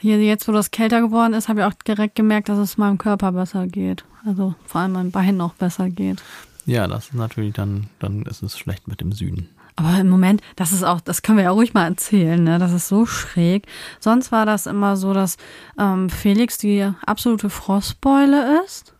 Hier, 0.00 0.22
jetzt, 0.22 0.46
wo 0.46 0.52
das 0.52 0.70
kälter 0.70 1.00
geworden 1.00 1.34
ist, 1.34 1.48
habe 1.48 1.60
ich 1.60 1.66
auch 1.66 1.72
direkt 1.72 2.14
gemerkt, 2.14 2.48
dass 2.48 2.58
es 2.58 2.78
meinem 2.78 2.98
Körper 2.98 3.32
besser 3.32 3.66
geht. 3.66 4.04
Also 4.24 4.54
vor 4.64 4.80
allem 4.80 4.92
meinem 4.92 5.10
Bein 5.10 5.36
noch 5.36 5.54
besser 5.54 5.90
geht. 5.90 6.22
Ja, 6.68 6.86
das 6.86 7.06
ist 7.06 7.14
natürlich 7.14 7.54
dann, 7.54 7.86
dann 7.98 8.22
ist 8.24 8.42
es 8.42 8.58
schlecht 8.58 8.88
mit 8.88 9.00
dem 9.00 9.10
Süden. 9.10 9.48
Aber 9.76 9.98
im 9.98 10.10
Moment, 10.10 10.42
das 10.54 10.72
ist 10.72 10.82
auch, 10.82 11.00
das 11.00 11.22
können 11.22 11.38
wir 11.38 11.44
ja 11.44 11.50
ruhig 11.50 11.72
mal 11.72 11.86
erzählen, 11.86 12.44
ne? 12.44 12.58
Das 12.58 12.72
ist 12.72 12.88
so 12.88 13.06
schräg. 13.06 13.66
Sonst 14.00 14.32
war 14.32 14.44
das 14.44 14.66
immer 14.66 14.98
so, 14.98 15.14
dass 15.14 15.38
ähm, 15.78 16.10
Felix 16.10 16.58
die 16.58 16.86
absolute 17.06 17.48
Frostbeule 17.48 18.60
ist. 18.64 18.92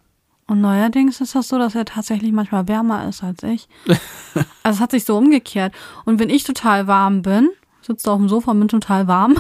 Und 0.46 0.62
neuerdings 0.62 1.20
ist 1.20 1.34
das 1.34 1.48
so, 1.48 1.58
dass 1.58 1.74
er 1.74 1.84
tatsächlich 1.84 2.32
manchmal 2.32 2.68
wärmer 2.68 3.06
ist 3.06 3.22
als 3.22 3.42
ich. 3.42 3.68
Also 4.62 4.76
es 4.78 4.80
hat 4.80 4.90
sich 4.92 5.04
so 5.04 5.18
umgekehrt. 5.18 5.74
Und 6.06 6.18
wenn 6.18 6.30
ich 6.30 6.44
total 6.44 6.86
warm 6.86 7.20
bin, 7.20 7.50
sitzt 7.82 8.08
auf 8.08 8.18
dem 8.18 8.30
Sofa 8.30 8.52
und 8.52 8.60
bin 8.60 8.68
total 8.68 9.08
warm. 9.08 9.36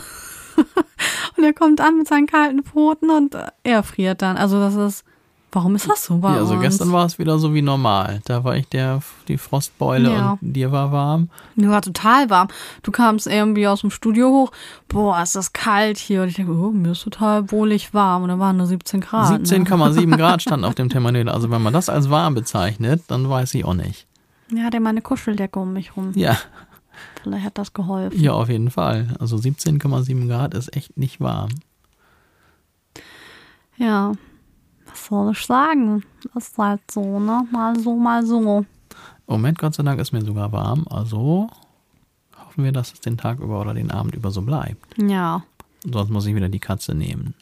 und 1.36 1.44
er 1.44 1.54
kommt 1.54 1.80
an 1.80 1.96
mit 1.96 2.08
seinen 2.08 2.26
kalten 2.26 2.62
Pfoten 2.62 3.08
und 3.10 3.34
äh, 3.34 3.46
er 3.62 3.82
friert 3.82 4.20
dann. 4.20 4.36
Also 4.36 4.58
das 4.58 4.74
ist, 4.74 5.04
warum 5.52 5.74
ist 5.74 5.88
das 5.88 6.04
so 6.04 6.18
bei 6.18 6.32
Ja, 6.34 6.38
also 6.38 6.54
uns? 6.54 6.62
gestern 6.62 6.92
war 6.92 7.06
es 7.06 7.18
wieder 7.18 7.38
so 7.38 7.54
wie 7.54 7.62
normal. 7.62 8.20
Da 8.26 8.44
war 8.44 8.56
ich 8.56 8.68
der, 8.68 9.00
die 9.28 9.38
Frostbeule 9.38 10.10
Ja. 10.12 10.38
und 10.40 10.52
dir 10.52 10.72
war 10.72 10.92
warm. 10.92 11.30
Mir 11.54 11.70
war 11.70 11.82
total 11.82 12.28
warm. 12.30 12.48
Du 12.82 12.90
kamst 12.90 13.26
irgendwie 13.26 13.66
aus 13.66 13.80
dem 13.80 13.90
Studio 13.90 14.28
hoch. 14.28 14.52
Boah, 14.88 15.22
ist 15.22 15.36
das 15.36 15.52
kalt 15.52 15.98
hier. 15.98 16.22
Und 16.22 16.28
ich 16.28 16.34
denke, 16.34 16.52
oh, 16.52 16.70
mir 16.70 16.92
ist 16.92 17.02
total 17.02 17.50
wohlig 17.50 17.94
warm. 17.94 18.22
Und 18.24 18.28
da 18.28 18.38
waren 18.38 18.56
nur 18.56 18.66
17 18.66 19.00
Grad. 19.00 19.40
Ne? 19.40 19.46
17,7 19.46 20.16
Grad 20.18 20.42
stand 20.42 20.64
auf 20.64 20.74
dem 20.74 20.88
Thermometer. 20.88 21.32
Also 21.32 21.50
wenn 21.50 21.62
man 21.62 21.72
das 21.72 21.88
als 21.88 22.10
warm 22.10 22.34
bezeichnet, 22.34 23.02
dann 23.08 23.28
weiß 23.28 23.54
ich 23.54 23.64
auch 23.64 23.74
nicht. 23.74 24.06
Ja, 24.52 24.64
hat 24.64 24.74
er 24.74 24.80
meine 24.80 25.02
Kuscheldecke 25.02 25.58
um 25.58 25.72
mich 25.72 25.96
rum. 25.96 26.12
Ja, 26.14 26.36
Vielleicht 27.22 27.44
hat 27.44 27.58
das 27.58 27.72
geholfen. 27.74 28.18
ja, 28.20 28.32
auf 28.32 28.48
jeden 28.48 28.70
Fall. 28.70 29.14
Also 29.20 29.36
17,7 29.36 30.26
Grad 30.28 30.54
ist 30.54 30.74
echt 30.76 30.96
nicht 30.96 31.20
warm. 31.20 31.50
Ja. 33.76 34.12
Das 35.10 36.48
ist 36.48 36.58
halt 36.58 36.80
so, 36.90 37.18
ne? 37.18 37.46
Mal 37.50 37.78
so, 37.78 37.96
mal 37.96 38.24
so. 38.24 38.60
Im 38.60 38.66
Moment, 39.26 39.58
Gott 39.58 39.74
sei 39.74 39.82
Dank, 39.82 40.00
ist 40.00 40.12
mir 40.12 40.22
sogar 40.24 40.52
warm. 40.52 40.86
Also 40.88 41.48
hoffen 42.44 42.64
wir, 42.64 42.72
dass 42.72 42.92
es 42.92 43.00
den 43.00 43.16
Tag 43.16 43.40
über 43.40 43.60
oder 43.60 43.74
den 43.74 43.90
Abend 43.90 44.14
über 44.14 44.30
so 44.30 44.42
bleibt. 44.42 44.84
Ja. 45.00 45.42
Sonst 45.84 46.10
muss 46.10 46.26
ich 46.26 46.34
wieder 46.34 46.48
die 46.48 46.58
Katze 46.58 46.94
nehmen. 46.94 47.34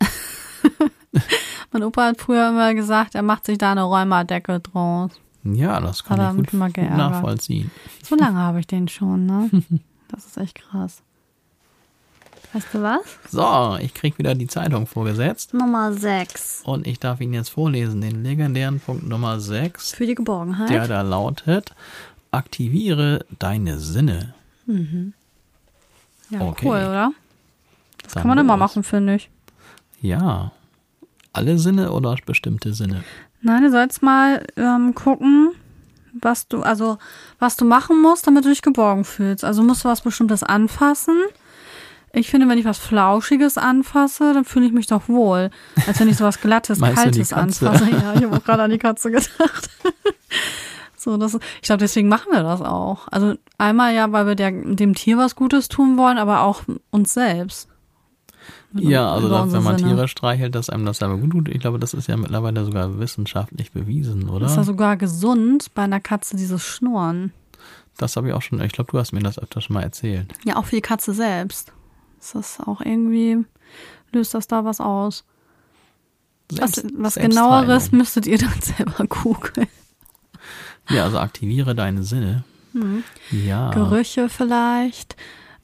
Mein 1.72 1.82
Opa 1.82 2.06
hat 2.06 2.20
früher 2.20 2.48
immer 2.48 2.74
gesagt, 2.74 3.14
er 3.14 3.22
macht 3.22 3.46
sich 3.46 3.58
da 3.58 3.72
eine 3.72 3.82
Räumerdecke 3.82 4.60
draus. 4.60 5.10
Ja, 5.42 5.80
das 5.80 6.04
kann 6.04 6.20
Hat 6.20 6.36
ich 6.36 6.50
gut, 6.50 6.60
gut 6.60 6.76
nachvollziehen. 6.76 7.70
So 8.02 8.14
lange 8.14 8.38
habe 8.38 8.60
ich 8.60 8.66
den 8.66 8.88
schon, 8.88 9.26
ne? 9.26 9.50
Das 10.08 10.26
ist 10.26 10.38
echt 10.38 10.56
krass. 10.56 11.04
Weißt 12.52 12.68
du 12.72 12.82
was? 12.82 13.00
So, 13.30 13.76
ich 13.80 13.94
krieg 13.94 14.18
wieder 14.18 14.34
die 14.34 14.48
Zeitung 14.48 14.86
vorgesetzt 14.86 15.54
Nummer 15.54 15.92
6. 15.92 16.62
und 16.64 16.86
ich 16.86 16.98
darf 16.98 17.20
Ihnen 17.20 17.34
jetzt 17.34 17.50
vorlesen, 17.50 18.00
den 18.00 18.24
legendären 18.24 18.80
Punkt 18.80 19.06
Nummer 19.06 19.38
6, 19.38 19.92
Für 19.92 20.06
die 20.06 20.16
Geborgenheit. 20.16 20.68
der 20.68 20.88
da 20.88 21.02
lautet, 21.02 21.74
aktiviere 22.32 23.24
deine 23.38 23.78
Sinne. 23.78 24.34
ja, 24.66 26.40
okay. 26.40 26.66
cool, 26.66 26.76
oder? 26.76 27.12
Das 28.02 28.14
Kann 28.14 28.26
man 28.26 28.38
immer 28.38 28.56
machen, 28.56 28.82
finde 28.82 29.16
ich. 29.16 29.30
Ja. 30.00 30.52
Alle 31.32 31.58
Sinne 31.58 31.92
oder 31.92 32.16
bestimmte 32.26 32.72
Sinne? 32.72 33.04
Nein, 33.42 33.62
du 33.62 33.70
sollst 33.70 34.02
mal 34.02 34.44
ähm, 34.56 34.94
gucken, 34.94 35.52
was 36.20 36.48
du, 36.48 36.62
also 36.62 36.98
was 37.38 37.56
du 37.56 37.64
machen 37.64 38.02
musst, 38.02 38.26
damit 38.26 38.44
du 38.44 38.48
dich 38.48 38.62
geborgen 38.62 39.04
fühlst. 39.04 39.44
Also 39.44 39.62
musst 39.62 39.84
du 39.84 39.88
was 39.88 40.00
Bestimmtes 40.00 40.42
anfassen. 40.42 41.16
Ich 42.12 42.28
finde, 42.28 42.48
wenn 42.48 42.58
ich 42.58 42.64
was 42.64 42.78
Flauschiges 42.78 43.56
anfasse, 43.56 44.34
dann 44.34 44.44
fühle 44.44 44.66
ich 44.66 44.72
mich 44.72 44.86
doch 44.86 45.08
wohl. 45.08 45.50
Als 45.86 46.00
wenn 46.00 46.08
ich 46.08 46.16
so 46.16 46.24
was 46.24 46.40
Glattes, 46.40 46.80
Kaltes 46.94 47.32
anfasse. 47.32 47.88
Ja, 47.90 48.14
ich 48.14 48.24
habe 48.24 48.36
auch 48.36 48.44
gerade 48.44 48.64
an 48.64 48.70
die 48.70 48.78
Katze 48.78 49.10
gedacht. 49.10 49.70
so, 50.96 51.16
das, 51.16 51.34
ich 51.34 51.62
glaube, 51.62 51.78
deswegen 51.78 52.08
machen 52.08 52.32
wir 52.32 52.42
das 52.42 52.62
auch. 52.62 53.06
Also 53.08 53.34
einmal 53.58 53.94
ja, 53.94 54.10
weil 54.10 54.26
wir 54.26 54.34
der, 54.34 54.50
dem 54.50 54.94
Tier 54.94 55.18
was 55.18 55.36
Gutes 55.36 55.68
tun 55.68 55.96
wollen, 55.96 56.18
aber 56.18 56.42
auch 56.42 56.62
uns 56.90 57.14
selbst. 57.14 57.68
Ja, 58.72 59.12
also 59.12 59.28
dass, 59.28 59.52
wenn 59.52 59.62
man 59.62 59.78
Sinne. 59.78 59.94
Tiere 59.94 60.08
streichelt, 60.08 60.54
dass 60.54 60.70
einem 60.70 60.86
das 60.86 60.98
selber 60.98 61.16
gut 61.16 61.30
tut. 61.30 61.48
Ich 61.48 61.60
glaube, 61.60 61.78
das 61.78 61.94
ist 61.94 62.08
ja 62.08 62.16
mittlerweile 62.16 62.64
sogar 62.64 62.98
wissenschaftlich 62.98 63.72
bewiesen, 63.72 64.28
oder? 64.28 64.46
Ist 64.46 64.56
ja 64.56 64.64
sogar 64.64 64.96
gesund 64.96 65.74
bei 65.74 65.82
einer 65.82 66.00
Katze 66.00 66.36
dieses 66.36 66.62
Schnurren. 66.64 67.32
Das 67.98 68.16
habe 68.16 68.28
ich 68.28 68.34
auch 68.34 68.42
schon, 68.42 68.60
ich 68.60 68.72
glaube, 68.72 68.90
du 68.92 68.98
hast 68.98 69.12
mir 69.12 69.20
das 69.20 69.38
öfter 69.38 69.60
schon 69.60 69.74
mal 69.74 69.82
erzählt. 69.82 70.32
Ja, 70.44 70.56
auch 70.56 70.64
für 70.64 70.76
die 70.76 70.82
Katze 70.82 71.12
selbst. 71.12 71.72
Ist 72.20 72.34
das 72.34 72.60
auch 72.60 72.80
irgendwie, 72.80 73.44
löst 74.12 74.34
das 74.34 74.46
da 74.46 74.64
was 74.64 74.80
aus? 74.80 75.24
Was, 76.52 76.72
Selbst- 76.72 76.92
was 76.96 77.14
Selbstheilung. 77.14 77.50
genaueres 77.50 77.92
müsstet 77.92 78.26
ihr 78.26 78.38
dann 78.38 78.52
selber 78.60 79.06
googeln. 79.06 79.68
Ja, 80.88 81.04
also 81.04 81.18
aktiviere 81.18 81.74
deine 81.74 82.02
Sinne. 82.02 82.44
Hm. 82.72 83.04
Ja. 83.30 83.70
Gerüche 83.70 84.28
vielleicht. 84.28 85.16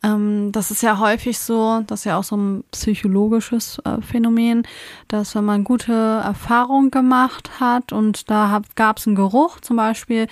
Ähm, 0.02 0.52
das 0.52 0.70
ist 0.70 0.82
ja 0.82 0.98
häufig 0.98 1.38
so, 1.38 1.82
das 1.86 2.00
ist 2.00 2.04
ja 2.04 2.16
auch 2.18 2.24
so 2.24 2.36
ein 2.36 2.64
psychologisches 2.70 3.80
äh, 3.84 4.00
Phänomen, 4.02 4.62
dass 5.08 5.34
wenn 5.34 5.44
man 5.44 5.64
gute 5.64 5.92
Erfahrungen 5.92 6.90
gemacht 6.90 7.58
hat 7.60 7.92
und 7.92 8.30
da 8.30 8.60
gab 8.76 8.98
es 8.98 9.06
einen 9.06 9.16
Geruch, 9.16 9.60
zum 9.60 9.76
Beispiel, 9.76 10.26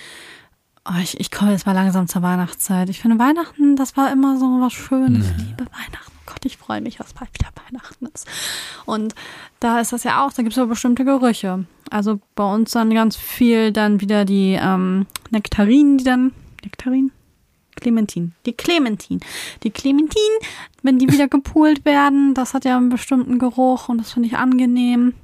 oh, 0.88 0.98
ich, 1.02 1.18
ich 1.18 1.30
komme 1.30 1.52
jetzt 1.52 1.66
mal 1.66 1.72
langsam 1.72 2.06
zur 2.06 2.22
Weihnachtszeit. 2.22 2.88
Ich 2.90 3.00
finde 3.00 3.18
Weihnachten, 3.18 3.74
das 3.74 3.96
war 3.96 4.12
immer 4.12 4.38
so 4.38 4.46
was 4.60 4.72
Schönes. 4.74 5.26
Ich 5.30 5.36
liebe 5.38 5.64
Weihnachten. 5.72 6.12
Gott, 6.26 6.44
ich 6.44 6.56
freue 6.56 6.80
mich, 6.80 6.96
dass 6.96 7.12
bald 7.12 7.30
wieder 7.34 7.50
Weihnachten 7.66 8.06
ist. 8.14 8.26
Und 8.86 9.14
da 9.60 9.80
ist 9.80 9.92
das 9.92 10.04
ja 10.04 10.24
auch, 10.24 10.32
da 10.32 10.42
gibt 10.42 10.52
es 10.52 10.56
ja 10.56 10.64
bestimmte 10.64 11.04
Gerüche. 11.04 11.64
Also 11.90 12.20
bei 12.34 12.52
uns 12.52 12.72
dann 12.72 12.92
ganz 12.94 13.16
viel 13.16 13.72
dann 13.72 14.00
wieder 14.00 14.24
die 14.24 14.58
ähm, 14.60 15.06
Nektarinen, 15.30 15.98
die 15.98 16.04
dann, 16.04 16.32
Nektarinen? 16.62 17.12
Clementin. 17.76 18.32
Die 18.46 18.52
Clementin. 18.52 19.20
Die 19.62 19.70
Clementin, 19.70 20.22
wenn 20.82 20.98
die 20.98 21.08
wieder 21.10 21.28
gepult 21.28 21.84
werden, 21.84 22.34
das 22.34 22.54
hat 22.54 22.64
ja 22.64 22.76
einen 22.76 22.88
bestimmten 22.88 23.38
Geruch 23.38 23.88
und 23.88 23.98
das 23.98 24.12
finde 24.12 24.28
ich 24.28 24.36
angenehm. 24.36 25.14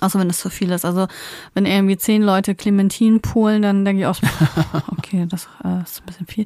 Außer 0.00 0.18
wenn 0.18 0.28
es 0.28 0.40
zu 0.40 0.50
viel 0.50 0.72
ist. 0.72 0.84
Also 0.84 1.06
wenn 1.54 1.64
irgendwie 1.64 1.96
zehn 1.96 2.22
Leute 2.22 2.56
Clementin 2.56 3.20
poolen, 3.20 3.62
dann 3.62 3.84
denke 3.84 4.02
ich 4.02 4.06
auch, 4.06 4.18
okay, 4.98 5.26
das 5.28 5.48
äh, 5.64 5.82
ist 5.82 6.00
ein 6.00 6.06
bisschen 6.06 6.26
viel. 6.26 6.44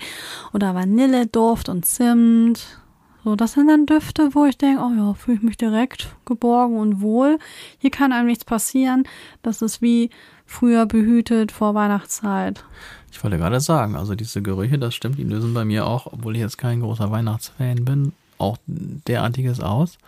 Oder 0.52 0.74
Vanilleduft 0.74 1.70
und 1.70 1.86
Zimt. 1.86 2.79
So, 3.22 3.36
das 3.36 3.52
sind 3.52 3.68
dann 3.68 3.86
Düfte, 3.86 4.34
wo 4.34 4.46
ich 4.46 4.56
denke, 4.56 4.82
oh 4.82 4.92
ja, 4.96 5.14
fühle 5.14 5.36
ich 5.36 5.42
mich 5.42 5.56
direkt 5.58 6.14
geborgen 6.24 6.78
und 6.78 7.00
wohl. 7.02 7.38
Hier 7.78 7.90
kann 7.90 8.12
einem 8.12 8.28
nichts 8.28 8.44
passieren. 8.44 9.04
Das 9.42 9.60
ist 9.60 9.82
wie 9.82 10.10
früher 10.46 10.86
behütet 10.86 11.52
vor 11.52 11.74
Weihnachtszeit. 11.74 12.64
Ich 13.12 13.22
wollte 13.22 13.36
gerade 13.36 13.60
sagen, 13.60 13.94
also 13.94 14.14
diese 14.14 14.40
Gerüche, 14.40 14.78
das 14.78 14.94
stimmt, 14.94 15.18
die 15.18 15.24
lösen 15.24 15.52
bei 15.52 15.64
mir 15.64 15.86
auch, 15.86 16.06
obwohl 16.06 16.34
ich 16.36 16.40
jetzt 16.40 16.58
kein 16.58 16.80
großer 16.80 17.10
Weihnachtsfan 17.10 17.84
bin, 17.84 18.12
auch 18.38 18.56
derartiges 18.66 19.60
aus. 19.60 19.98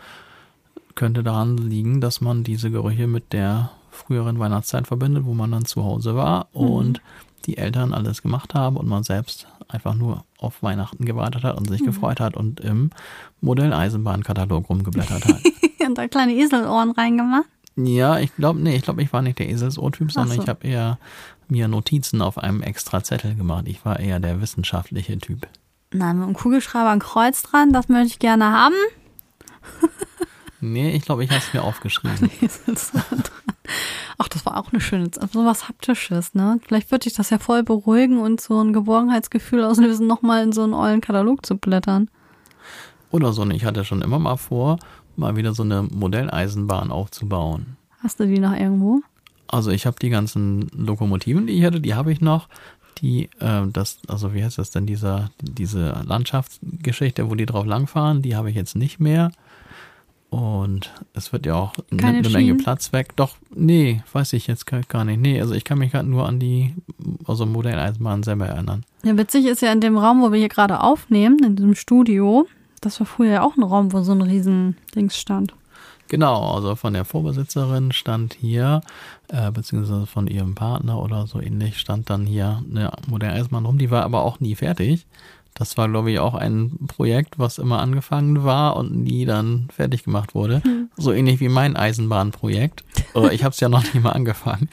Könnte 0.94 1.22
daran 1.22 1.56
liegen, 1.56 2.00
dass 2.00 2.20
man 2.20 2.44
diese 2.44 2.70
Gerüche 2.70 3.06
mit 3.06 3.32
der 3.32 3.70
früheren 3.90 4.38
Weihnachtszeit 4.38 4.86
verbindet, 4.86 5.24
wo 5.26 5.34
man 5.34 5.50
dann 5.52 5.64
zu 5.64 5.84
Hause 5.84 6.16
war 6.16 6.48
und 6.52 7.00
die 7.46 7.58
Eltern 7.58 7.92
alles 7.92 8.22
gemacht 8.22 8.54
haben 8.54 8.76
und 8.76 8.88
man 8.88 9.02
selbst 9.02 9.46
einfach 9.68 9.94
nur 9.94 10.24
auf 10.38 10.62
Weihnachten 10.62 11.04
gewartet 11.04 11.44
hat 11.44 11.56
und 11.56 11.68
sich 11.68 11.84
gefreut 11.84 12.20
hat 12.20 12.36
und 12.36 12.60
im 12.60 12.90
Modelleisenbahnkatalog 13.40 14.68
rumgeblättert 14.68 15.24
hat. 15.26 15.40
und 15.86 15.98
da 15.98 16.08
kleine 16.08 16.34
Eselohren 16.34 16.90
reingemacht. 16.92 17.46
Ja, 17.76 18.18
ich 18.18 18.34
glaube, 18.36 18.60
nee, 18.60 18.76
ich 18.76 18.82
glaube, 18.82 19.02
ich 19.02 19.12
war 19.12 19.22
nicht 19.22 19.38
der 19.38 19.48
Eselsohrtyp, 19.48 20.12
sondern 20.12 20.36
so. 20.36 20.42
ich 20.42 20.48
habe 20.48 20.66
eher 20.66 20.98
mir 21.48 21.68
Notizen 21.68 22.20
auf 22.20 22.38
einem 22.38 22.62
extra 22.62 23.02
Zettel 23.02 23.34
gemacht. 23.34 23.64
Ich 23.66 23.84
war 23.84 23.98
eher 23.98 24.20
der 24.20 24.40
wissenschaftliche 24.40 25.18
Typ. 25.18 25.46
Nein, 25.92 26.18
mit 26.18 26.26
einem 26.26 26.34
Kugelschreiber 26.34 26.90
ein 26.90 26.98
Kreuz 26.98 27.42
dran, 27.42 27.72
das 27.72 27.88
möchte 27.88 28.08
ich 28.08 28.18
gerne 28.18 28.46
haben. 28.52 28.74
Nee, 30.64 30.92
ich 30.92 31.02
glaube, 31.02 31.24
ich 31.24 31.30
habe 31.30 31.40
es 31.40 31.52
mir 31.52 31.64
aufgeschrieben. 31.64 32.30
Ach, 34.18 34.28
das 34.28 34.46
war 34.46 34.56
auch 34.56 34.72
eine 34.72 34.80
schöne, 34.80 35.10
so 35.12 35.44
was 35.44 35.68
Haptisches, 35.68 36.34
ne? 36.34 36.60
Vielleicht 36.64 36.92
würde 36.92 37.08
ich 37.08 37.14
das 37.14 37.30
ja 37.30 37.38
voll 37.38 37.64
beruhigen 37.64 38.18
und 38.18 38.40
so 38.40 38.62
ein 38.62 38.72
Geborgenheitsgefühl 38.72 39.64
auslösen, 39.64 40.06
nochmal 40.06 40.44
in 40.44 40.52
so 40.52 40.62
einen 40.62 40.72
ollen 40.72 41.00
Katalog 41.00 41.44
zu 41.44 41.56
blättern. 41.56 42.08
Oder 43.10 43.32
so. 43.32 43.42
Und 43.42 43.50
ich 43.50 43.64
hatte 43.64 43.84
schon 43.84 44.02
immer 44.02 44.20
mal 44.20 44.36
vor, 44.36 44.78
mal 45.16 45.34
wieder 45.34 45.52
so 45.52 45.64
eine 45.64 45.82
Modelleisenbahn 45.82 46.92
aufzubauen. 46.92 47.76
Hast 48.00 48.20
du 48.20 48.26
die 48.28 48.38
noch 48.38 48.54
irgendwo? 48.54 49.00
Also 49.48 49.72
ich 49.72 49.84
habe 49.84 49.96
die 50.00 50.10
ganzen 50.10 50.68
Lokomotiven, 50.76 51.48
die 51.48 51.54
ich 51.54 51.64
hatte, 51.64 51.80
die 51.80 51.94
habe 51.94 52.12
ich 52.12 52.20
noch. 52.20 52.48
Die, 52.98 53.30
äh, 53.40 53.66
das, 53.66 53.98
also 54.06 54.32
wie 54.32 54.44
heißt 54.44 54.58
das 54.58 54.70
denn, 54.70 54.86
dieser, 54.86 55.32
diese 55.40 56.00
Landschaftsgeschichte, 56.06 57.28
wo 57.28 57.34
die 57.34 57.46
drauf 57.46 57.66
langfahren, 57.66 58.22
die 58.22 58.36
habe 58.36 58.48
ich 58.48 58.54
jetzt 58.54 58.76
nicht 58.76 59.00
mehr. 59.00 59.32
Und 60.32 60.90
es 61.12 61.30
wird 61.34 61.44
ja 61.44 61.56
auch 61.56 61.74
eine 61.90 62.00
Keine 62.00 62.18
eine 62.20 62.28
Menge 62.30 62.46
Schienen? 62.46 62.56
Platz 62.56 62.94
weg. 62.94 63.14
Doch, 63.16 63.36
nee, 63.54 64.02
weiß 64.14 64.32
ich 64.32 64.46
jetzt 64.46 64.64
gar 64.64 65.04
nicht. 65.04 65.20
Nee, 65.20 65.38
also 65.38 65.52
ich 65.52 65.62
kann 65.62 65.76
mich 65.76 65.92
gerade 65.92 66.08
nur 66.08 66.26
an 66.26 66.38
die, 66.38 66.74
also 67.26 67.44
Modelleisenbahn 67.44 68.22
selber 68.22 68.46
erinnern. 68.46 68.82
Ja, 69.04 69.18
witzig 69.18 69.44
ist 69.44 69.60
ja 69.60 69.70
in 69.70 69.82
dem 69.82 69.98
Raum, 69.98 70.22
wo 70.22 70.32
wir 70.32 70.38
hier 70.38 70.48
gerade 70.48 70.80
aufnehmen, 70.80 71.38
in 71.44 71.56
diesem 71.56 71.74
Studio, 71.74 72.46
Das 72.80 72.98
war 72.98 73.06
früher 73.06 73.30
ja 73.30 73.42
auch 73.42 73.58
ein 73.58 73.62
Raum, 73.62 73.92
wo 73.92 74.00
so 74.00 74.12
ein 74.12 74.22
riesen 74.22 74.78
Dings 74.96 75.18
stand. 75.18 75.52
Genau, 76.08 76.54
also 76.54 76.76
von 76.76 76.94
der 76.94 77.04
Vorbesitzerin 77.04 77.92
stand 77.92 78.32
hier, 78.32 78.80
äh, 79.28 79.50
beziehungsweise 79.50 80.06
von 80.06 80.28
ihrem 80.28 80.54
Partner 80.54 80.98
oder 80.98 81.26
so 81.26 81.40
ähnlich, 81.40 81.78
stand 81.78 82.08
dann 82.08 82.24
hier 82.24 82.62
eine 82.70 82.90
moderne 83.06 83.34
Eisenbahn 83.34 83.66
rum. 83.66 83.76
Die 83.76 83.90
war 83.90 84.02
aber 84.04 84.22
auch 84.22 84.40
nie 84.40 84.54
fertig. 84.54 85.06
Das 85.54 85.76
war, 85.76 85.88
glaube 85.88 86.10
ich, 86.10 86.18
auch 86.18 86.34
ein 86.34 86.78
Projekt, 86.88 87.38
was 87.38 87.58
immer 87.58 87.80
angefangen 87.80 88.42
war 88.42 88.76
und 88.76 88.96
nie 88.96 89.26
dann 89.26 89.68
fertig 89.70 90.04
gemacht 90.04 90.34
wurde. 90.34 90.62
Hm. 90.64 90.88
So 90.96 91.12
ähnlich 91.12 91.40
wie 91.40 91.48
mein 91.48 91.76
Eisenbahnprojekt. 91.76 92.84
Oder 93.14 93.32
ich 93.32 93.44
habe 93.44 93.52
es 93.52 93.60
ja 93.60 93.68
noch 93.68 93.82
nicht 93.82 94.02
mal 94.02 94.10
angefangen. 94.10 94.70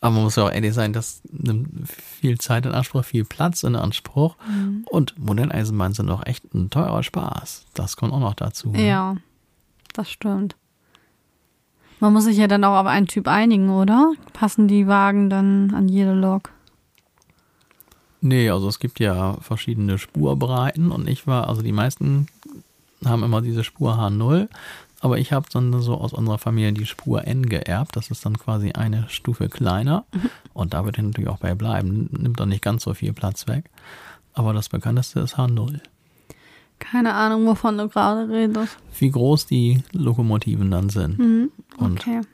Aber 0.00 0.14
man 0.14 0.24
muss 0.24 0.36
ja 0.36 0.44
auch 0.44 0.52
ehrlich 0.52 0.74
sein, 0.74 0.92
das 0.92 1.22
nimmt 1.30 1.88
viel 1.88 2.38
Zeit 2.38 2.66
in 2.66 2.72
Anspruch, 2.72 3.04
viel 3.04 3.24
Platz 3.24 3.62
in 3.62 3.76
Anspruch. 3.76 4.36
Mhm. 4.48 4.84
Und 4.90 5.18
Modelleisenbahnen 5.18 5.94
sind 5.94 6.10
auch 6.10 6.26
echt 6.26 6.52
ein 6.54 6.70
teurer 6.70 7.02
Spaß. 7.02 7.66
Das 7.74 7.96
kommt 7.96 8.12
auch 8.12 8.18
noch 8.18 8.34
dazu. 8.34 8.72
Ja, 8.74 9.16
das 9.92 10.10
stimmt. 10.10 10.56
Man 12.00 12.12
muss 12.14 12.24
sich 12.24 12.36
ja 12.36 12.48
dann 12.48 12.64
auch 12.64 12.80
auf 12.80 12.86
einen 12.86 13.06
Typ 13.06 13.28
einigen, 13.28 13.70
oder? 13.70 14.12
Passen 14.32 14.66
die 14.66 14.88
Wagen 14.88 15.30
dann 15.30 15.72
an 15.72 15.88
jede 15.88 16.14
Lok? 16.14 16.50
Nee, 18.24 18.48
also 18.50 18.68
es 18.68 18.78
gibt 18.78 19.00
ja 19.00 19.34
verschiedene 19.40 19.98
Spurbreiten 19.98 20.92
und 20.92 21.08
ich 21.08 21.26
war, 21.26 21.48
also 21.48 21.60
die 21.60 21.72
meisten 21.72 22.28
haben 23.04 23.24
immer 23.24 23.42
diese 23.42 23.64
Spur 23.64 23.98
H0, 23.98 24.48
aber 25.00 25.18
ich 25.18 25.32
habe 25.32 25.46
dann 25.52 25.82
so 25.82 25.96
aus 25.96 26.12
unserer 26.12 26.38
Familie 26.38 26.72
die 26.72 26.86
Spur 26.86 27.26
N 27.26 27.46
geerbt. 27.46 27.96
Das 27.96 28.12
ist 28.12 28.24
dann 28.24 28.38
quasi 28.38 28.72
eine 28.72 29.08
Stufe 29.08 29.48
kleiner 29.48 30.04
mhm. 30.14 30.30
und 30.54 30.72
da 30.72 30.84
wird 30.84 30.98
ich 30.98 31.04
natürlich 31.04 31.28
auch 31.28 31.38
bei 31.38 31.56
bleiben. 31.56 32.08
Nimmt 32.12 32.38
dann 32.38 32.50
nicht 32.50 32.62
ganz 32.62 32.84
so 32.84 32.94
viel 32.94 33.12
Platz 33.12 33.48
weg. 33.48 33.64
Aber 34.34 34.52
das 34.52 34.68
bekannteste 34.68 35.18
ist 35.18 35.36
H0. 35.36 35.80
Keine 36.78 37.14
Ahnung, 37.14 37.44
wovon 37.46 37.76
du 37.76 37.88
gerade 37.88 38.32
redest. 38.32 38.76
Wie 38.98 39.10
groß 39.10 39.46
die 39.46 39.82
Lokomotiven 39.90 40.70
dann 40.70 40.90
sind. 40.90 41.18
Mhm. 41.18 41.50
Okay. 41.76 41.84
Und 41.84 42.26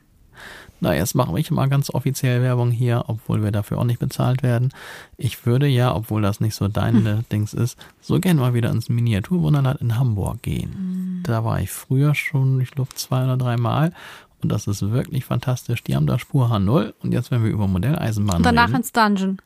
na, 0.81 0.95
jetzt 0.95 1.15
mache 1.15 1.39
ich 1.39 1.51
mal 1.51 1.67
ganz 1.67 1.89
offiziell 1.89 2.41
Werbung 2.41 2.71
hier, 2.71 3.05
obwohl 3.07 3.43
wir 3.43 3.51
dafür 3.51 3.79
auch 3.79 3.83
nicht 3.83 3.99
bezahlt 3.99 4.43
werden. 4.43 4.71
Ich 5.17 5.45
würde 5.45 5.67
ja, 5.67 5.93
obwohl 5.95 6.21
das 6.21 6.39
nicht 6.39 6.55
so 6.55 6.67
dein 6.67 7.05
hm. 7.05 7.25
Dings 7.31 7.53
ist, 7.53 7.77
so 8.01 8.19
gerne 8.19 8.39
mal 8.39 8.53
wieder 8.53 8.71
ins 8.71 8.89
Miniaturwunderland 8.89 9.81
in 9.81 9.97
Hamburg 9.97 10.41
gehen. 10.41 10.73
Hm. 10.73 11.23
Da 11.23 11.43
war 11.43 11.59
ich 11.59 11.71
früher 11.71 12.15
schon, 12.15 12.61
ich 12.61 12.71
glaube, 12.71 12.93
zwei 12.95 13.23
oder 13.23 13.37
drei 13.37 13.57
Mal. 13.57 13.93
Und 14.41 14.51
das 14.51 14.67
ist 14.67 14.81
wirklich 14.89 15.25
fantastisch. 15.25 15.83
Die 15.83 15.95
haben 15.95 16.07
da 16.07 16.17
Spur 16.17 16.49
H0 16.49 16.93
und 17.03 17.11
jetzt, 17.11 17.29
wenn 17.29 17.43
wir 17.43 17.51
über 17.51 17.67
Modelleisenbahn 17.67 18.37
und 18.37 18.45
danach 18.45 18.69
reden, 18.69 18.77
ins 18.77 18.91
Dungeon. 18.93 19.37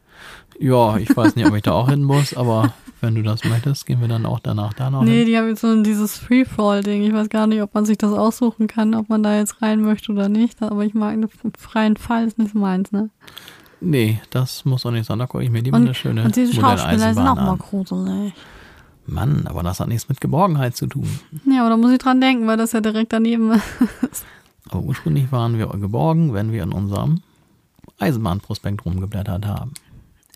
Ja, 0.59 0.97
ich 0.97 1.15
weiß 1.15 1.35
nicht, 1.35 1.47
ob 1.47 1.55
ich 1.55 1.63
da 1.63 1.71
auch 1.71 1.89
hin 1.89 2.03
muss, 2.03 2.35
aber 2.35 2.73
wenn 3.01 3.15
du 3.15 3.23
das 3.23 3.43
möchtest, 3.43 3.85
gehen 3.85 3.99
wir 4.01 4.07
dann 4.07 4.25
auch 4.25 4.39
danach 4.39 4.73
da 4.73 4.89
noch 4.89 5.03
Nee, 5.03 5.19
hin. 5.19 5.25
die 5.25 5.37
haben 5.37 5.47
jetzt 5.49 5.61
so 5.61 5.81
dieses 5.83 6.17
Freefall-Ding. 6.17 7.03
Ich 7.03 7.13
weiß 7.13 7.29
gar 7.29 7.47
nicht, 7.47 7.61
ob 7.61 7.73
man 7.73 7.85
sich 7.85 7.97
das 7.97 8.13
aussuchen 8.13 8.67
kann, 8.67 8.93
ob 8.95 9.09
man 9.09 9.23
da 9.23 9.35
jetzt 9.37 9.61
rein 9.61 9.81
möchte 9.81 10.11
oder 10.11 10.29
nicht. 10.29 10.61
Aber 10.61 10.85
ich 10.85 10.93
mag 10.93 11.13
einen 11.13 11.27
freien 11.57 11.97
Fall, 11.97 12.25
ist 12.27 12.37
nicht 12.37 12.55
meins, 12.55 12.91
ne? 12.91 13.09
Nee, 13.81 14.21
das 14.29 14.63
muss 14.63 14.83
doch 14.83 14.91
nicht 14.91 15.05
sein. 15.05 15.19
Da 15.19 15.25
gucke 15.27 15.43
ich 15.43 15.49
mir 15.49 15.61
lieber 15.61 15.75
und, 15.77 15.83
eine 15.83 15.93
schöne 15.93 16.23
Und 16.23 16.35
diese 16.35 16.53
Schauspieler 16.53 17.13
sind 17.13 17.27
auch 17.27 17.35
mal 17.35 17.57
gruselig. 17.57 18.33
Mann, 19.05 19.47
aber 19.47 19.63
das 19.63 19.81
hat 19.81 19.89
nichts 19.89 20.07
mit 20.07 20.21
Geborgenheit 20.21 20.77
zu 20.77 20.87
tun. 20.87 21.09
Ja, 21.45 21.61
aber 21.61 21.71
da 21.71 21.77
muss 21.77 21.91
ich 21.91 21.97
dran 21.97 22.21
denken, 22.21 22.47
weil 22.47 22.55
das 22.55 22.71
ja 22.71 22.79
direkt 22.79 23.11
daneben 23.11 23.51
ist. 24.11 24.25
Aber 24.69 24.79
ursprünglich 24.81 25.29
waren 25.33 25.57
wir 25.57 25.67
geborgen, 25.67 26.33
wenn 26.33 26.53
wir 26.53 26.63
in 26.63 26.71
unserem 26.71 27.21
Eisenbahnprospekt 27.99 28.85
rumgeblättert 28.85 29.45
haben. 29.45 29.73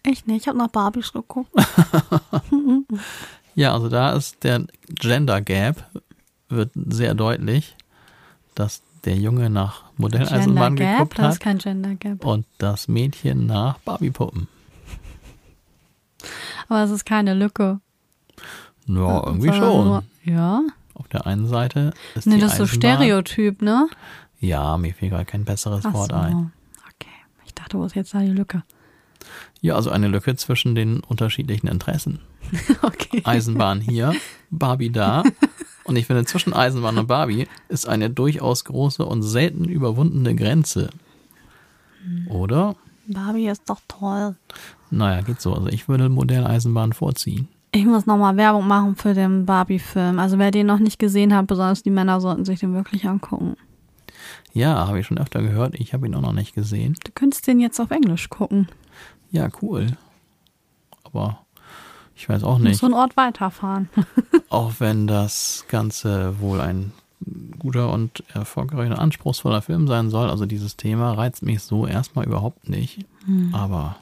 Echt 0.07 0.25
nicht, 0.25 0.43
ich 0.43 0.47
habe 0.47 0.57
nach 0.57 0.69
Barbies 0.69 1.11
geguckt. 1.11 1.51
ja, 3.55 3.73
also 3.73 3.89
da 3.89 4.13
ist 4.13 4.41
der 4.45 4.65
Gender 4.87 5.41
Gap, 5.41 5.83
wird 6.47 6.71
sehr 6.73 7.13
deutlich, 7.13 7.75
dass 8.55 8.83
der 9.03 9.17
Junge 9.17 9.49
nach 9.49 9.83
Modelleisenbahn 9.97 10.77
Gender 10.77 10.93
geguckt 10.93 11.15
Gap? 11.15 11.19
hat. 11.19 11.27
Das 11.27 11.35
ist 11.35 11.41
kein 11.41 11.57
Gender 11.57 11.95
Gap. 11.95 12.23
Und 12.23 12.45
das 12.57 12.87
Mädchen 12.87 13.47
nach 13.47 13.79
Barbie-Puppen. 13.79 14.47
Aber 16.69 16.83
es 16.83 16.91
ist 16.91 17.05
keine 17.05 17.33
Lücke. 17.33 17.81
Ja, 18.85 19.25
irgendwie 19.25 19.51
schon. 19.51 19.87
Nur, 19.87 20.03
ja. 20.23 20.61
Auf 20.93 21.09
der 21.09 21.27
einen 21.27 21.47
Seite 21.47 21.91
ist 22.15 22.27
nee, 22.27 22.35
die 22.35 22.41
das 22.41 22.53
ist 22.53 22.57
so 22.59 22.65
Stereotyp, 22.65 23.61
ne? 23.61 23.89
Ja, 24.39 24.77
mir 24.77 24.93
fiel 24.93 25.09
gerade 25.09 25.25
kein 25.25 25.43
besseres 25.43 25.83
Ach 25.85 25.91
Wort 25.91 26.11
so. 26.11 26.17
ein. 26.17 26.53
Okay, 26.95 27.11
ich 27.45 27.53
dachte, 27.53 27.77
wo 27.77 27.83
ist 27.83 27.95
jetzt 27.95 28.13
da 28.13 28.21
die 28.21 28.27
Lücke? 28.27 28.63
Ja, 29.61 29.75
also 29.75 29.89
eine 29.89 30.07
Lücke 30.07 30.35
zwischen 30.35 30.75
den 30.75 30.99
unterschiedlichen 31.01 31.67
Interessen. 31.67 32.19
okay. 32.81 33.21
Eisenbahn 33.23 33.81
hier, 33.81 34.13
Barbie 34.49 34.91
da. 34.91 35.23
Und 35.83 35.95
ich 35.95 36.05
finde, 36.05 36.25
zwischen 36.25 36.53
Eisenbahn 36.53 36.97
und 36.97 37.07
Barbie 37.07 37.47
ist 37.69 37.87
eine 37.87 38.09
durchaus 38.09 38.65
große 38.65 39.05
und 39.05 39.23
selten 39.23 39.63
überwundene 39.63 40.35
Grenze. 40.35 40.89
Oder? 42.27 42.75
Barbie 43.07 43.47
ist 43.47 43.69
doch 43.69 43.79
toll. 43.87 44.35
Naja, 44.91 45.21
geht 45.21 45.39
so. 45.39 45.53
Also 45.53 45.69
ich 45.69 45.87
würde 45.87 46.09
Modelleisenbahn 46.09 46.91
vorziehen. 46.91 47.47
Ich 47.71 47.85
muss 47.85 48.05
nochmal 48.05 48.35
Werbung 48.35 48.67
machen 48.67 48.97
für 48.97 49.13
den 49.13 49.45
Barbie-Film. 49.45 50.19
Also 50.19 50.37
wer 50.39 50.51
den 50.51 50.67
noch 50.67 50.79
nicht 50.79 50.99
gesehen 50.99 51.33
hat, 51.33 51.47
besonders 51.47 51.83
die 51.83 51.89
Männer 51.89 52.19
sollten 52.19 52.43
sich 52.43 52.59
den 52.59 52.73
wirklich 52.73 53.07
angucken. 53.07 53.55
Ja, 54.51 54.87
habe 54.87 54.99
ich 54.99 55.05
schon 55.05 55.19
öfter 55.19 55.41
gehört. 55.41 55.75
Ich 55.75 55.93
habe 55.93 56.07
ihn 56.07 56.15
auch 56.15 56.21
noch 56.21 56.33
nicht 56.33 56.53
gesehen. 56.53 56.97
Du 57.03 57.11
könntest 57.13 57.47
den 57.47 57.59
jetzt 57.59 57.79
auf 57.79 57.91
Englisch 57.91 58.29
gucken. 58.29 58.67
Ja, 59.31 59.49
cool. 59.61 59.87
Aber 61.03 61.39
ich 62.15 62.27
weiß 62.27 62.43
auch 62.43 62.57
nicht. 62.57 62.69
Muss 62.69 62.79
so 62.79 62.87
einen 62.87 62.95
Ort 62.95 63.17
weiterfahren. 63.17 63.89
auch 64.49 64.73
wenn 64.79 65.07
das 65.07 65.65
Ganze 65.67 66.39
wohl 66.39 66.61
ein 66.61 66.93
guter 67.59 67.91
und 67.91 68.23
erfolgreicher 68.33 68.91
und 68.91 68.99
anspruchsvoller 68.99 69.61
Film 69.61 69.87
sein 69.87 70.09
soll. 70.09 70.29
Also 70.29 70.45
dieses 70.45 70.77
Thema 70.77 71.13
reizt 71.13 71.43
mich 71.43 71.61
so 71.61 71.87
erstmal 71.87 72.25
überhaupt 72.25 72.69
nicht. 72.69 73.05
Hm. 73.25 73.53
Aber. 73.53 73.97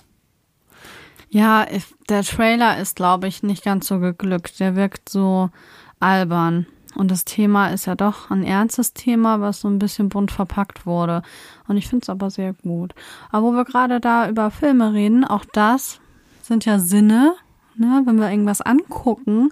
Ja, 1.30 1.65
der 2.09 2.23
Trailer 2.23 2.78
ist, 2.78 2.95
glaube 2.95 3.28
ich, 3.28 3.43
nicht 3.43 3.63
ganz 3.63 3.88
so 3.88 3.99
geglückt. 3.99 4.59
Der 4.59 4.76
wirkt 4.76 5.09
so 5.09 5.49
albern. 5.99 6.67
Und 6.96 7.12
das 7.12 7.26
Thema 7.26 7.70
ist 7.70 7.86
ja 7.86 7.96
doch 7.96 8.30
ein 8.32 8.43
ernstes 8.43 8.93
Thema, 8.93 9.41
was 9.41 9.62
so 9.62 9.68
ein 9.68 9.80
bisschen 9.80 10.10
bunt 10.10 10.32
verpackt 10.32 10.86
wurde. 10.86 11.22
Und 11.68 11.78
ich 11.78 11.88
finde 11.88 12.04
es 12.04 12.10
aber 12.10 12.30
sehr 12.30 12.54
gut. 12.54 12.93
Aber 13.32 13.48
wo 13.48 13.52
wir 13.52 13.66
gerade 13.66 14.00
da 14.00 14.30
über 14.30 14.52
Filme 14.52 14.93
reden, 14.93 15.26
auch 15.26 15.46
das 15.46 16.00
sind 16.41 16.66
ja 16.66 16.80
Sinne, 16.80 17.36
ne, 17.76 18.04
wenn 18.06 18.20
wir 18.20 18.30
irgendwas 18.30 18.62
angucken. 18.62 19.50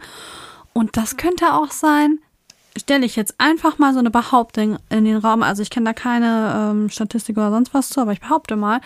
Und 0.74 0.98
das 0.98 1.18
könnte 1.18 1.54
auch 1.54 1.72
sein, 1.72 2.20
stelle 2.78 3.06
ich 3.06 3.16
jetzt 3.16 3.36
einfach 3.40 3.78
mal 3.78 3.94
so 3.94 4.00
eine 4.00 4.12
Behauptung 4.12 4.78
in 4.90 5.06
den 5.06 5.18
Raum. 5.18 5.44
Also 5.44 5.62
ich 5.62 5.70
kenne 5.70 5.86
da 5.86 5.94
keine 5.94 6.72
ähm, 6.72 6.90
Statistik 6.90 7.38
oder 7.38 7.52
sonst 7.52 7.74
was 7.74 7.90
zu, 7.90 8.02
aber 8.02 8.14
ich 8.14 8.22
behaupte 8.22 8.56
mal, 8.56 8.82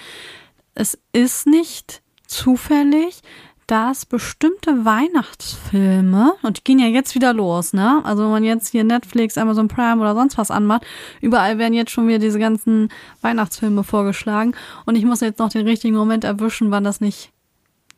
es 0.76 0.98
ist 1.14 1.48
nicht 1.48 2.02
zufällig, 2.28 3.22
dass 3.68 4.06
bestimmte 4.06 4.86
Weihnachtsfilme, 4.86 6.34
und 6.42 6.58
die 6.58 6.64
gehen 6.64 6.80
ja 6.80 6.88
jetzt 6.88 7.16
wieder 7.16 7.34
los, 7.34 7.74
ne? 7.74 8.02
Also 8.06 8.24
wenn 8.24 8.32
man 8.32 8.44
jetzt 8.46 8.70
hier 8.70 8.86
Netflix, 8.86 9.38
Amazon 9.38 9.68
Prime 9.68 10.02
oder 10.02 10.16
sonst 10.16 10.38
was 10.38 10.52
anmacht, 10.52 10.86
überall 11.22 11.58
werden 11.58 11.74
jetzt 11.74 11.92
schon 11.92 12.08
wieder 12.08 12.20
diese 12.20 12.40
ganzen 12.40 12.90
Weihnachtsfilme 13.22 13.84
vorgeschlagen. 13.84 14.56
Und 14.86 14.96
ich 14.96 15.04
muss 15.04 15.20
jetzt 15.20 15.40
noch 15.40 15.50
den 15.50 15.68
richtigen 15.68 15.96
Moment 15.96 16.24
erwischen, 16.24 16.72
wann 16.72 16.86
das 16.86 17.02
nicht 17.02 17.32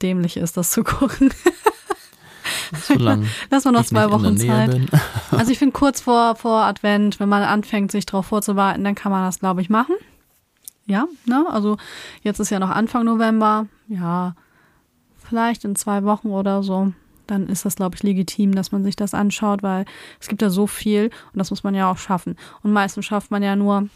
dämlich 0.02 0.38
ist, 0.38 0.58
das 0.58 0.72
zu 0.72 0.84
gucken. 0.84 1.32
Solange 2.88 3.28
Lass 3.52 3.66
mal 3.66 3.72
noch 3.72 3.86
zwei 3.86 4.10
Wochen 4.10 4.38
Zeit. 4.38 4.76
also 5.32 5.52
ich 5.52 5.60
finde 5.60 5.74
kurz 5.74 6.02
vor, 6.02 6.36
vor 6.36 6.64
Advent, 6.64 7.20
wenn 7.20 7.30
man 7.30 7.44
anfängt, 7.44 7.92
sich 7.92 8.06
darauf 8.06 8.28
vorzubereiten, 8.28 8.84
dann 8.84 8.96
kann 8.96 9.12
man 9.12 9.26
das, 9.26 9.40
glaube 9.40 9.62
ich, 9.62 9.70
machen. 9.70 9.96
Ja, 10.86 11.06
ne? 11.26 11.46
Also 11.50 11.78
jetzt 12.24 12.40
ist 12.40 12.50
ja 12.50 12.60
noch 12.60 12.72
Anfang 12.72 13.06
November. 13.06 13.68
Ja, 13.88 14.34
vielleicht 15.30 15.64
in 15.64 15.76
zwei 15.76 16.04
Wochen 16.04 16.30
oder 16.30 16.64
so, 16.64 16.92
dann 17.28 17.48
ist 17.48 17.66
das, 17.66 17.76
glaube 17.76 17.96
ich, 17.96 18.04
legitim, 18.04 18.56
dass 18.56 18.72
man 18.72 18.84
sich 18.84 18.96
das 18.96 19.14
anschaut, 19.14 19.64
weil 19.64 19.86
es 20.20 20.28
gibt 20.28 20.42
ja 20.42 20.50
so 20.50 20.68
viel 20.68 21.12
und 21.32 21.40
das 21.40 21.52
muss 21.52 21.64
man 21.64 21.76
ja 21.76 21.92
auch 21.92 21.98
schaffen. 21.98 22.36
Und 22.64 22.74
meistens 22.74 23.06
schafft 23.06 23.32
man 23.32 23.44
ja 23.44 23.56
nur 23.56 23.88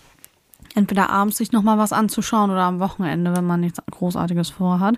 entweder 0.75 1.09
abends 1.09 1.37
sich 1.37 1.51
nochmal 1.51 1.77
was 1.77 1.93
anzuschauen 1.93 2.51
oder 2.51 2.61
am 2.61 2.79
Wochenende, 2.79 3.35
wenn 3.35 3.45
man 3.45 3.59
nichts 3.59 3.79
Großartiges 3.91 4.49
vorhat. 4.49 4.97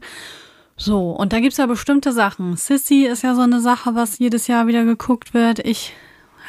So, 0.77 1.11
und 1.11 1.31
da 1.31 1.39
gibt's 1.39 1.57
ja 1.57 1.65
bestimmte 1.65 2.11
Sachen. 2.11 2.57
Sissy 2.57 3.05
ist 3.05 3.23
ja 3.23 3.33
so 3.33 3.41
eine 3.41 3.61
Sache, 3.61 3.95
was 3.95 4.19
jedes 4.19 4.47
Jahr 4.47 4.67
wieder 4.67 4.83
geguckt 4.83 5.33
wird. 5.33 5.59
Ich 5.59 5.93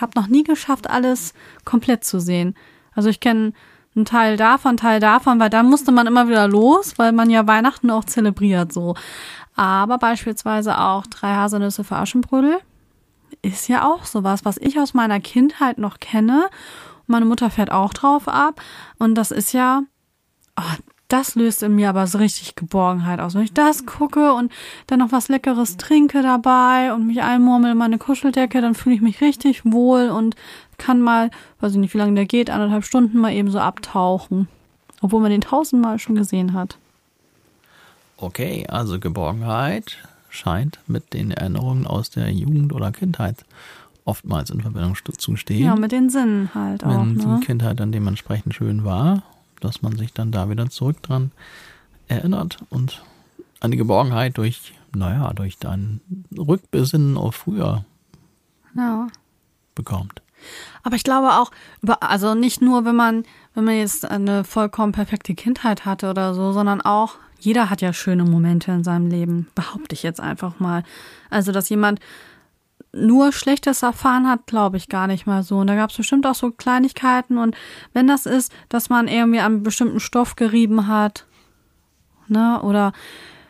habe 0.01 0.12
noch 0.16 0.26
nie 0.26 0.43
geschafft, 0.43 0.91
alles 0.91 1.32
komplett 1.64 2.05
zu 2.05 2.18
sehen. 2.18 2.55
Also 2.95 3.09
ich 3.09 3.20
kenne 3.20 3.53
einen 3.95 4.05
Teil 4.05 4.37
davon, 4.37 4.76
Teil 4.76 5.01
davon, 5.01 5.41
weil 5.41 5.51
da 5.51 5.62
musste 5.62 5.93
man 5.93 6.07
immer 6.07 6.28
wieder 6.28 6.49
los, 6.49 6.99
weil 6.99 7.12
man 7.12 7.30
ja 7.30 7.47
Weihnachten 7.47 7.91
auch 7.91 8.05
zelebriert 8.05 8.72
so. 8.72 8.95
Aber 9.57 9.99
beispielsweise 9.99 10.79
auch 10.79 11.07
drei 11.07 11.35
Haselnüsse 11.35 11.83
für 11.83 11.97
Aschenbrödel 11.97 12.59
ist 13.43 13.69
ja 13.69 13.91
auch 13.91 14.05
sowas, 14.05 14.45
was 14.45 14.59
ich 14.59 14.79
aus 14.79 14.95
meiner 14.95 15.19
Kindheit 15.19 15.79
noch 15.79 15.99
kenne. 15.99 16.49
Meine 17.07 17.25
Mutter 17.25 17.51
fährt 17.51 17.73
auch 17.73 17.95
drauf 17.95 18.29
ab. 18.29 18.61
Und 18.99 19.15
das 19.15 19.31
ist 19.31 19.53
ja, 19.53 19.83
oh, 20.59 20.63
das 21.09 21.37
löst 21.37 21.63
in 21.63 21.75
mir 21.75 21.89
aber 21.89 22.07
so 22.07 22.19
richtig 22.19 22.57
Geborgenheit 22.57 23.21
aus. 23.21 23.35
Wenn 23.35 23.43
ich 23.43 23.55
das 23.55 23.87
gucke 23.87 24.35
und 24.35 24.53
dann 24.89 24.99
noch 24.99 25.13
was 25.13 25.29
Leckeres 25.29 25.77
trinke 25.77 26.21
dabei 26.23 26.93
und 26.93 27.07
mich 27.07 27.23
einmurmel 27.23 27.73
in 27.73 27.79
meine 27.79 27.99
Kuscheldecke, 27.99 28.61
dann 28.61 28.75
fühle 28.75 28.97
ich 28.97 29.03
mich 29.03 29.21
richtig 29.21 29.63
wohl 29.65 30.11
und 30.11 30.35
kann 30.79 31.01
mal, 31.01 31.31
weiß 31.61 31.73
ich 31.73 31.79
nicht, 31.79 31.95
wie 31.95 31.99
lange 31.99 32.15
der 32.15 32.27
geht, 32.27 32.51
anderthalb 32.51 32.85
Stunden 32.85 33.19
mal 33.19 33.33
eben 33.33 33.51
so 33.51 33.61
abtauchen. 33.61 34.49
Obwohl 35.01 35.21
man 35.21 35.31
den 35.31 35.41
tausendmal 35.41 35.99
schon 35.99 36.17
gesehen 36.17 36.53
hat. 36.53 36.79
Okay, 38.17 38.67
also 38.69 38.99
Geborgenheit 38.99 39.99
scheint 40.31 40.79
mit 40.87 41.12
den 41.12 41.31
Erinnerungen 41.31 41.87
aus 41.87 42.11
der 42.11 42.31
Jugend 42.33 42.73
oder 42.73 42.93
Kindheit 42.93 43.45
oftmals 44.05 44.51
in 44.51 44.61
Verbindung 44.61 44.95
zu 45.19 45.37
stehen. 45.37 45.64
Ja, 45.67 45.77
mit 45.77 45.93
den 45.93 46.09
Sinnen 46.11 46.55
halt 46.55 46.85
auch. 46.85 46.89
Wenn 46.91 47.14
Ne? 47.14 47.39
die 47.41 47.47
Kindheit 47.47 47.81
dann 47.81 47.93
dementsprechend 47.93 48.55
schön 48.55 48.85
war, 48.85 49.23
dass 49.61 49.83
man 49.83 49.97
sich 49.97 50.12
dann 50.12 50.33
da 50.33 50.49
wieder 50.49 50.69
zurück 50.71 51.03
dran 51.03 51.33
erinnert 52.09 52.59
und 52.71 53.03
eine 53.61 53.77
Geborgenheit 53.77 54.39
durch, 54.39 54.75
naja, 54.95 55.33
durch 55.33 55.59
dein 55.59 56.01
Rückbesinnen 56.37 57.17
auf 57.17 57.35
früher 57.35 57.85
Ja. 58.77 59.09
bekommt. 59.75 60.23
Aber 60.83 60.95
ich 60.97 61.03
glaube 61.03 61.33
auch, 61.33 61.51
also 62.01 62.35
nicht 62.35 62.61
nur, 62.62 62.85
wenn 62.85 62.95
man, 62.97 63.25
wenn 63.57 63.65
man 63.65 63.79
jetzt 63.79 64.05
eine 64.05 64.45
vollkommen 64.45 64.93
perfekte 64.93 65.35
Kindheit 65.35 65.87
hatte 65.87 66.11
oder 66.11 66.35
so, 66.35 66.53
sondern 66.53 66.83
auch, 66.83 67.15
jeder 67.41 67.71
hat 67.71 67.81
ja 67.81 67.95
schöne 67.95 68.25
Momente 68.25 68.71
in 68.71 68.85
seinem 68.85 69.09
Leben, 69.09 69.49
behaupte 69.55 69.95
ich 69.95 70.03
jetzt 70.03 70.21
einfach 70.21 70.61
mal. 70.61 70.85
Also, 71.31 71.53
dass 71.53 71.71
jemand 71.71 72.01
nur 72.93 73.33
Schlechtes 73.33 73.83
erfahren 73.83 74.29
hat, 74.29 74.47
glaube 74.47 74.77
ich 74.77 74.91
gar 74.91 75.07
nicht 75.07 75.27
mal 75.27 75.43
so. 75.43 75.57
Und 75.57 75.69
da 75.69 75.75
gab 75.75 75.89
es 75.89 75.97
bestimmt 75.97 76.27
auch 76.27 76.35
so 76.35 76.51
Kleinigkeiten. 76.51 77.39
Und 77.39 77.57
wenn 77.95 78.07
das 78.07 78.27
ist, 78.27 78.53
dass 78.69 78.91
man 78.91 79.09
irgendwie 79.09 79.41
an 79.41 79.63
bestimmten 79.63 80.01
Stoff 80.01 80.37
gerieben 80.37 80.87
hat, 80.87 81.27
ne, 82.29 82.61
oder 82.63 82.93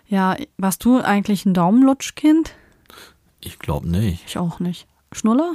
ja, 0.06 0.36
warst 0.56 0.84
du 0.84 1.00
eigentlich 1.00 1.46
ein 1.46 1.54
Daumenlutschkind? 1.54 2.54
Ich 3.40 3.58
glaube 3.58 3.88
nicht. 3.88 4.22
Ich 4.24 4.38
auch 4.38 4.60
nicht. 4.60 4.86
Schnuller? 5.10 5.54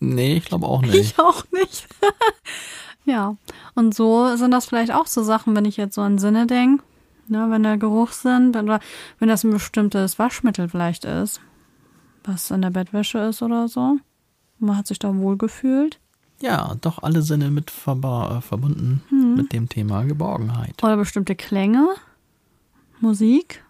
Nee, 0.00 0.38
ich 0.38 0.46
glaube 0.46 0.66
auch 0.66 0.82
nicht. 0.82 0.94
Ich 0.94 1.18
auch 1.20 1.44
nicht. 1.52 1.86
ja. 3.06 3.36
Und 3.74 3.94
so 3.94 4.36
sind 4.36 4.50
das 4.50 4.66
vielleicht 4.66 4.92
auch 4.92 5.06
so 5.06 5.22
Sachen, 5.22 5.56
wenn 5.56 5.64
ich 5.64 5.76
jetzt 5.78 5.94
so 5.94 6.02
an 6.02 6.18
Sinne 6.18 6.46
denke, 6.46 6.84
ne, 7.28 7.46
wenn 7.50 7.62
der 7.62 7.78
Geruchssinn, 7.78 8.52
wenn, 8.54 8.66
oder 8.66 8.80
wenn 9.18 9.28
das 9.28 9.42
ein 9.44 9.50
bestimmtes 9.50 10.18
Waschmittel 10.18 10.68
vielleicht 10.68 11.04
ist, 11.06 11.40
was 12.24 12.50
in 12.50 12.60
der 12.62 12.70
Bettwäsche 12.70 13.18
ist 13.20 13.40
oder 13.42 13.68
so. 13.68 13.96
Man 14.58 14.76
hat 14.76 14.86
sich 14.86 14.98
da 14.98 15.14
wohl 15.16 15.36
gefühlt. 15.36 15.98
Ja, 16.40 16.74
doch 16.82 17.02
alle 17.02 17.22
Sinne 17.22 17.50
mit 17.50 17.70
verba- 17.70 18.38
äh, 18.38 18.40
verbunden 18.42 19.02
Mhm. 19.10 19.34
mit 19.36 19.52
dem 19.52 19.68
Thema 19.70 20.02
Geborgenheit. 20.04 20.82
Oder 20.82 20.96
bestimmte 20.98 21.34
Klänge, 21.34 21.88
Musik. 23.00 23.62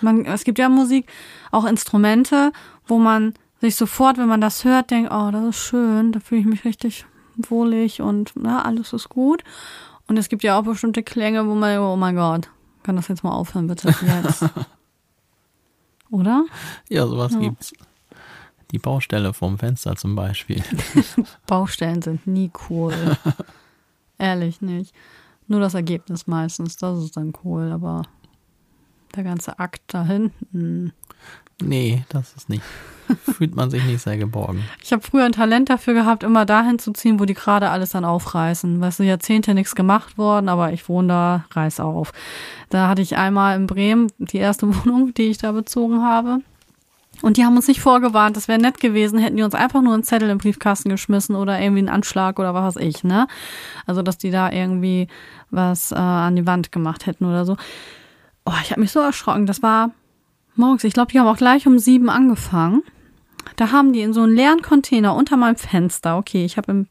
Man, 0.00 0.24
es 0.26 0.44
gibt 0.44 0.58
ja 0.58 0.68
Musik, 0.68 1.06
auch 1.50 1.64
Instrumente, 1.64 2.52
wo 2.86 2.98
man 2.98 3.34
sich 3.60 3.76
sofort, 3.76 4.18
wenn 4.18 4.28
man 4.28 4.40
das 4.40 4.64
hört, 4.64 4.90
denkt, 4.90 5.10
oh, 5.12 5.30
das 5.32 5.44
ist 5.56 5.58
schön, 5.58 6.12
da 6.12 6.20
fühle 6.20 6.40
ich 6.40 6.46
mich 6.46 6.64
richtig 6.64 7.04
wohlig 7.36 8.00
und 8.00 8.32
na, 8.34 8.62
alles 8.64 8.92
ist 8.92 9.08
gut. 9.08 9.42
Und 10.08 10.16
es 10.18 10.28
gibt 10.28 10.42
ja 10.42 10.58
auch 10.58 10.64
bestimmte 10.64 11.02
Klänge, 11.02 11.46
wo 11.46 11.54
man, 11.54 11.78
oh 11.78 11.96
mein 11.96 12.16
Gott, 12.16 12.50
kann 12.82 12.96
das 12.96 13.08
jetzt 13.08 13.22
mal 13.24 13.32
aufhören, 13.32 13.66
bitte, 13.68 13.88
jetzt. 14.22 14.44
Oder? 16.10 16.44
Ja, 16.88 17.06
sowas 17.06 17.32
Ja. 17.32 17.38
gibt's. 17.40 17.72
Die 18.70 18.78
Baustelle 18.78 19.32
vom 19.34 19.58
Fenster 19.58 19.96
zum 19.96 20.14
Beispiel. 20.16 20.62
Baustellen 21.46 22.00
sind 22.02 22.26
nie 22.26 22.50
cool. 22.70 22.94
Ehrlich 24.18 24.60
nicht. 24.62 24.94
Nur 25.46 25.60
das 25.60 25.74
Ergebnis 25.74 26.26
meistens, 26.26 26.76
das 26.78 27.02
ist 27.04 27.16
dann 27.16 27.32
cool, 27.44 27.70
aber 27.72 28.02
der 29.14 29.24
ganze 29.24 29.58
Akt 29.58 29.82
da 29.88 30.04
hinten. 30.04 30.92
Nee, 31.60 32.04
das 32.08 32.34
ist 32.34 32.48
nicht. 32.48 32.62
Fühlt 33.36 33.54
man 33.54 33.70
sich 33.70 33.84
nicht 33.84 34.00
sehr 34.00 34.16
geborgen. 34.16 34.62
Ich 34.82 34.92
habe 34.92 35.02
früher 35.02 35.24
ein 35.24 35.32
Talent 35.32 35.70
dafür 35.70 35.94
gehabt, 35.94 36.22
immer 36.22 36.46
dahin 36.46 36.78
zu 36.78 36.92
ziehen, 36.92 37.20
wo 37.20 37.24
die 37.24 37.34
gerade 37.34 37.70
alles 37.70 37.90
dann 37.90 38.04
aufreißen. 38.04 38.80
Weißt 38.80 39.00
du, 39.00 39.04
Jahrzehnte 39.04 39.54
nichts 39.54 39.74
gemacht 39.74 40.18
worden, 40.18 40.48
aber 40.48 40.72
ich 40.72 40.88
wohne 40.88 41.08
da, 41.08 41.44
reiß 41.52 41.80
auf. 41.80 42.12
Da 42.70 42.88
hatte 42.88 43.02
ich 43.02 43.16
einmal 43.16 43.56
in 43.56 43.66
Bremen 43.66 44.10
die 44.18 44.38
erste 44.38 44.66
Wohnung, 44.84 45.14
die 45.14 45.24
ich 45.24 45.38
da 45.38 45.52
bezogen 45.52 46.02
habe. 46.02 46.38
Und 47.20 47.36
die 47.36 47.44
haben 47.44 47.54
uns 47.54 47.68
nicht 47.68 47.80
vorgewarnt, 47.80 48.36
das 48.36 48.48
wäre 48.48 48.60
nett 48.60 48.80
gewesen, 48.80 49.18
hätten 49.18 49.36
die 49.36 49.44
uns 49.44 49.54
einfach 49.54 49.80
nur 49.80 49.94
einen 49.94 50.02
Zettel 50.02 50.28
im 50.28 50.38
Briefkasten 50.38 50.88
geschmissen 50.88 51.36
oder 51.36 51.60
irgendwie 51.60 51.80
einen 51.80 51.88
Anschlag 51.88 52.38
oder 52.40 52.52
was 52.52 52.74
weiß 52.74 52.82
ich, 52.82 53.04
ne? 53.04 53.28
Also, 53.86 54.02
dass 54.02 54.18
die 54.18 54.32
da 54.32 54.50
irgendwie 54.50 55.06
was 55.50 55.92
äh, 55.92 55.96
an 55.96 56.34
die 56.34 56.46
Wand 56.46 56.72
gemacht 56.72 57.06
hätten 57.06 57.24
oder 57.26 57.44
so. 57.44 57.56
Oh, 58.44 58.54
ich 58.62 58.72
habe 58.72 58.80
mich 58.80 58.90
so 58.90 58.98
erschrocken. 58.98 59.46
Das 59.46 59.62
war 59.62 59.92
morgens. 60.54 60.84
Ich 60.84 60.94
glaube, 60.94 61.12
die 61.12 61.20
haben 61.20 61.26
auch 61.26 61.36
gleich 61.36 61.66
um 61.66 61.78
sieben 61.78 62.10
angefangen. 62.10 62.82
Da 63.56 63.72
haben 63.72 63.92
die 63.92 64.00
in 64.00 64.12
so 64.12 64.22
einen 64.22 64.34
leeren 64.34 64.62
Container 64.62 65.14
unter 65.14 65.36
meinem 65.36 65.56
Fenster. 65.56 66.16
Okay, 66.16 66.44
ich 66.44 66.56
habe 66.56 66.72
im, 66.72 66.86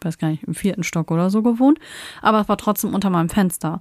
weiß 0.00 0.18
gar 0.18 0.28
nicht, 0.28 0.44
im 0.44 0.54
vierten 0.54 0.84
Stock 0.84 1.10
oder 1.10 1.30
so 1.30 1.42
gewohnt, 1.42 1.78
aber 2.22 2.40
es 2.40 2.48
war 2.48 2.56
trotzdem 2.56 2.94
unter 2.94 3.10
meinem 3.10 3.28
Fenster. 3.28 3.80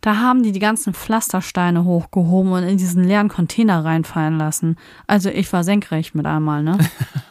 Da 0.00 0.16
haben 0.16 0.42
die 0.42 0.52
die 0.52 0.60
ganzen 0.60 0.94
Pflastersteine 0.94 1.84
hochgehoben 1.84 2.52
und 2.52 2.62
in 2.62 2.78
diesen 2.78 3.04
leeren 3.04 3.28
Container 3.28 3.84
reinfallen 3.84 4.38
lassen. 4.38 4.76
Also 5.06 5.28
ich 5.28 5.52
war 5.52 5.62
senkrecht 5.62 6.14
mit 6.14 6.26
einmal, 6.26 6.62
ne? 6.62 6.78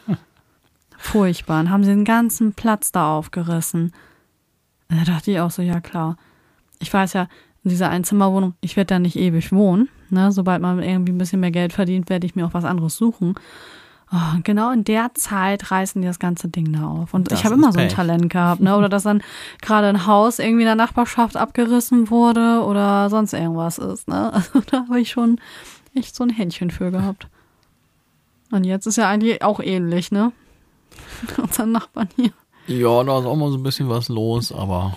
Furchtbar. 0.98 1.60
Und 1.60 1.70
haben 1.70 1.82
sie 1.82 1.90
den 1.90 2.04
ganzen 2.04 2.52
Platz 2.52 2.92
da 2.92 3.16
aufgerissen. 3.16 3.92
Da 4.88 5.04
dachte 5.04 5.32
ich 5.32 5.40
auch 5.40 5.50
so, 5.50 5.62
ja 5.62 5.80
klar. 5.80 6.16
Ich 6.78 6.92
weiß 6.92 7.14
ja, 7.14 7.26
in 7.64 7.70
dieser 7.70 7.90
Einzimmerwohnung, 7.90 8.54
ich 8.60 8.76
werde 8.76 8.94
da 8.94 8.98
nicht 8.98 9.16
ewig 9.16 9.52
wohnen. 9.52 9.88
Ne? 10.08 10.32
Sobald 10.32 10.62
man 10.62 10.82
irgendwie 10.82 11.12
ein 11.12 11.18
bisschen 11.18 11.40
mehr 11.40 11.50
Geld 11.50 11.72
verdient, 11.72 12.08
werde 12.08 12.26
ich 12.26 12.34
mir 12.34 12.46
auch 12.46 12.54
was 12.54 12.64
anderes 12.64 12.96
suchen. 12.96 13.34
Oh, 14.12 14.40
genau 14.42 14.72
in 14.72 14.82
der 14.82 15.14
Zeit 15.14 15.70
reißen 15.70 16.02
die 16.02 16.08
das 16.08 16.18
ganze 16.18 16.48
Ding 16.48 16.72
da 16.72 16.84
auf. 16.84 17.14
Und 17.14 17.30
Das 17.30 17.38
ich 17.38 17.44
habe 17.44 17.54
immer 17.54 17.72
so 17.72 17.78
ein. 17.78 17.88
Talent 17.88 18.28
gehabt, 18.28 18.60
ne? 18.60 18.76
Oder 18.76 18.88
dass 18.88 19.04
dann 19.04 19.22
gerade 19.62 19.86
ein 19.86 20.06
Haus 20.06 20.40
irgendwie 20.40 20.62
in 20.62 20.66
der 20.66 20.74
Nachbarschaft 20.74 21.36
abgerissen 21.36 22.10
wurde 22.10 22.64
oder 22.64 23.08
sonst 23.08 23.34
irgendwas 23.34 23.78
ist, 23.78 24.08
ne? 24.08 24.32
Also 24.34 24.60
da 24.68 24.78
habe 24.88 25.00
ich 25.00 25.10
schon 25.10 25.40
echt 25.94 26.16
so 26.16 26.24
ein 26.24 26.30
Händchen 26.30 26.70
für 26.72 26.90
gehabt. 26.90 27.28
Und 28.50 28.64
jetzt 28.64 28.86
ist 28.86 28.96
ja 28.96 29.08
eigentlich 29.08 29.44
auch 29.44 29.60
ähnlich, 29.60 30.10
ne? 30.10 30.32
Unseren 31.40 31.70
Nachbarn 31.70 32.08
hier. 32.16 32.32
Ja, 32.66 33.04
da 33.04 33.20
ist 33.20 33.26
auch 33.26 33.36
mal 33.36 33.52
so 33.52 33.58
ein 33.58 33.62
bisschen 33.62 33.88
was 33.88 34.08
los, 34.08 34.50
aber 34.50 34.96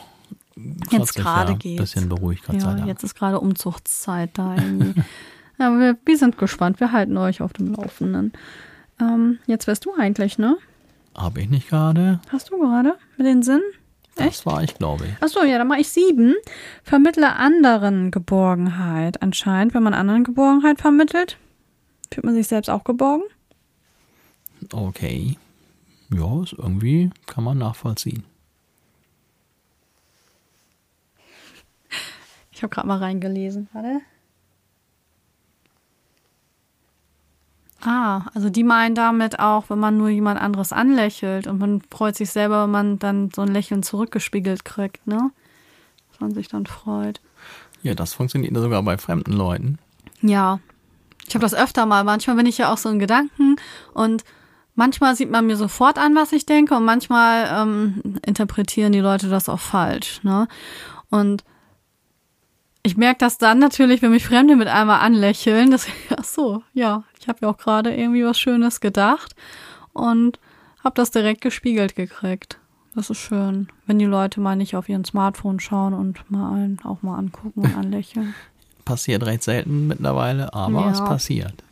Jetzt 0.92 1.16
gerade 1.16 1.52
ja 1.52 1.56
ein 1.56 1.60
geht's. 1.60 1.82
bisschen 1.82 2.10
beruhigt, 2.10 2.46
Gott 2.46 2.56
Ja, 2.62 2.86
jetzt 2.86 3.04
ist 3.04 3.16
gerade 3.16 3.40
Umzuchtszeit 3.40 4.32
da 4.34 4.56
irgendwie. 4.56 5.02
ja, 5.60 5.68
aber 5.68 5.80
wir, 5.80 5.98
wir 6.06 6.18
sind 6.18 6.38
gespannt. 6.38 6.80
Wir 6.80 6.92
halten 6.92 7.18
euch 7.18 7.42
auf 7.42 7.54
dem 7.54 7.74
Laufenden. 7.74 8.34
Ähm, 9.00 9.40
jetzt 9.48 9.68
wärst 9.68 9.86
du 9.86 9.94
eigentlich, 9.96 10.38
ne? 10.38 10.58
Habe 11.16 11.42
ich 11.42 11.50
nicht 11.50 11.70
gerade? 11.70 12.20
Hast 12.30 12.52
du 12.52 12.60
gerade 12.60 12.96
mit 13.18 13.28
den 13.28 13.44
Sinn? 13.44 13.62
Das 14.16 14.46
war 14.46 14.64
ich, 14.64 14.76
glaube 14.76 15.06
ich. 15.06 15.24
Achso, 15.24 15.44
ja, 15.44 15.58
dann 15.58 15.68
mache 15.68 15.82
ich 15.82 15.90
sieben. 15.90 16.36
Vermittle 16.84 17.36
anderen 17.36 18.12
Geborgenheit. 18.12 19.22
Anscheinend, 19.22 19.74
wenn 19.74 19.84
man 19.84 19.94
anderen 19.96 20.24
Geborgenheit 20.24 20.80
vermittelt, 20.80 21.38
fühlt 22.14 22.26
man 22.26 22.36
sich 22.36 22.48
selbst 22.48 22.70
auch 22.70 22.84
geborgen. 22.84 23.24
Okay. 24.72 25.38
Ja, 26.14 26.44
ist 26.44 26.54
irgendwie 26.54 27.10
kann 27.26 27.44
man 27.44 27.58
nachvollziehen. 27.58 28.24
Ich 32.54 32.62
habe 32.62 32.74
gerade 32.74 32.88
mal 32.88 33.00
reingelesen. 33.00 33.68
Warte. 33.74 34.02
Ah, 37.82 38.28
also 38.34 38.50
die 38.50 38.64
meinen 38.64 38.96
damit 38.96 39.40
auch, 39.40 39.70
wenn 39.70 39.80
man 39.80 39.98
nur 39.98 40.08
jemand 40.08 40.40
anderes 40.40 40.72
anlächelt 40.72 41.48
und 41.48 41.60
man 41.60 41.82
freut 41.92 42.16
sich 42.16 42.30
selber, 42.30 42.64
wenn 42.64 42.72
man 42.72 43.00
dann 43.00 43.30
so 43.36 43.42
ein 43.42 43.50
Lächeln 43.50 43.84
zurückgespiegelt 43.84 44.64
kriegt, 44.64 45.06
ne? 45.06 45.32
Dass 46.10 46.22
man 46.22 46.34
sich 46.34 46.48
dann 46.48 46.66
freut. 46.66 47.20
Ja, 47.82 47.94
das 47.94 48.14
funktioniert 48.14 48.56
sogar 48.56 48.82
bei 48.84 48.98
fremden 48.98 49.34
Leuten. 49.34 49.80
Ja, 50.22 50.60
ich 51.28 51.36
habe 51.36 51.44
das 51.44 51.54
öfter 51.54 51.86
mal. 51.86 52.06
Manchmal 52.06 52.38
bin 52.38 52.46
ich 52.46 52.58
ja 52.58 52.72
auch 52.72 52.78
so 52.78 52.88
in 52.90 53.00
Gedanken 53.00 53.58
und 53.94 54.24
manchmal 54.76 55.16
sieht 55.18 55.30
man 55.30 55.46
mir 55.46 55.58
sofort 55.58 55.98
an, 55.98 56.16
was 56.16 56.32
ich 56.32 56.46
denke 56.46 56.76
und 56.76 56.86
manchmal 56.86 57.50
ähm, 57.52 58.20
interpretieren 58.26 58.94
die 58.94 59.00
Leute 59.00 59.28
das 59.28 59.50
auch 59.50 59.60
falsch. 59.60 60.24
Ne? 60.24 60.48
Und 61.10 61.44
ich 62.84 62.98
merke 62.98 63.20
das 63.20 63.38
dann 63.38 63.60
natürlich, 63.60 64.02
wenn 64.02 64.12
mich 64.12 64.26
Fremde 64.26 64.56
mit 64.56 64.68
einmal 64.68 65.00
anlächeln, 65.00 65.72
dass 65.72 65.88
ach 66.18 66.24
so, 66.26 66.64
ja, 66.74 67.04
ich 67.20 67.28
habe 67.28 67.40
ja 67.42 67.50
auch 67.50 67.58
gerade 67.58 67.96
irgendwie 67.96 68.26
was 68.26 68.38
Schönes 68.40 68.82
gedacht 68.82 69.36
und 69.94 70.40
habe 70.84 70.96
das 70.96 71.12
direkt 71.12 71.42
gespiegelt 71.42 71.96
gekriegt. 71.96 72.60
Das 72.96 73.10
ist 73.10 73.18
schön, 73.18 73.70
wenn 73.88 73.98
die 74.00 74.06
Leute 74.06 74.40
mal 74.40 74.56
nicht 74.56 74.76
auf 74.76 74.88
ihren 74.90 75.06
Smartphone 75.06 75.60
schauen 75.60 75.94
und 75.94 76.30
mal 76.30 76.54
einen 76.54 76.80
auch 76.84 77.02
mal 77.02 77.18
angucken 77.18 77.62
und 77.62 77.76
anlächeln. 77.78 78.36
Passiert 78.86 79.26
recht 79.26 79.44
selten 79.44 79.88
mittlerweile, 79.88 80.54
aber 80.54 80.82
Ja. 80.82 80.92
es 80.92 81.00
passiert. 81.04 81.64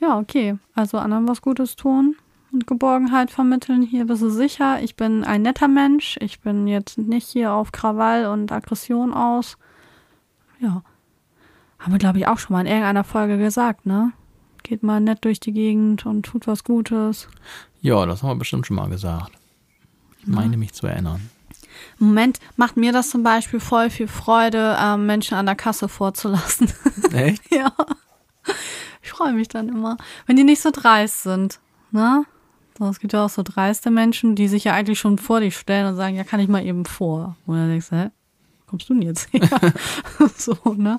Ja, 0.00 0.18
okay. 0.18 0.56
Also 0.74 0.98
anderen 0.98 1.26
was 1.26 1.40
Gutes 1.42 1.74
tun 1.76 2.14
und 2.52 2.66
Geborgenheit 2.66 3.30
vermitteln. 3.30 3.82
Hier 3.82 4.04
bist 4.04 4.22
du 4.22 4.28
sicher. 4.30 4.80
Ich 4.82 4.94
bin 4.96 5.24
ein 5.24 5.42
netter 5.42 5.66
Mensch. 5.66 6.16
Ich 6.20 6.40
bin 6.40 6.68
jetzt 6.68 6.98
nicht 6.98 7.26
hier 7.28 7.52
auf 7.52 7.72
Krawall 7.72 8.26
und 8.26 8.52
Aggression 8.52 9.12
aus. 9.14 9.56
Ja. 10.60 10.82
Haben 11.78 11.92
wir, 11.92 11.98
glaube 11.98 12.18
ich, 12.18 12.26
auch 12.26 12.38
schon 12.38 12.54
mal 12.54 12.60
in 12.62 12.66
irgendeiner 12.66 13.04
Folge 13.04 13.38
gesagt, 13.38 13.86
ne? 13.86 14.12
Geht 14.62 14.82
mal 14.82 15.00
nett 15.00 15.24
durch 15.24 15.40
die 15.40 15.52
Gegend 15.52 16.04
und 16.06 16.24
tut 16.24 16.46
was 16.46 16.64
Gutes. 16.64 17.28
Ja, 17.80 18.04
das 18.06 18.22
haben 18.22 18.30
wir 18.30 18.36
bestimmt 18.36 18.66
schon 18.66 18.76
mal 18.76 18.88
gesagt. 18.88 19.32
Ich 20.20 20.26
meine 20.26 20.56
mich 20.56 20.74
zu 20.74 20.86
erinnern. 20.86 21.30
Im 22.00 22.08
Moment 22.08 22.38
macht 22.56 22.76
mir 22.76 22.92
das 22.92 23.10
zum 23.10 23.22
Beispiel 23.22 23.60
voll 23.60 23.88
viel 23.90 24.08
Freude, 24.08 24.76
ähm, 24.80 25.06
Menschen 25.06 25.34
an 25.36 25.46
der 25.46 25.54
Kasse 25.54 25.88
vorzulassen. 25.88 26.72
Echt? 27.12 27.52
ja. 27.52 27.72
Ich 29.02 29.10
freue 29.10 29.32
mich 29.32 29.48
dann 29.48 29.68
immer, 29.68 29.96
wenn 30.26 30.36
die 30.36 30.44
nicht 30.44 30.60
so 30.60 30.70
dreist 30.72 31.22
sind. 31.22 31.60
Ne? 31.92 32.24
So, 32.78 32.86
es 32.86 33.00
gibt 33.00 33.12
ja 33.12 33.24
auch 33.24 33.30
so 33.30 33.42
dreiste 33.42 33.90
Menschen, 33.90 34.34
die 34.34 34.48
sich 34.48 34.64
ja 34.64 34.74
eigentlich 34.74 34.98
schon 34.98 35.18
vor 35.18 35.40
dich 35.40 35.56
stellen 35.56 35.86
und 35.86 35.96
sagen, 35.96 36.16
ja, 36.16 36.24
kann 36.24 36.40
ich 36.40 36.48
mal 36.48 36.64
eben 36.64 36.84
vor. 36.84 37.36
Und 37.46 37.56
dann 37.56 37.68
denkst 37.68 37.88
du, 37.90 37.96
hä? 37.96 38.10
Kommst 38.68 38.88
du 38.88 38.94
denn 38.94 39.02
jetzt 39.02 39.32
her? 39.32 39.48
so, 40.36 40.56
ne? 40.76 40.98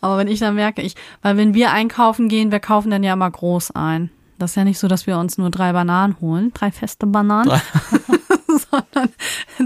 Aber 0.00 0.18
wenn 0.18 0.28
ich 0.28 0.40
dann 0.40 0.54
merke, 0.54 0.82
ich, 0.82 0.94
weil 1.22 1.36
wenn 1.36 1.54
wir 1.54 1.72
einkaufen 1.72 2.28
gehen, 2.28 2.52
wir 2.52 2.60
kaufen 2.60 2.90
dann 2.90 3.02
ja 3.02 3.14
immer 3.14 3.30
groß 3.30 3.70
ein. 3.72 4.10
Das 4.38 4.50
ist 4.50 4.56
ja 4.56 4.64
nicht 4.64 4.78
so, 4.78 4.86
dass 4.86 5.06
wir 5.06 5.18
uns 5.18 5.38
nur 5.38 5.50
drei 5.50 5.72
Bananen 5.72 6.20
holen, 6.20 6.52
drei 6.52 6.70
feste 6.70 7.06
Bananen, 7.06 7.50
sondern 8.70 9.08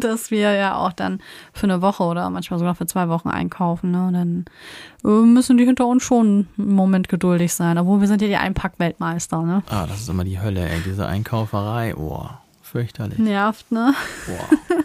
dass 0.00 0.30
wir 0.30 0.52
ja 0.52 0.76
auch 0.76 0.92
dann 0.92 1.20
für 1.52 1.64
eine 1.64 1.82
Woche 1.82 2.04
oder 2.04 2.30
manchmal 2.30 2.60
sogar 2.60 2.76
für 2.76 2.86
zwei 2.86 3.08
Wochen 3.08 3.28
einkaufen. 3.28 3.90
Ne? 3.90 4.06
Und 4.06 4.12
dann 4.12 4.44
äh, 5.04 5.26
müssen 5.26 5.56
die 5.56 5.64
hinter 5.64 5.86
uns 5.88 6.04
schon 6.04 6.46
einen 6.56 6.74
Moment 6.74 7.08
geduldig 7.08 7.52
sein, 7.52 7.78
obwohl 7.78 8.00
wir 8.00 8.06
sind 8.06 8.22
ja 8.22 8.28
die 8.28 8.36
Einpackweltmeister. 8.36 9.42
Ne? 9.42 9.64
Ah, 9.68 9.86
das 9.88 10.02
ist 10.02 10.08
immer 10.08 10.22
die 10.22 10.40
Hölle, 10.40 10.68
ey. 10.68 10.80
Diese 10.84 11.04
Einkauferei. 11.04 11.96
Oh, 11.96 12.28
fürchterlich. 12.62 13.18
Nervt, 13.18 13.72
ne? 13.72 13.92
Boah. 14.26 14.76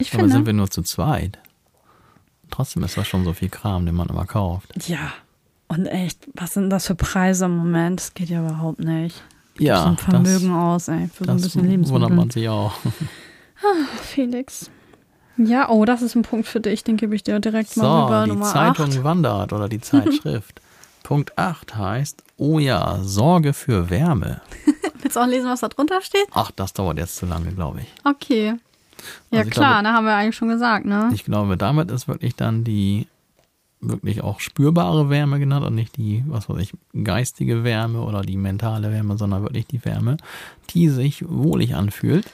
Ich 0.00 0.12
Aber 0.12 0.20
finde. 0.20 0.32
sind 0.32 0.46
wir 0.46 0.52
nur 0.52 0.70
zu 0.70 0.82
zweit. 0.82 1.40
Trotzdem 2.50 2.82
ist 2.84 2.96
das 2.96 3.06
schon 3.06 3.24
so 3.24 3.32
viel 3.32 3.48
Kram, 3.48 3.86
den 3.86 3.94
man 3.94 4.08
immer 4.08 4.26
kauft. 4.26 4.88
Ja. 4.88 5.12
Und 5.68 5.86
echt, 5.86 6.26
was 6.34 6.54
sind 6.54 6.70
das 6.70 6.86
für 6.86 6.94
Preise 6.94 7.44
im 7.44 7.56
Moment? 7.56 8.00
Das 8.00 8.14
geht 8.14 8.30
ja 8.30 8.40
überhaupt 8.40 8.80
nicht. 8.80 9.22
Ja, 9.58 9.82
so 9.82 9.88
ein 9.88 9.96
Vermögen 9.98 10.52
aus, 10.54 10.88
ey, 10.88 11.08
für 11.12 11.24
so 11.24 11.30
ein 11.30 11.36
das 11.36 11.42
bisschen 11.42 11.62
wundert 11.62 11.70
Lebensmittel. 11.70 12.16
man 12.16 12.30
sich 12.30 12.48
auch. 12.48 12.72
Felix. 14.02 14.70
Ja, 15.36 15.68
oh, 15.68 15.84
das 15.84 16.02
ist 16.02 16.14
ein 16.16 16.22
Punkt 16.22 16.46
für 16.48 16.60
dich, 16.60 16.84
den 16.84 16.96
gebe 16.96 17.14
ich 17.14 17.22
dir 17.22 17.38
direkt 17.38 17.76
mal 17.76 17.84
So, 17.84 18.04
rüber. 18.06 18.24
die 18.24 18.30
Nummer 18.30 18.44
Zeitung 18.46 18.86
8. 18.90 19.04
wandert 19.04 19.52
oder 19.52 19.68
die 19.68 19.80
Zeitschrift. 19.80 20.60
Punkt 21.04 21.38
8 21.38 21.76
heißt, 21.76 22.22
oh 22.36 22.58
ja, 22.58 22.98
Sorge 23.02 23.52
für 23.52 23.88
Wärme. 23.90 24.40
Willst 25.00 25.16
du 25.16 25.20
auch 25.20 25.26
lesen, 25.26 25.48
was 25.48 25.60
da 25.60 25.68
drunter 25.68 26.00
steht? 26.02 26.26
Ach, 26.32 26.50
das 26.50 26.72
dauert 26.72 26.98
jetzt 26.98 27.16
zu 27.16 27.26
lange, 27.26 27.52
glaube 27.52 27.80
ich. 27.82 27.86
Okay. 28.04 28.54
Ja, 29.30 29.40
Also 29.40 29.50
klar, 29.50 29.80
glaube- 29.80 29.82
ne, 29.84 29.92
haben 29.94 30.04
wir 30.06 30.14
eigentlich 30.14 30.36
schon 30.36 30.48
gesagt, 30.48 30.86
ne? 30.86 31.10
Ich 31.14 31.24
glaube, 31.24 31.56
damit 31.56 31.90
ist 31.90 32.08
wirklich 32.08 32.34
dann 32.34 32.64
die 32.64 33.06
wirklich 33.80 34.22
auch 34.22 34.40
spürbare 34.40 35.08
Wärme 35.08 35.38
genannt 35.38 35.64
und 35.64 35.76
nicht 35.76 35.96
die, 35.96 36.24
was 36.26 36.48
weiß 36.48 36.58
ich, 36.58 36.72
geistige 37.04 37.62
Wärme 37.62 38.00
oder 38.02 38.22
die 38.22 38.36
mentale 38.36 38.90
Wärme, 38.90 39.16
sondern 39.16 39.42
wirklich 39.42 39.68
die 39.68 39.84
Wärme, 39.84 40.16
die 40.70 40.88
sich 40.88 41.24
wohlig 41.28 41.76
anfühlt. 41.76 42.28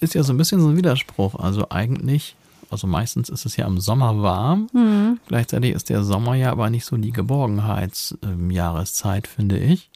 Ist 0.00 0.14
ja 0.14 0.24
so 0.24 0.32
ein 0.32 0.38
bisschen 0.38 0.60
so 0.60 0.70
ein 0.70 0.76
Widerspruch. 0.76 1.36
Also 1.36 1.66
eigentlich, 1.70 2.34
also 2.68 2.88
meistens 2.88 3.28
ist 3.28 3.46
es 3.46 3.56
ja 3.56 3.64
im 3.68 3.78
Sommer 3.78 4.20
warm. 4.22 4.68
Mhm. 4.72 5.20
Gleichzeitig 5.28 5.70
ist 5.72 5.88
der 5.88 6.02
Sommer 6.02 6.34
ja 6.34 6.50
aber 6.50 6.68
nicht 6.68 6.84
so 6.84 6.96
die 6.96 7.12
Geborgenheitsjahreszeit, 7.12 9.28
finde 9.28 9.58
ich. 9.58 9.88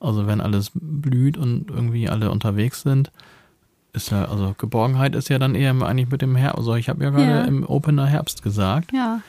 Also 0.00 0.26
wenn 0.26 0.40
alles 0.40 0.72
blüht 0.74 1.38
und 1.38 1.70
irgendwie 1.70 2.08
alle 2.08 2.32
unterwegs 2.32 2.82
sind, 2.82 3.12
ist 3.92 4.10
ja, 4.10 4.24
also 4.24 4.54
Geborgenheit 4.58 5.14
ist 5.14 5.28
ja 5.28 5.38
dann 5.38 5.54
eher 5.54 5.70
eigentlich 5.82 6.10
mit 6.10 6.22
dem 6.22 6.34
Herbst. 6.36 6.58
Also 6.58 6.74
ich 6.76 6.88
habe 6.88 7.04
ja 7.04 7.10
gerade 7.10 7.24
Ja. 7.30 7.44
im 7.44 7.64
Opener 7.68 8.06
Herbst 8.06 8.42
gesagt. 8.42 8.92
Ja. 8.92 9.20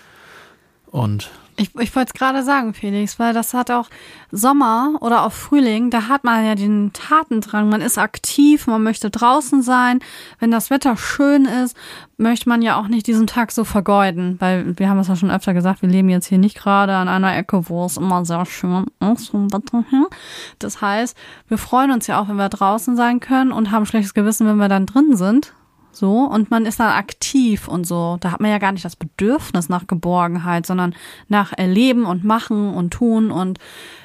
Und 0.91 1.32
Ich, 1.56 1.76
ich 1.76 1.95
wollte 1.95 2.14
es 2.14 2.20
gerade 2.20 2.43
sagen, 2.43 2.74
Felix, 2.74 3.20
weil 3.20 3.34
das 3.34 3.54
hat 3.54 3.70
auch 3.70 3.89
Sommer 4.32 4.95
oder 5.01 5.24
auch 5.24 5.32
Frühling, 5.32 5.91
da 5.91 6.08
hat 6.08 6.24
man 6.24 6.45
ja 6.45 6.56
den 6.56 6.91
Tatendrang, 6.93 7.70
man 7.70 7.82
ist 7.82 7.97
aktiv, 7.97 8.66
man 8.66 8.82
möchte 8.82 9.12
draußen 9.12 9.62
sein. 9.62 9.99
Wenn 10.39 10.49
das 10.49 10.72
Wetter 10.72 10.97
schön 10.97 11.45
ist, 11.45 11.78
möchte 12.18 12.49
man 12.49 12.62
ja 12.62 12.80
auch 12.80 12.88
nicht 12.88 13.06
diesen 13.06 13.28
Tag 13.28 13.51
so 13.51 13.64
vergeuden, 13.64 14.38
weil 14.39 14.78
wir 14.80 14.89
haben 14.89 14.99
es 14.99 15.08
ja 15.08 15.16
schon 15.16 15.32
öfter 15.32 15.54
gesagt, 15.54 15.82
wir 15.82 15.89
leben 15.89 16.10
jetzt 16.10 16.28
hier 16.28 16.39
nicht 16.39 16.58
gerade 16.58 16.93
an 16.93 17.08
einer 17.08 17.36
Ecke, 17.36 17.70
wo 17.70 17.86
es 17.86 17.97
immer 17.97 18.26
sehr 18.26 18.45
schön 18.45 18.86
ist 19.14 19.30
vom 19.30 19.54
Wetter 19.54 19.84
her. 19.91 20.08
Das 20.60 20.82
heißt, 20.82 21.16
wir 21.47 21.58
freuen 21.58 21.91
uns 21.91 22.08
ja 22.08 22.20
auch, 22.20 22.30
wenn 22.30 22.38
wir 22.38 22.49
draußen 22.49 22.95
sein 22.95 23.20
können 23.20 23.51
und 23.51 23.72
haben 23.72 23.86
schlechtes 23.86 24.14
Gewissen, 24.14 24.47
wenn 24.47 24.58
wir 24.58 24.70
dann 24.70 24.86
drin 24.86 25.16
sind. 25.16 25.54
So, 25.94 26.22
und 26.22 26.50
man 26.50 26.66
ist 26.66 26.80
dann 26.80 26.91
aktiv 26.91 27.68
und 27.68 27.86
so. 27.86 28.18
Da 28.20 28.32
hat 28.32 28.41
man 28.41 28.50
ja 28.50 28.58
gar 28.58 28.72
nicht 28.72 28.84
das 28.84 28.96
Bedürfnis 28.96 29.70
nach 29.70 29.86
Geborgenheit, 29.86 30.66
sondern 30.66 30.96
nach 31.28 31.54
Erleben 31.56 32.06
und 32.06 32.24
Machen 32.24 32.74
und 32.74 32.91
Tun. 32.91 33.30
Und 33.30 33.60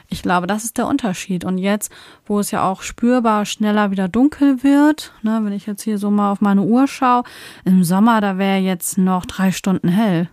ich 0.09 0.22
glaube, 0.22 0.47
das 0.47 0.64
ist 0.64 0.76
der 0.76 0.86
Unterschied. 0.86 1.45
Und 1.45 1.57
jetzt, 1.57 1.91
wo 2.26 2.41
es 2.41 2.51
ja 2.51 2.62
auch 2.62 2.82
spürbar 2.82 3.47
schneller 3.47 3.91
wieder 3.91 4.07
dunkel 4.07 4.62
wird, 4.62 5.14
ne, 5.22 5.41
wenn 5.43 5.53
ich 5.55 5.64
jetzt 5.64 5.82
hier 5.82 5.97
so 5.97 6.11
mal 6.11 6.30
auf 6.30 6.43
meine 6.43 6.62
Uhr 6.62 6.86
schaue, 6.86 7.22
im 7.64 7.82
Sommer, 7.82 8.20
da 8.20 8.36
wäre 8.36 8.59
jetzt 8.59 8.99
noch 8.99 9.24
drei 9.24 9.51
Stunden 9.51 9.89
hell. 9.89 10.28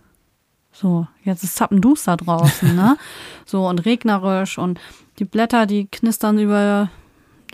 So, 0.72 1.06
jetzt 1.24 1.42
ist 1.42 1.56
zappenduster 1.56 2.18
draußen, 2.18 2.76
ne? 2.76 2.98
So 3.46 3.66
und 3.66 3.86
regnerisch 3.86 4.58
und 4.58 4.78
die 5.18 5.24
Blätter, 5.24 5.64
die 5.64 5.86
knistern 5.86 6.38
über 6.38 6.90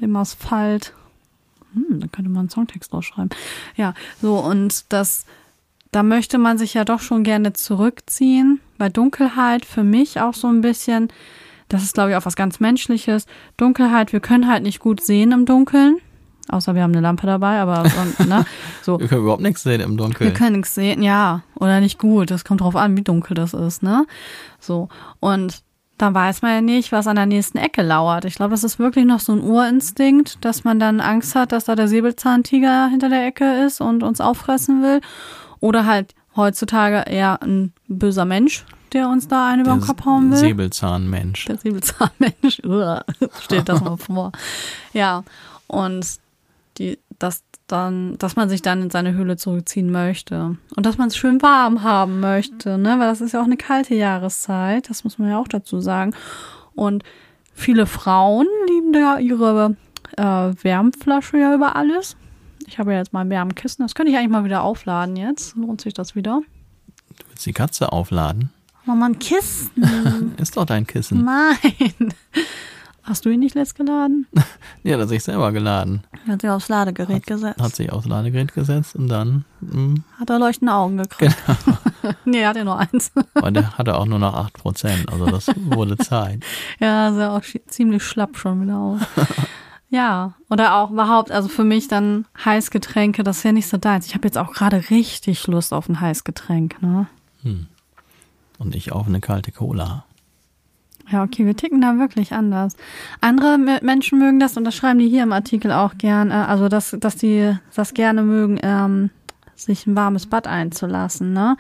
dem 0.01 0.17
Asphalt. 0.17 0.93
Hm, 1.75 2.01
da 2.01 2.07
könnte 2.09 2.31
man 2.31 2.41
einen 2.41 2.51
Songtext 2.51 2.93
draus 2.93 3.05
schreiben. 3.05 3.31
Ja, 3.77 3.95
so 4.21 4.39
und 4.39 4.93
das, 4.93 5.25
da 5.91 6.03
möchte 6.03 6.39
man 6.39 6.59
sich 6.59 6.75
ja 6.75 6.85
doch 6.85 7.01
schon 7.01 7.23
gerne 7.25 7.53
zurückziehen. 7.53 8.61
Bei 8.79 8.89
Dunkelheit 8.89 9.65
für 9.65 9.85
mich 9.85 10.21
auch 10.21 10.35
so 10.35 10.49
ein 10.49 10.61
bisschen, 10.61 11.09
das 11.69 11.83
ist 11.83 11.95
glaube 11.95 12.11
ich 12.11 12.17
auch 12.17 12.27
was 12.27 12.37
ganz 12.37 12.61
Menschliches. 12.61 13.27
Dunkelheit, 13.57 14.13
wir 14.13 14.21
können 14.21 14.49
halt 14.49 14.63
nicht 14.63 14.81
gut 14.81 15.01
sehen 15.03 15.33
im 15.33 15.47
Dunkeln. 15.47 15.99
Außer 16.49 16.75
wir 16.75 16.83
haben 16.83 16.91
eine 16.93 17.01
Lampe 17.01 17.27
dabei, 17.27 17.61
aber 17.61 17.85
ne? 18.27 18.45
So. 18.83 18.99
wir 18.99 19.07
können 19.07 19.23
überhaupt 19.23 19.43
nichts 19.43 19.63
sehen 19.63 19.81
im 19.81 19.93
Wir 19.93 19.97
Dunkeln. 19.99 20.35
können 20.35 20.57
nichts 20.57 20.75
sehen, 20.75 21.01
ja, 21.03 21.43
oder 21.55 21.79
nicht 21.81 21.99
gut. 21.99 22.33
Das 22.33 22.45
kommt 22.45 22.61
drauf 22.63 22.75
an, 22.75 22.97
wie 22.97 23.03
dunkel 23.03 23.35
das 23.37 23.55
ist, 23.55 23.85
ne? 23.85 24.07
So. 24.59 24.89
Und 25.21 25.63
dann 26.03 26.15
weiß 26.15 26.43
man 26.43 26.51
ja 26.51 26.61
nicht, 26.61 26.91
was 26.91 27.07
an 27.07 27.15
der 27.15 27.27
nächsten 27.27 27.59
Ecke 27.59 27.81
lauert. 27.81 28.25
Ich 28.25 28.35
glaube, 28.35 28.51
das 28.51 28.65
ist 28.65 28.81
wirklich 28.81 29.05
noch 29.05 29.21
so 29.21 29.33
ein 29.33 29.41
Urinstinkt, 29.41 30.45
dass 30.45 30.65
man 30.65 30.81
dann 30.81 31.01
Angst 31.01 31.37
hat, 31.37 31.53
dass 31.53 31.67
da 31.67 31.77
der 31.77 31.87
Säbelzahntiger 31.87 32.89
hinter 32.89 33.09
der 33.09 33.25
Ecke 33.25 33.65
ist 33.65 33.81
und 33.81 34.03
uns 34.03 34.21
auffressen 34.21 34.83
will. 34.83 35.01
Oder 35.61 35.87
halt 35.87 36.17
heutzutage 36.35 37.05
eher 37.09 37.41
ein 37.41 37.73
böser 37.87 38.25
Mensch, 38.25 38.65
der 38.93 39.09
uns 39.09 39.29
da 39.29 39.49
einen 39.49 39.63
über 39.63 39.75
den 39.75 39.81
Kopf 39.81 40.05
hauen 40.05 40.33
will. 40.33 40.39
Säbelzahnmensch. 40.39 41.45
Der 41.45 41.59
Säbelzahnmensch. 41.59 42.63
Stellt 43.41 43.69
das 43.69 43.81
mal 43.81 43.97
vor. 43.97 44.33
Ja, 44.93 45.23
und 45.69 46.05
die, 46.79 46.99
das 47.21 47.45
dann, 47.73 48.17
dass 48.19 48.37
man 48.37 48.49
sich 48.49 48.63
dann 48.63 48.83
in 48.83 48.91
seine 48.91 49.15
Höhle 49.15 49.37
zurückziehen 49.37 49.91
möchte. 49.91 50.57
Und 50.77 50.87
dass 50.87 50.99
man 50.99 51.09
es 51.09 51.17
schön 51.17 51.41
warm 51.43 51.83
haben 51.83 52.21
möchte, 52.21 52.79
ne? 52.79 52.99
Weil 52.99 53.09
das 53.09 53.21
ist 53.21 53.33
ja 53.33 53.41
auch 53.41 53.47
eine 53.47 53.57
kalte 53.57 53.95
Jahreszeit, 53.95 54.91
das 54.91 55.05
muss 55.05 55.19
man 55.19 55.31
ja 55.31 55.39
auch 55.39 55.49
dazu 55.49 55.81
sagen. 55.81 56.15
Und 56.75 57.03
viele 57.55 57.87
Frauen 57.87 58.47
lieben 58.69 58.93
da 58.93 59.19
ihre 59.19 59.77
äh, 60.17 60.23
Wärmflasche 60.23 61.39
ja 61.39 61.55
über 61.55 61.75
alles. 61.77 62.17
Ich 62.67 62.79
habe 62.79 62.93
ja 62.93 62.99
jetzt 62.99 63.13
mal 63.13 63.21
ein 63.21 63.31
Wärmkissen. 63.31 63.85
Das 63.85 63.95
könnte 63.95 64.13
ich 64.13 64.19
eigentlich 64.19 64.31
mal 64.31 64.45
wieder 64.45 64.63
aufladen 64.63 65.17
jetzt. 65.17 65.57
Lohnt 65.57 65.81
sich 65.81 65.95
das 65.95 66.15
wieder? 66.15 66.43
Du 67.19 67.25
willst 67.29 67.47
die 67.47 67.53
Katze 67.53 67.93
aufladen? 67.93 68.51
Oh 68.87 68.93
man, 68.93 69.19
Kissen. 69.19 70.35
Ist 70.39 70.57
doch 70.57 70.67
dein 70.67 70.87
Kissen. 70.87 71.25
Nein. 71.25 72.15
Hast 73.05 73.25
du 73.25 73.31
ihn 73.31 73.41
nicht 73.41 73.55
letzt 73.55 73.75
geladen? 73.75 74.27
Ja, 74.85 74.97
das 74.97 75.03
hat 75.05 75.09
sich 75.11 75.23
selber 75.23 75.53
geladen. 75.53 76.03
Er 76.27 76.33
hat 76.33 76.41
sich 76.41 76.51
aufs 76.51 76.69
Ladegerät 76.69 77.25
gesetzt. 77.25 77.61
Hat 77.63 77.77
sich 77.77 77.93
aufs 77.93 78.07
Ladegerät 78.07 78.53
gesetzt 78.53 78.97
und 78.97 79.07
dann, 79.09 79.45
hm, 79.61 80.03
Hat 80.19 80.29
er 80.31 80.41
leuchtende 80.41 80.73
Augen 80.75 80.97
gekriegt. 80.99 81.37
nee, 82.25 82.41
er 82.41 82.49
hat 82.49 82.57
ja 82.57 82.65
nur 82.65 82.79
eins. 82.79 83.13
und 83.35 83.55
der 83.55 83.79
hatte 83.79 83.97
auch 83.97 84.07
nur 84.07 84.19
noch 84.19 84.35
8%. 84.35 85.09
Also 85.09 85.27
das 85.27 85.47
wurde 85.57 85.97
Zeit. 85.99 86.43
ja, 86.81 87.13
sah 87.13 87.37
auch 87.37 87.43
schi- 87.43 87.65
ziemlich 87.69 88.03
schlapp 88.03 88.37
schon 88.37 88.63
wieder 88.63 88.77
aus. 88.77 89.01
ja, 89.89 90.35
oder 90.51 90.75
auch 90.79 90.91
überhaupt, 90.91 91.31
also 91.31 91.49
für 91.49 91.63
mich 91.65 91.87
dann 91.87 92.25
Heißgetränke, 92.45 93.23
das 93.23 93.39
ist 93.39 93.43
ja 93.45 93.53
nicht 93.53 93.69
so 93.69 93.77
deins. 93.77 94.07
Ich 94.07 94.15
habe 94.15 94.27
jetzt 94.27 94.39
auch 94.39 94.53
gerade 94.53 94.91
richtig 94.91 95.47
Lust 95.47 95.73
auf 95.73 95.89
ein 95.89 96.01
Heißgetränk, 96.01 96.83
ne? 96.83 97.07
Und 98.59 98.75
ich 98.75 98.91
auf 98.91 99.07
eine 99.07 99.21
kalte 99.21 99.53
Cola. 99.53 100.05
Ja, 101.13 101.23
okay, 101.23 101.45
wir 101.45 101.55
ticken 101.55 101.83
da 101.83 101.99
wirklich 101.99 102.33
anders. 102.33 102.75
Andere 103.21 103.59
Menschen 103.59 104.19
mögen 104.19 104.41
das 104.41 104.57
und 104.57 104.65
das 104.65 104.75
schreiben 104.75 104.99
die 104.99 105.11
hier 105.11 105.23
im 105.23 105.33
Artikel 105.33 105.71
auch 105.71 105.99
gern, 105.99 106.31
äh, 106.31 106.35
also 106.35 106.69
dass, 106.69 106.97
dass 106.99 107.17
die 107.17 107.55
das 107.75 107.93
gerne 107.93 108.23
mögen, 108.23 108.59
ähm, 108.63 109.11
sich 109.55 109.87
ein 109.87 109.95
warmes 109.95 110.27
Bad 110.27 110.47
einzulassen, 110.47 111.35
ne? 111.35 111.57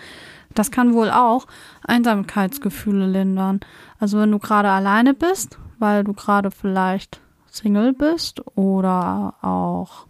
Das 0.55 0.71
kann 0.71 0.93
wohl 0.93 1.11
auch 1.11 1.47
Einsamkeitsgefühle 1.87 3.07
lindern. 3.07 3.61
Also 3.99 4.19
wenn 4.19 4.31
du 4.31 4.39
gerade 4.39 4.71
alleine 4.71 5.15
bist, 5.15 5.59
weil 5.79 6.05
du 6.05 6.13
gerade 6.13 6.51
vielleicht 6.51 7.21
Single 7.47 7.95
bist 7.95 8.43
oder 8.55 9.35
auch 9.41 10.07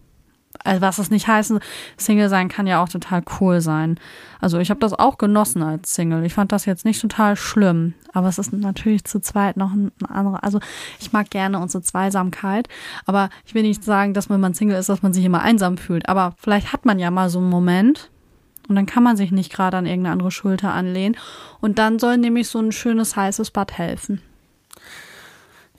also 0.65 0.81
was 0.81 0.99
es 0.99 1.11
nicht 1.11 1.27
heißen, 1.27 1.61
Single 1.97 2.29
sein 2.29 2.49
kann 2.49 2.67
ja 2.67 2.83
auch 2.83 2.89
total 2.89 3.23
cool 3.41 3.61
sein. 3.61 3.99
Also 4.41 4.59
ich 4.59 4.71
habe 4.71 4.81
das 4.81 4.93
auch 4.93 5.19
genossen 5.19 5.63
als 5.63 5.95
Single. 5.95 6.25
Ich 6.25 6.35
fand 6.35 6.53
das 6.53 6.67
jetzt 6.67 6.85
nicht 6.85 7.01
total 7.01 7.37
schlimm, 7.37 7.95
aber 8.13 8.29
es 8.29 8.39
ist 8.39 8.53
natürlich 8.53 9.05
zu 9.05 9.21
zweit 9.21 9.57
noch 9.57 9.73
ein, 9.73 9.93
anderer. 10.09 10.43
Also 10.43 10.61
ich 11.01 11.13
mag 11.13 11.31
gerne 11.31 11.59
unsere 11.59 11.83
Zweisamkeit, 11.83 12.69
aber 13.07 13.31
ich 13.45 13.55
will 13.55 13.63
nicht 13.63 13.85
sagen, 13.85 14.15
dass 14.15 14.31
wenn 14.31 14.41
man 14.41 14.55
Single 14.55 14.79
ist, 14.79 14.89
dass 14.89 15.03
man 15.03 15.13
sich 15.13 15.25
immer 15.25 15.43
einsam 15.43 15.77
fühlt. 15.77 16.09
Aber 16.09 16.35
vielleicht 16.39 16.73
hat 16.73 16.85
man 16.85 16.99
ja 16.99 17.11
mal 17.11 17.31
so 17.31 17.39
einen 17.39 17.51
Moment 17.51 18.11
und 18.69 18.77
dann 18.77 18.87
kann 18.87 19.03
man 19.03 19.17
sich 19.17 19.33
nicht 19.33 19.53
gerade 19.53 19.77
an 19.77 19.87
irgendeine 19.87 20.13
andere 20.13 20.31
Schulter 20.31 20.73
anlehnen. 20.73 21.17
Und 21.61 21.79
dann 21.79 21.99
soll 21.99 22.19
nämlich 22.19 22.49
so 22.49 22.59
ein 22.59 22.73
schönes 22.73 23.17
heißes 23.17 23.51
Bad 23.51 23.77
helfen. 23.77 24.21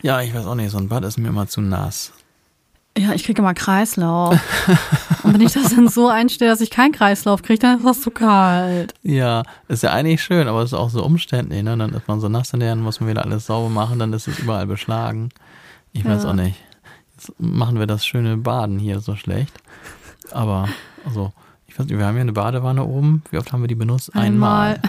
Ja, 0.02 0.22
ich 0.22 0.34
weiß 0.34 0.46
auch 0.46 0.56
nicht, 0.56 0.72
so 0.72 0.78
ein 0.78 0.90
Bad 0.90 1.06
ist 1.06 1.18
mir 1.18 1.30
immer 1.30 1.48
zu 1.48 1.62
nass. 1.62 2.12
Ja, 2.98 3.14
ich 3.14 3.24
kriege 3.24 3.42
immer 3.42 3.54
Kreislauf. 3.56 4.40
Und 5.24 5.34
wenn 5.34 5.42
ich 5.42 5.54
das 5.54 5.74
dann 5.74 5.88
so 5.88 6.10
einstelle, 6.10 6.52
dass 6.52 6.62
ich 6.62 6.70
keinen 6.70 6.92
Kreislauf 6.92 7.42
kriege, 7.42 7.58
dann 7.60 7.78
ist 7.78 7.86
das 7.86 8.02
zu 8.02 8.12
kalt. 8.12 8.94
Ja, 9.02 9.44
ist 9.68 9.82
ja 9.84 9.92
eigentlich 9.92 10.22
schön, 10.24 10.48
aber 10.48 10.62
es 10.62 10.74
ist 10.74 10.78
auch 10.78 10.90
so 10.92 11.04
umständlich, 11.04 11.64
ne? 11.64 11.76
Dann 11.76 11.94
ist 11.94 12.08
man 12.08 12.20
so 12.20 12.30
nass 12.30 12.54
in 12.54 12.60
der, 12.60 12.70
dann 12.70 12.82
muss 12.84 13.00
man 13.00 13.10
wieder 13.10 13.24
alles 13.26 13.48
sauber 13.48 13.70
machen, 13.70 13.98
dann 13.98 14.14
ist 14.14 14.28
es 14.28 14.38
überall 14.40 14.68
beschlagen. 14.68 15.30
Ich 15.92 16.06
weiß 16.06 16.24
Ja. 16.24 16.30
auch 16.30 16.34
nicht. 16.36 16.56
Jetzt 17.16 17.34
machen 17.40 17.80
wir 17.80 17.88
das 17.88 18.06
schöne 18.06 18.38
Baden 18.38 18.78
hier 18.78 19.00
so 19.00 19.16
schlecht. 19.16 19.54
Aber, 20.32 20.70
also, 21.06 21.32
ich 21.74 21.80
weiß 21.80 21.88
nicht, 21.88 21.98
wir 21.98 22.06
haben 22.06 22.16
ja 22.16 22.22
eine 22.22 22.34
Badewanne 22.34 22.86
oben. 22.86 23.24
Wie 23.32 23.38
oft 23.40 23.52
haben 23.52 23.62
wir 23.62 23.68
die 23.68 23.74
benutzt? 23.76 24.16
Einmal. 24.16 24.80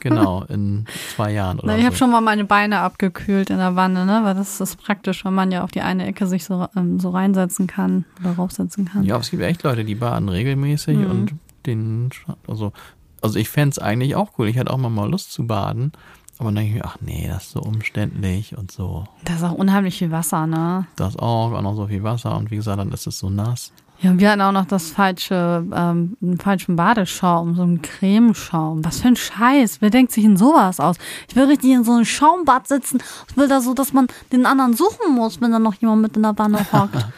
genau, 0.00 0.44
in 0.48 0.84
zwei 1.16 1.32
Jahren 1.32 1.58
oder 1.58 1.66
Na, 1.68 1.74
ich 1.76 1.80
so. 1.82 1.86
habe 1.86 1.96
schon 1.96 2.10
mal 2.12 2.20
meine 2.20 2.44
Beine 2.44 2.78
abgekühlt 2.78 3.50
in 3.50 3.58
der 3.58 3.74
Wanne, 3.74 4.06
ne? 4.06 4.20
Weil 4.22 4.34
das 4.36 4.60
ist 4.60 4.76
praktisch, 4.80 5.24
wenn 5.24 5.34
man 5.34 5.50
ja 5.50 5.64
auf 5.64 5.72
die 5.72 5.80
eine 5.80 6.06
Ecke 6.06 6.26
sich 6.28 6.44
so, 6.44 6.68
ähm, 6.76 7.00
so 7.00 7.10
reinsetzen 7.10 7.66
kann 7.66 8.04
oder 8.20 8.32
raufsetzen 8.36 8.84
kann. 8.84 9.02
Ja, 9.02 9.14
aber 9.16 9.22
es 9.22 9.30
gibt 9.30 9.42
echt 9.42 9.64
Leute, 9.64 9.84
die 9.84 9.96
baden 9.96 10.28
regelmäßig 10.28 10.96
Mhm. 10.98 11.10
und 11.10 11.32
den, 11.66 12.10
also, 12.46 12.72
also 13.20 13.36
ich 13.38 13.48
fänd's 13.48 13.78
eigentlich 13.80 14.14
auch 14.14 14.30
cool. 14.38 14.46
Ich 14.48 14.56
hätte 14.56 14.70
auch 14.72 14.78
mal, 14.78 14.88
mal 14.90 15.10
Lust 15.10 15.32
zu 15.32 15.46
baden. 15.46 15.90
Aber 16.38 16.50
dann 16.50 16.54
denke 16.54 16.70
ich 16.70 16.74
mir, 16.76 16.84
ach 16.84 16.98
nee, 17.00 17.26
das 17.28 17.46
ist 17.46 17.50
so 17.50 17.60
umständlich 17.62 18.56
und 18.56 18.70
so. 18.70 19.04
Da 19.24 19.34
ist 19.34 19.42
auch 19.42 19.54
unheimlich 19.54 19.98
viel 19.98 20.12
Wasser, 20.12 20.46
ne? 20.46 20.86
Das 20.94 21.16
auch, 21.16 21.50
auch 21.52 21.62
noch 21.62 21.74
so 21.74 21.88
viel 21.88 22.04
Wasser 22.04 22.36
und 22.36 22.52
wie 22.52 22.56
gesagt, 22.56 22.78
dann 22.78 22.92
ist 22.92 23.08
es 23.08 23.18
so 23.18 23.28
nass. 23.28 23.72
Ja, 24.00 24.16
wir 24.16 24.30
hatten 24.30 24.42
auch 24.42 24.52
noch 24.52 24.66
das 24.66 24.90
falsche, 24.90 25.66
ähm, 25.74 26.16
einen 26.22 26.38
falschen 26.38 26.76
Badeschaum, 26.76 27.56
so 27.56 27.62
einen 27.62 27.82
Cremeschaum. 27.82 28.84
Was 28.84 29.00
für 29.00 29.08
ein 29.08 29.16
Scheiß. 29.16 29.80
Wer 29.80 29.90
denkt 29.90 30.12
sich 30.12 30.24
in 30.24 30.36
sowas 30.36 30.78
aus? 30.78 30.96
Ich 31.28 31.34
will 31.34 31.46
richtig 31.46 31.70
in 31.70 31.82
so 31.82 31.92
einem 31.92 32.04
Schaumbad 32.04 32.68
sitzen. 32.68 33.02
Ich 33.28 33.36
will 33.36 33.48
da 33.48 33.60
so, 33.60 33.74
dass 33.74 33.92
man 33.92 34.06
den 34.30 34.46
anderen 34.46 34.74
suchen 34.74 35.14
muss, 35.14 35.40
wenn 35.40 35.50
da 35.50 35.58
noch 35.58 35.74
jemand 35.74 36.02
mit 36.02 36.16
in 36.16 36.22
der 36.22 36.38
Wanne 36.38 36.58
hockt. 36.72 37.06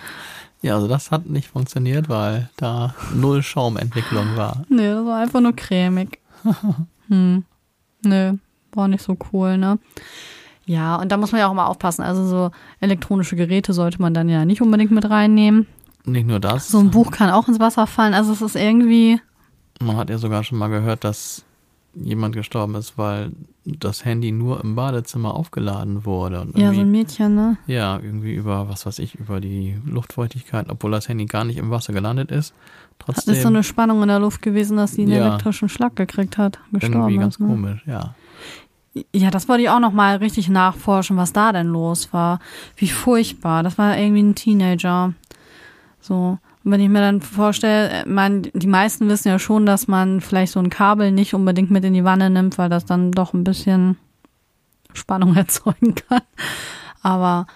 Ja, 0.62 0.74
also 0.74 0.88
das 0.88 1.10
hat 1.10 1.24
nicht 1.24 1.48
funktioniert, 1.48 2.10
weil 2.10 2.50
da 2.58 2.94
null 3.14 3.42
Schaumentwicklung 3.42 4.36
war. 4.36 4.64
nee, 4.68 4.88
das 4.88 5.06
war 5.06 5.18
einfach 5.18 5.40
nur 5.40 5.56
cremig. 5.56 6.18
hm. 7.08 7.44
Nö, 8.04 8.34
war 8.72 8.88
nicht 8.88 9.02
so 9.02 9.16
cool, 9.32 9.56
ne? 9.56 9.78
Ja, 10.66 10.96
und 10.96 11.10
da 11.10 11.16
muss 11.16 11.32
man 11.32 11.40
ja 11.40 11.48
auch 11.48 11.54
mal 11.54 11.66
aufpassen. 11.66 12.02
Also 12.02 12.26
so 12.26 12.50
elektronische 12.78 13.36
Geräte 13.36 13.72
sollte 13.72 14.02
man 14.02 14.12
dann 14.12 14.28
ja 14.28 14.44
nicht 14.44 14.60
unbedingt 14.60 14.90
mit 14.90 15.08
reinnehmen. 15.08 15.66
Nicht 16.04 16.26
nur 16.26 16.40
das, 16.40 16.68
So 16.68 16.78
ein 16.78 16.90
Buch 16.90 17.10
kann 17.10 17.30
auch 17.30 17.46
ins 17.48 17.60
Wasser 17.60 17.86
fallen. 17.86 18.14
Also 18.14 18.32
es 18.32 18.42
ist 18.42 18.56
irgendwie, 18.56 19.20
man 19.80 19.96
hat 19.96 20.10
ja 20.10 20.18
sogar 20.18 20.44
schon 20.44 20.58
mal 20.58 20.68
gehört, 20.68 21.04
dass 21.04 21.44
jemand 21.94 22.34
gestorben 22.36 22.74
ist, 22.76 22.96
weil 22.96 23.32
das 23.64 24.04
Handy 24.04 24.30
nur 24.32 24.62
im 24.62 24.76
Badezimmer 24.76 25.34
aufgeladen 25.34 26.04
wurde. 26.06 26.40
Und 26.40 26.56
ja, 26.56 26.66
so 26.68 26.72
irgendwie- 26.72 26.80
ein 26.80 26.90
Mädchen, 26.90 27.34
ne? 27.34 27.56
Ja, 27.66 27.98
irgendwie 27.98 28.32
über, 28.34 28.68
was 28.68 28.86
weiß 28.86 28.98
ich, 29.00 29.16
über 29.16 29.40
die 29.40 29.76
Luftfeuchtigkeit, 29.84 30.66
obwohl 30.70 30.92
das 30.92 31.08
Handy 31.08 31.26
gar 31.26 31.44
nicht 31.44 31.58
im 31.58 31.70
Wasser 31.70 31.92
gelandet 31.92 32.30
ist. 32.30 32.54
Trotzdem 32.98 33.34
ist 33.34 33.42
so 33.42 33.48
eine 33.48 33.62
Spannung 33.64 34.02
in 34.02 34.08
der 34.08 34.20
Luft 34.20 34.40
gewesen, 34.42 34.76
dass 34.76 34.92
sie 34.92 35.02
einen 35.02 35.12
Ja. 35.12 35.26
elektrischen 35.28 35.68
Schlag 35.68 35.96
gekriegt 35.96 36.38
hat, 36.38 36.58
irgendwie 36.70 36.86
gestorben 36.86 37.18
ganz 37.18 37.34
ist. 37.34 37.40
Ne? 37.40 37.46
komisch, 37.48 37.82
ja. 37.86 38.14
Ja, 39.14 39.30
das 39.30 39.48
wollte 39.48 39.62
ich 39.62 39.68
auch 39.70 39.78
noch 39.80 39.92
mal 39.92 40.16
richtig 40.16 40.48
nachforschen, 40.48 41.16
was 41.16 41.32
da 41.32 41.52
denn 41.52 41.68
los 41.68 42.12
war. 42.12 42.40
Wie 42.76 42.88
furchtbar. 42.88 43.62
Das 43.62 43.78
war 43.78 43.96
irgendwie 43.96 44.22
ein 44.22 44.34
Teenager. 44.34 45.14
So. 46.00 46.38
Und 46.64 46.72
wenn 46.72 46.80
ich 46.80 46.88
mir 46.88 47.00
dann 47.00 47.20
vorstelle, 47.20 48.04
man, 48.06 48.42
die 48.52 48.66
meisten 48.66 49.08
wissen 49.08 49.28
ja 49.28 49.38
schon, 49.38 49.66
dass 49.66 49.88
man 49.88 50.20
vielleicht 50.20 50.52
so 50.52 50.60
ein 50.60 50.70
Kabel 50.70 51.12
nicht 51.12 51.34
unbedingt 51.34 51.70
mit 51.70 51.84
in 51.84 51.94
die 51.94 52.04
Wanne 52.04 52.30
nimmt, 52.30 52.58
weil 52.58 52.68
das 52.68 52.84
dann 52.84 53.12
doch 53.12 53.32
ein 53.32 53.44
bisschen 53.44 53.96
Spannung 54.92 55.36
erzeugen 55.36 55.94
kann. 55.94 56.22
Aber 57.02 57.46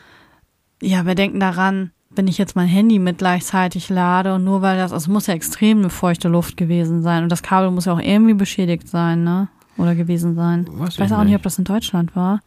ja, 0.80 1.06
wir 1.06 1.14
denken 1.14 1.40
daran, 1.40 1.90
wenn 2.10 2.28
ich 2.28 2.38
jetzt 2.38 2.56
mein 2.56 2.68
Handy 2.68 2.98
mit 2.98 3.18
gleichzeitig 3.18 3.88
lade 3.88 4.34
und 4.34 4.44
nur 4.44 4.62
weil 4.62 4.76
das, 4.76 4.92
also 4.92 5.04
es 5.04 5.08
muss 5.08 5.26
ja 5.26 5.34
extrem 5.34 5.78
eine 5.78 5.90
feuchte 5.90 6.28
Luft 6.28 6.56
gewesen 6.56 7.02
sein 7.02 7.24
und 7.24 7.32
das 7.32 7.42
Kabel 7.42 7.70
muss 7.70 7.86
ja 7.86 7.92
auch 7.92 8.00
irgendwie 8.00 8.34
beschädigt 8.34 8.88
sein, 8.88 9.24
ne? 9.24 9.48
Oder 9.76 9.96
gewesen 9.96 10.36
sein. 10.36 10.66
Weiß 10.70 10.90
ich 10.90 11.00
weiß 11.00 11.12
auch 11.12 11.18
nicht, 11.18 11.28
nicht. 11.28 11.36
ob 11.36 11.42
das 11.42 11.58
in 11.58 11.64
Deutschland 11.64 12.14
war. 12.14 12.40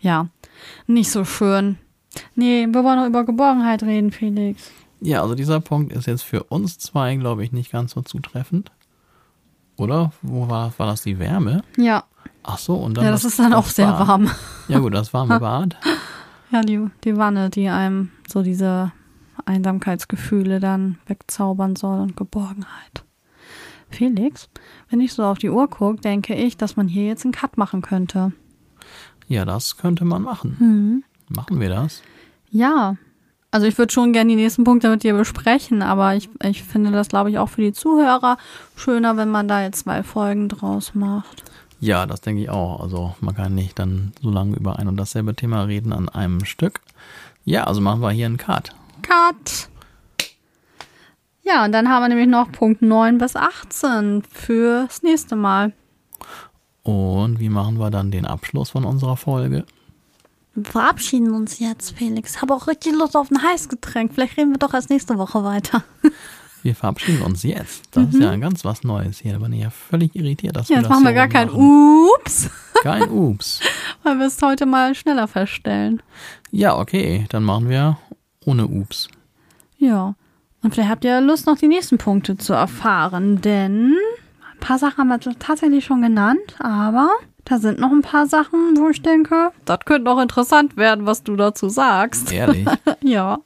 Ja, 0.00 0.28
nicht 0.86 1.10
so 1.10 1.24
schön. 1.24 1.76
Nee, 2.34 2.66
wir 2.70 2.84
wollen 2.84 2.98
noch 2.98 3.06
über 3.06 3.24
Geborgenheit 3.24 3.82
reden, 3.82 4.10
Felix. 4.10 4.70
Ja, 5.00 5.22
also 5.22 5.34
dieser 5.34 5.60
Punkt 5.60 5.92
ist 5.92 6.06
jetzt 6.06 6.22
für 6.22 6.42
uns 6.44 6.78
zwei, 6.78 7.14
glaube 7.16 7.44
ich, 7.44 7.52
nicht 7.52 7.70
ganz 7.70 7.92
so 7.92 8.02
zutreffend. 8.02 8.72
Oder? 9.76 10.12
Wo 10.22 10.48
war, 10.48 10.72
war 10.78 10.86
das 10.88 11.02
die 11.02 11.18
Wärme? 11.18 11.62
Ja, 11.76 12.04
Ach 12.42 12.58
so, 12.58 12.74
und 12.76 12.96
dann 12.96 13.04
ja 13.04 13.10
das 13.10 13.22
das- 13.22 13.32
ist 13.32 13.38
dann 13.38 13.52
auch 13.52 13.64
das 13.64 13.76
sehr 13.76 13.92
Bad. 13.92 14.08
warm. 14.08 14.30
Ja 14.68 14.78
gut, 14.78 14.94
das 14.94 15.12
warme 15.12 15.38
Bad. 15.40 15.76
Ja, 16.50 16.62
die, 16.62 16.86
die 17.04 17.16
Wanne, 17.16 17.50
die 17.50 17.68
einem 17.68 18.10
so 18.26 18.42
diese 18.42 18.90
Einsamkeitsgefühle 19.44 20.58
dann 20.60 20.98
wegzaubern 21.06 21.76
soll 21.76 22.00
und 22.00 22.16
Geborgenheit. 22.16 23.04
Felix, 23.90 24.48
wenn 24.90 25.00
ich 25.00 25.12
so 25.14 25.24
auf 25.24 25.38
die 25.38 25.50
Uhr 25.50 25.68
gucke, 25.68 26.00
denke 26.00 26.34
ich, 26.34 26.56
dass 26.56 26.76
man 26.76 26.88
hier 26.88 27.06
jetzt 27.06 27.24
einen 27.24 27.32
Cut 27.32 27.56
machen 27.58 27.82
könnte. 27.82 28.32
Ja, 29.26 29.44
das 29.44 29.76
könnte 29.76 30.04
man 30.04 30.22
machen. 30.22 30.56
Mhm. 30.58 31.04
Machen 31.34 31.60
wir 31.60 31.68
das? 31.68 32.02
Ja, 32.50 32.96
also 33.50 33.66
ich 33.66 33.78
würde 33.78 33.92
schon 33.92 34.12
gerne 34.12 34.30
die 34.30 34.36
nächsten 34.36 34.64
Punkte 34.64 34.90
mit 34.90 35.02
dir 35.02 35.14
besprechen, 35.14 35.82
aber 35.82 36.14
ich, 36.14 36.28
ich 36.42 36.62
finde 36.62 36.90
das, 36.90 37.08
glaube 37.08 37.30
ich, 37.30 37.38
auch 37.38 37.48
für 37.48 37.62
die 37.62 37.72
Zuhörer 37.72 38.36
schöner, 38.76 39.16
wenn 39.16 39.30
man 39.30 39.48
da 39.48 39.62
jetzt 39.62 39.80
zwei 39.80 40.02
Folgen 40.02 40.48
draus 40.48 40.94
macht. 40.94 41.44
Ja, 41.80 42.06
das 42.06 42.20
denke 42.20 42.42
ich 42.42 42.50
auch. 42.50 42.80
Also 42.80 43.14
man 43.20 43.34
kann 43.34 43.54
nicht 43.54 43.78
dann 43.78 44.12
so 44.20 44.30
lange 44.30 44.56
über 44.56 44.78
ein 44.78 44.88
und 44.88 44.96
dasselbe 44.96 45.34
Thema 45.34 45.62
reden 45.62 45.92
an 45.92 46.08
einem 46.08 46.44
Stück. 46.44 46.80
Ja, 47.44 47.64
also 47.64 47.80
machen 47.80 48.00
wir 48.00 48.10
hier 48.10 48.26
einen 48.26 48.36
Cut. 48.36 48.74
Cut! 49.02 49.68
Ja, 51.42 51.64
und 51.64 51.72
dann 51.72 51.88
haben 51.88 52.02
wir 52.02 52.08
nämlich 52.08 52.28
noch 52.28 52.52
Punkt 52.52 52.82
9 52.82 53.16
bis 53.16 53.34
18 53.34 54.22
fürs 54.30 55.02
nächste 55.02 55.34
Mal. 55.34 55.72
Und 56.82 57.38
wie 57.38 57.48
machen 57.48 57.78
wir 57.78 57.90
dann 57.90 58.10
den 58.10 58.26
Abschluss 58.26 58.70
von 58.70 58.84
unserer 58.84 59.16
Folge? 59.16 59.64
Wir 60.58 60.72
verabschieden 60.72 61.30
uns 61.32 61.60
jetzt, 61.60 61.96
Felix. 61.96 62.34
Ich 62.36 62.42
habe 62.42 62.52
auch 62.54 62.66
richtig 62.66 62.92
Lust 62.94 63.16
auf 63.16 63.30
ein 63.30 63.40
Heißgetränk. 63.42 64.12
Vielleicht 64.14 64.36
reden 64.36 64.50
wir 64.50 64.58
doch 64.58 64.74
erst 64.74 64.90
nächste 64.90 65.16
Woche 65.18 65.44
weiter. 65.44 65.84
Wir 66.64 66.74
verabschieden 66.74 67.22
uns 67.22 67.44
jetzt. 67.44 67.84
Das 67.92 68.08
ist 68.12 68.20
ja 68.20 68.34
ganz 68.34 68.64
was 68.64 68.82
Neues 68.82 69.20
hier. 69.20 69.34
Da 69.34 69.38
bin 69.38 69.52
ich 69.52 69.62
ja 69.62 69.70
völlig 69.70 70.16
irritiert, 70.16 70.56
dass 70.56 70.68
Mhm. 70.68 70.74
Ja, 70.74 70.78
wir 70.78 70.82
jetzt 70.82 70.90
das 70.90 70.90
machen 70.90 71.04
wir 71.04 71.12
gar 71.12 71.28
kein 71.28 71.46
machen. 71.46 72.08
Ups, 72.16 72.50
Kein 72.82 73.08
Ups. 73.10 73.60
weil 74.02 74.18
wir 74.18 74.26
es 74.26 74.42
heute 74.42 74.66
mal 74.66 74.92
schneller 74.96 75.28
feststellen. 75.28 76.02
Ja, 76.50 76.76
okay. 76.76 77.26
Dann 77.28 77.44
machen 77.44 77.68
wir 77.68 77.96
ohne 78.44 78.66
Ups. 78.66 79.06
Ja. 79.78 80.16
Und 80.64 80.74
vielleicht 80.74 80.90
habt 80.90 81.04
ihr 81.04 81.20
Lust, 81.20 81.46
noch 81.46 81.56
die 81.58 81.68
nächsten 81.68 81.96
Punkte 81.96 82.36
zu 82.36 82.54
erfahren, 82.54 83.40
denn 83.40 83.94
ein 84.52 84.58
paar 84.58 84.80
Sachen 84.80 84.98
haben 84.98 85.08
wir 85.10 85.20
tatsächlich 85.38 85.84
schon 85.84 86.02
genannt, 86.02 86.56
aber 86.58 87.08
da 87.48 87.58
sind 87.58 87.78
noch 87.78 87.90
ein 87.90 88.02
paar 88.02 88.26
Sachen, 88.26 88.76
wo 88.76 88.88
ich 88.90 89.02
denke, 89.02 89.52
das 89.64 89.80
könnte 89.80 90.04
noch 90.04 90.20
interessant 90.20 90.76
werden, 90.76 91.06
was 91.06 91.22
du 91.22 91.36
dazu 91.36 91.68
sagst. 91.68 92.32
Ehrlich. 92.32 92.66
Ja. 93.02 93.38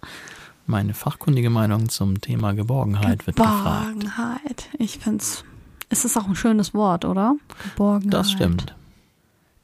Meine 0.66 0.94
fachkundige 0.94 1.50
Meinung 1.50 1.88
zum 1.88 2.20
Thema 2.20 2.52
Geborgenheit 2.52 3.26
wird 3.26 3.36
gefragt. 3.36 4.00
Geborgenheit. 4.00 4.68
Ich 4.78 4.98
find's. 4.98 5.44
Es 5.88 6.04
ist 6.04 6.16
auch 6.16 6.26
ein 6.26 6.34
schönes 6.36 6.72
Wort, 6.72 7.04
oder? 7.04 7.36
Geborgenheit. 7.64 8.14
Das 8.14 8.30
stimmt. 8.30 8.74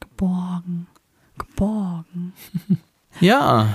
Geborgen. 0.00 0.86
Geborgen. 1.38 2.32
Ja. 3.20 3.66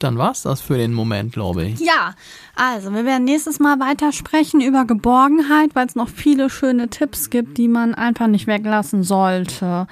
Dann 0.00 0.16
war's 0.16 0.42
das 0.42 0.60
für 0.62 0.78
den 0.78 0.94
Moment, 0.94 1.32
glaube 1.32 1.64
ich. 1.64 1.78
Ja, 1.78 2.14
also 2.56 2.92
wir 2.92 3.04
werden 3.04 3.24
nächstes 3.24 3.60
Mal 3.60 3.78
weiter 3.80 4.12
sprechen 4.12 4.60
über 4.60 4.86
Geborgenheit, 4.86 5.74
weil 5.74 5.86
es 5.86 5.94
noch 5.94 6.08
viele 6.08 6.50
schöne 6.50 6.88
Tipps 6.88 7.30
gibt, 7.30 7.58
die 7.58 7.68
man 7.68 7.94
einfach 7.94 8.26
nicht 8.26 8.46
weglassen 8.46 9.02
sollte. 9.02 9.86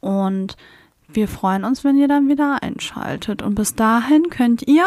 Und 0.00 0.56
wir 1.08 1.26
freuen 1.26 1.64
uns, 1.64 1.84
wenn 1.84 1.96
ihr 1.96 2.06
dann 2.06 2.28
wieder 2.28 2.62
einschaltet. 2.62 3.40
Und 3.40 3.54
bis 3.54 3.74
dahin 3.74 4.28
könnt 4.28 4.68
ihr 4.68 4.86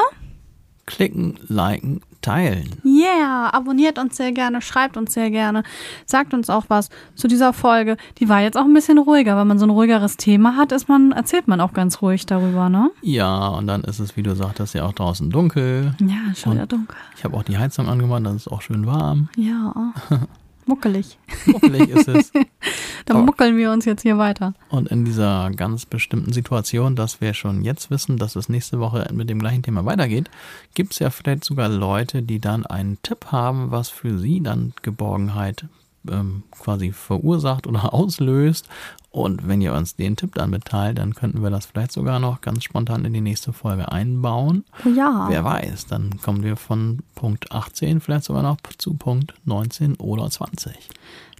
klicken, 0.89 1.35
liken, 1.47 2.01
teilen. 2.21 2.81
Yeah, 2.83 3.53
abonniert 3.53 3.99
uns 3.99 4.17
sehr 4.17 4.31
gerne, 4.31 4.61
schreibt 4.61 4.97
uns 4.97 5.13
sehr 5.13 5.29
gerne, 5.29 5.63
sagt 6.05 6.33
uns 6.33 6.49
auch 6.49 6.65
was 6.67 6.89
zu 7.15 7.27
dieser 7.27 7.53
Folge. 7.53 7.95
Die 8.17 8.27
war 8.27 8.41
jetzt 8.41 8.57
auch 8.57 8.65
ein 8.65 8.73
bisschen 8.73 8.97
ruhiger. 8.97 9.37
Wenn 9.37 9.47
man 9.47 9.59
so 9.59 9.67
ein 9.67 9.69
ruhigeres 9.69 10.17
Thema 10.17 10.57
hat, 10.57 10.71
ist 10.71 10.89
man, 10.89 11.11
erzählt 11.11 11.47
man 11.47 11.61
auch 11.61 11.73
ganz 11.73 12.01
ruhig 12.01 12.25
darüber, 12.25 12.69
ne? 12.69 12.89
Ja, 13.01 13.49
und 13.49 13.67
dann 13.67 13.83
ist 13.83 13.99
es, 13.99 14.17
wie 14.17 14.23
du 14.23 14.35
sagtest, 14.35 14.73
ja 14.73 14.85
auch 14.85 14.93
draußen 14.93 15.29
dunkel. 15.29 15.93
Ja, 15.99 16.33
schon 16.35 16.53
wieder 16.53 16.65
dunkel. 16.65 16.97
Ich 17.15 17.23
habe 17.23 17.37
auch 17.37 17.43
die 17.43 17.57
Heizung 17.57 17.87
angemacht, 17.87 18.25
dann 18.25 18.35
ist 18.35 18.47
es 18.47 18.51
auch 18.51 18.63
schön 18.63 18.87
warm. 18.87 19.29
Ja, 19.37 19.93
muckelig. 20.69 21.17
Muckelig 21.45 21.89
ist 21.89 22.07
es. 22.07 22.31
Dann 23.05 23.17
Aber- 23.17 23.25
muckeln 23.25 23.57
wir 23.57 23.71
uns 23.71 23.85
jetzt 23.85 24.03
hier 24.03 24.17
weiter. 24.17 24.53
Und 24.69 24.87
in 24.89 25.03
dieser 25.03 25.49
ganz 25.51 25.85
bestimmten 25.85 26.31
Situation, 26.31 26.95
dass 26.95 27.19
wir 27.21 27.33
schon 27.33 27.63
jetzt 27.63 27.89
wissen, 27.91 28.17
dass 28.17 28.35
es 28.35 28.47
nächste 28.49 28.79
Woche 28.79 29.09
mit 29.13 29.29
dem 29.29 29.39
gleichen 29.39 29.63
Thema 29.63 29.83
weitergeht, 29.85 30.29
gibt 30.75 30.93
es 30.93 30.99
ja 30.99 31.09
vielleicht 31.09 31.43
sogar 31.43 31.67
Leute, 31.69 32.21
die 32.21 32.39
dann 32.39 32.65
einen 32.65 32.97
Tipp 33.03 33.27
haben, 33.31 33.71
was 33.71 33.89
für 33.89 34.17
sie 34.17 34.41
dann 34.41 34.73
Geborgenheit 34.81 35.65
ähm, 36.09 36.43
quasi 36.51 36.91
verursacht 36.93 37.67
oder 37.67 37.93
auslöst. 37.93 38.69
Und 39.11 39.47
wenn 39.47 39.59
ihr 39.59 39.73
uns 39.73 39.95
den 39.95 40.15
Tipp 40.15 40.35
dann 40.35 40.51
mitteilt, 40.51 40.99
dann 40.99 41.15
könnten 41.15 41.41
wir 41.41 41.49
das 41.49 41.65
vielleicht 41.65 41.91
sogar 41.91 42.19
noch 42.19 42.41
ganz 42.41 42.63
spontan 42.63 43.05
in 43.05 43.13
die 43.13 43.21
nächste 43.21 43.53
Folge 43.53 43.91
einbauen. 43.91 44.65
Ja. 44.95 45.25
Wer 45.29 45.43
weiß, 45.43 45.87
dann 45.87 46.19
kommen 46.21 46.43
wir 46.43 46.55
von 46.55 46.99
Punkt 47.15 47.51
18 47.51 48.01
vielleicht 48.01 48.25
sogar 48.25 48.43
noch 48.43 48.57
zu 48.77 48.93
Punkt 48.93 49.33
19 49.45 49.95
oder 49.95 50.29
20. 50.29 50.73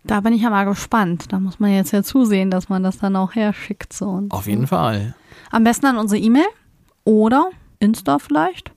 Da 0.03 0.21
bin 0.21 0.33
ich 0.33 0.41
ja 0.41 0.49
mal 0.49 0.63
gespannt. 0.63 1.25
Da 1.31 1.39
muss 1.39 1.59
man 1.59 1.71
jetzt 1.71 1.91
ja 1.91 2.01
zusehen, 2.01 2.49
dass 2.49 2.69
man 2.69 2.81
das 2.81 2.97
dann 2.97 3.15
auch 3.15 3.35
herschickt 3.35 3.93
zu 3.93 4.05
uns. 4.05 4.31
Auf 4.31 4.47
jeden 4.47 4.65
Fall. 4.65 5.13
Am 5.51 5.63
besten 5.63 5.85
an 5.85 5.97
unsere 5.97 6.19
E-Mail 6.19 6.47
oder 7.03 7.49
Insta 7.79 8.17
vielleicht. 8.17 8.71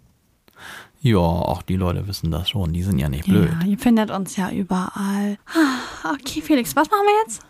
Ja, 1.01 1.16
auch 1.18 1.62
die 1.62 1.76
Leute 1.76 2.07
wissen 2.07 2.30
das 2.30 2.51
schon. 2.51 2.72
Die 2.72 2.82
sind 2.82 2.99
ja 2.99 3.09
nicht 3.09 3.24
blöd. 3.24 3.51
Ja, 3.61 3.66
ihr 3.66 3.78
findet 3.78 4.11
uns 4.11 4.36
ja 4.36 4.51
überall. 4.51 5.38
Ah, 5.47 6.12
Okay, 6.14 6.43
Felix, 6.43 6.76
was 6.76 6.90
machen 6.90 7.05
wir 7.05 7.22
jetzt? 7.24 7.43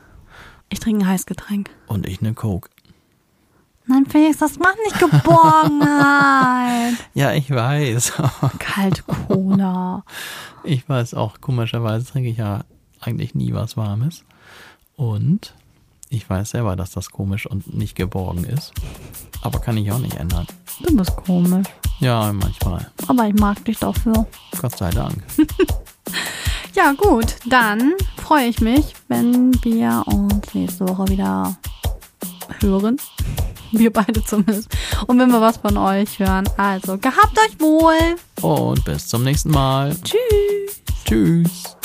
Ich 0.72 0.80
trinke 0.80 1.04
ein 1.04 1.08
Heißgetränk. 1.08 1.68
Und 1.86 2.06
ich 2.06 2.20
eine 2.22 2.32
Coke. 2.32 2.70
Nein, 3.86 4.06
Felix, 4.06 4.38
das 4.38 4.58
macht 4.58 4.78
nicht 4.84 4.98
Geborgenheit. 4.98 6.94
Ja, 7.14 7.32
ich 7.32 7.50
weiß. 7.50 8.14
Kalt 8.58 9.04
Cola. 9.06 10.02
Ich 10.64 10.88
weiß 10.88 11.12
auch, 11.12 11.42
komischerweise 11.42 12.06
trinke 12.06 12.30
ich 12.30 12.38
ja 12.38 12.64
eigentlich 13.00 13.34
nie 13.34 13.52
was 13.52 13.76
Warmes. 13.76 14.24
Und 14.96 15.52
ich 16.08 16.28
weiß 16.28 16.50
selber, 16.50 16.74
dass 16.74 16.92
das 16.92 17.10
komisch 17.10 17.46
und 17.46 17.74
nicht 17.74 17.94
geborgen 17.94 18.44
ist. 18.44 18.72
Aber 19.42 19.60
kann 19.60 19.76
ich 19.76 19.92
auch 19.92 19.98
nicht 19.98 20.16
ändern. 20.16 20.46
Du 20.80 20.96
bist 20.96 21.14
komisch. 21.16 21.66
Ja, 22.00 22.32
manchmal. 22.32 22.90
Aber 23.08 23.26
ich 23.26 23.34
mag 23.34 23.62
dich 23.66 23.78
dafür. 23.78 24.26
Gott 24.58 24.78
sei 24.78 24.88
Dank. 24.90 25.22
Ja, 26.74 26.92
gut. 26.92 27.36
Dann 27.46 27.92
freue 28.16 28.46
ich 28.46 28.60
mich, 28.60 28.94
wenn 29.08 29.52
wir 29.62 30.02
uns 30.06 30.54
nächste 30.54 30.88
Woche 30.88 31.06
wieder 31.08 31.56
hören. 32.60 32.96
Wir 33.74 33.90
beide 33.90 34.22
zumindest. 34.22 34.68
Und 35.06 35.18
wenn 35.18 35.32
wir 35.32 35.40
was 35.40 35.56
von 35.56 35.78
euch 35.78 36.18
hören. 36.18 36.46
Also, 36.58 36.98
gehabt 36.98 37.38
euch 37.38 37.58
wohl. 37.58 38.16
Und 38.42 38.84
bis 38.84 39.08
zum 39.08 39.22
nächsten 39.24 39.50
Mal. 39.50 39.96
Tschüss. 40.04 40.82
Tschüss. 41.06 41.76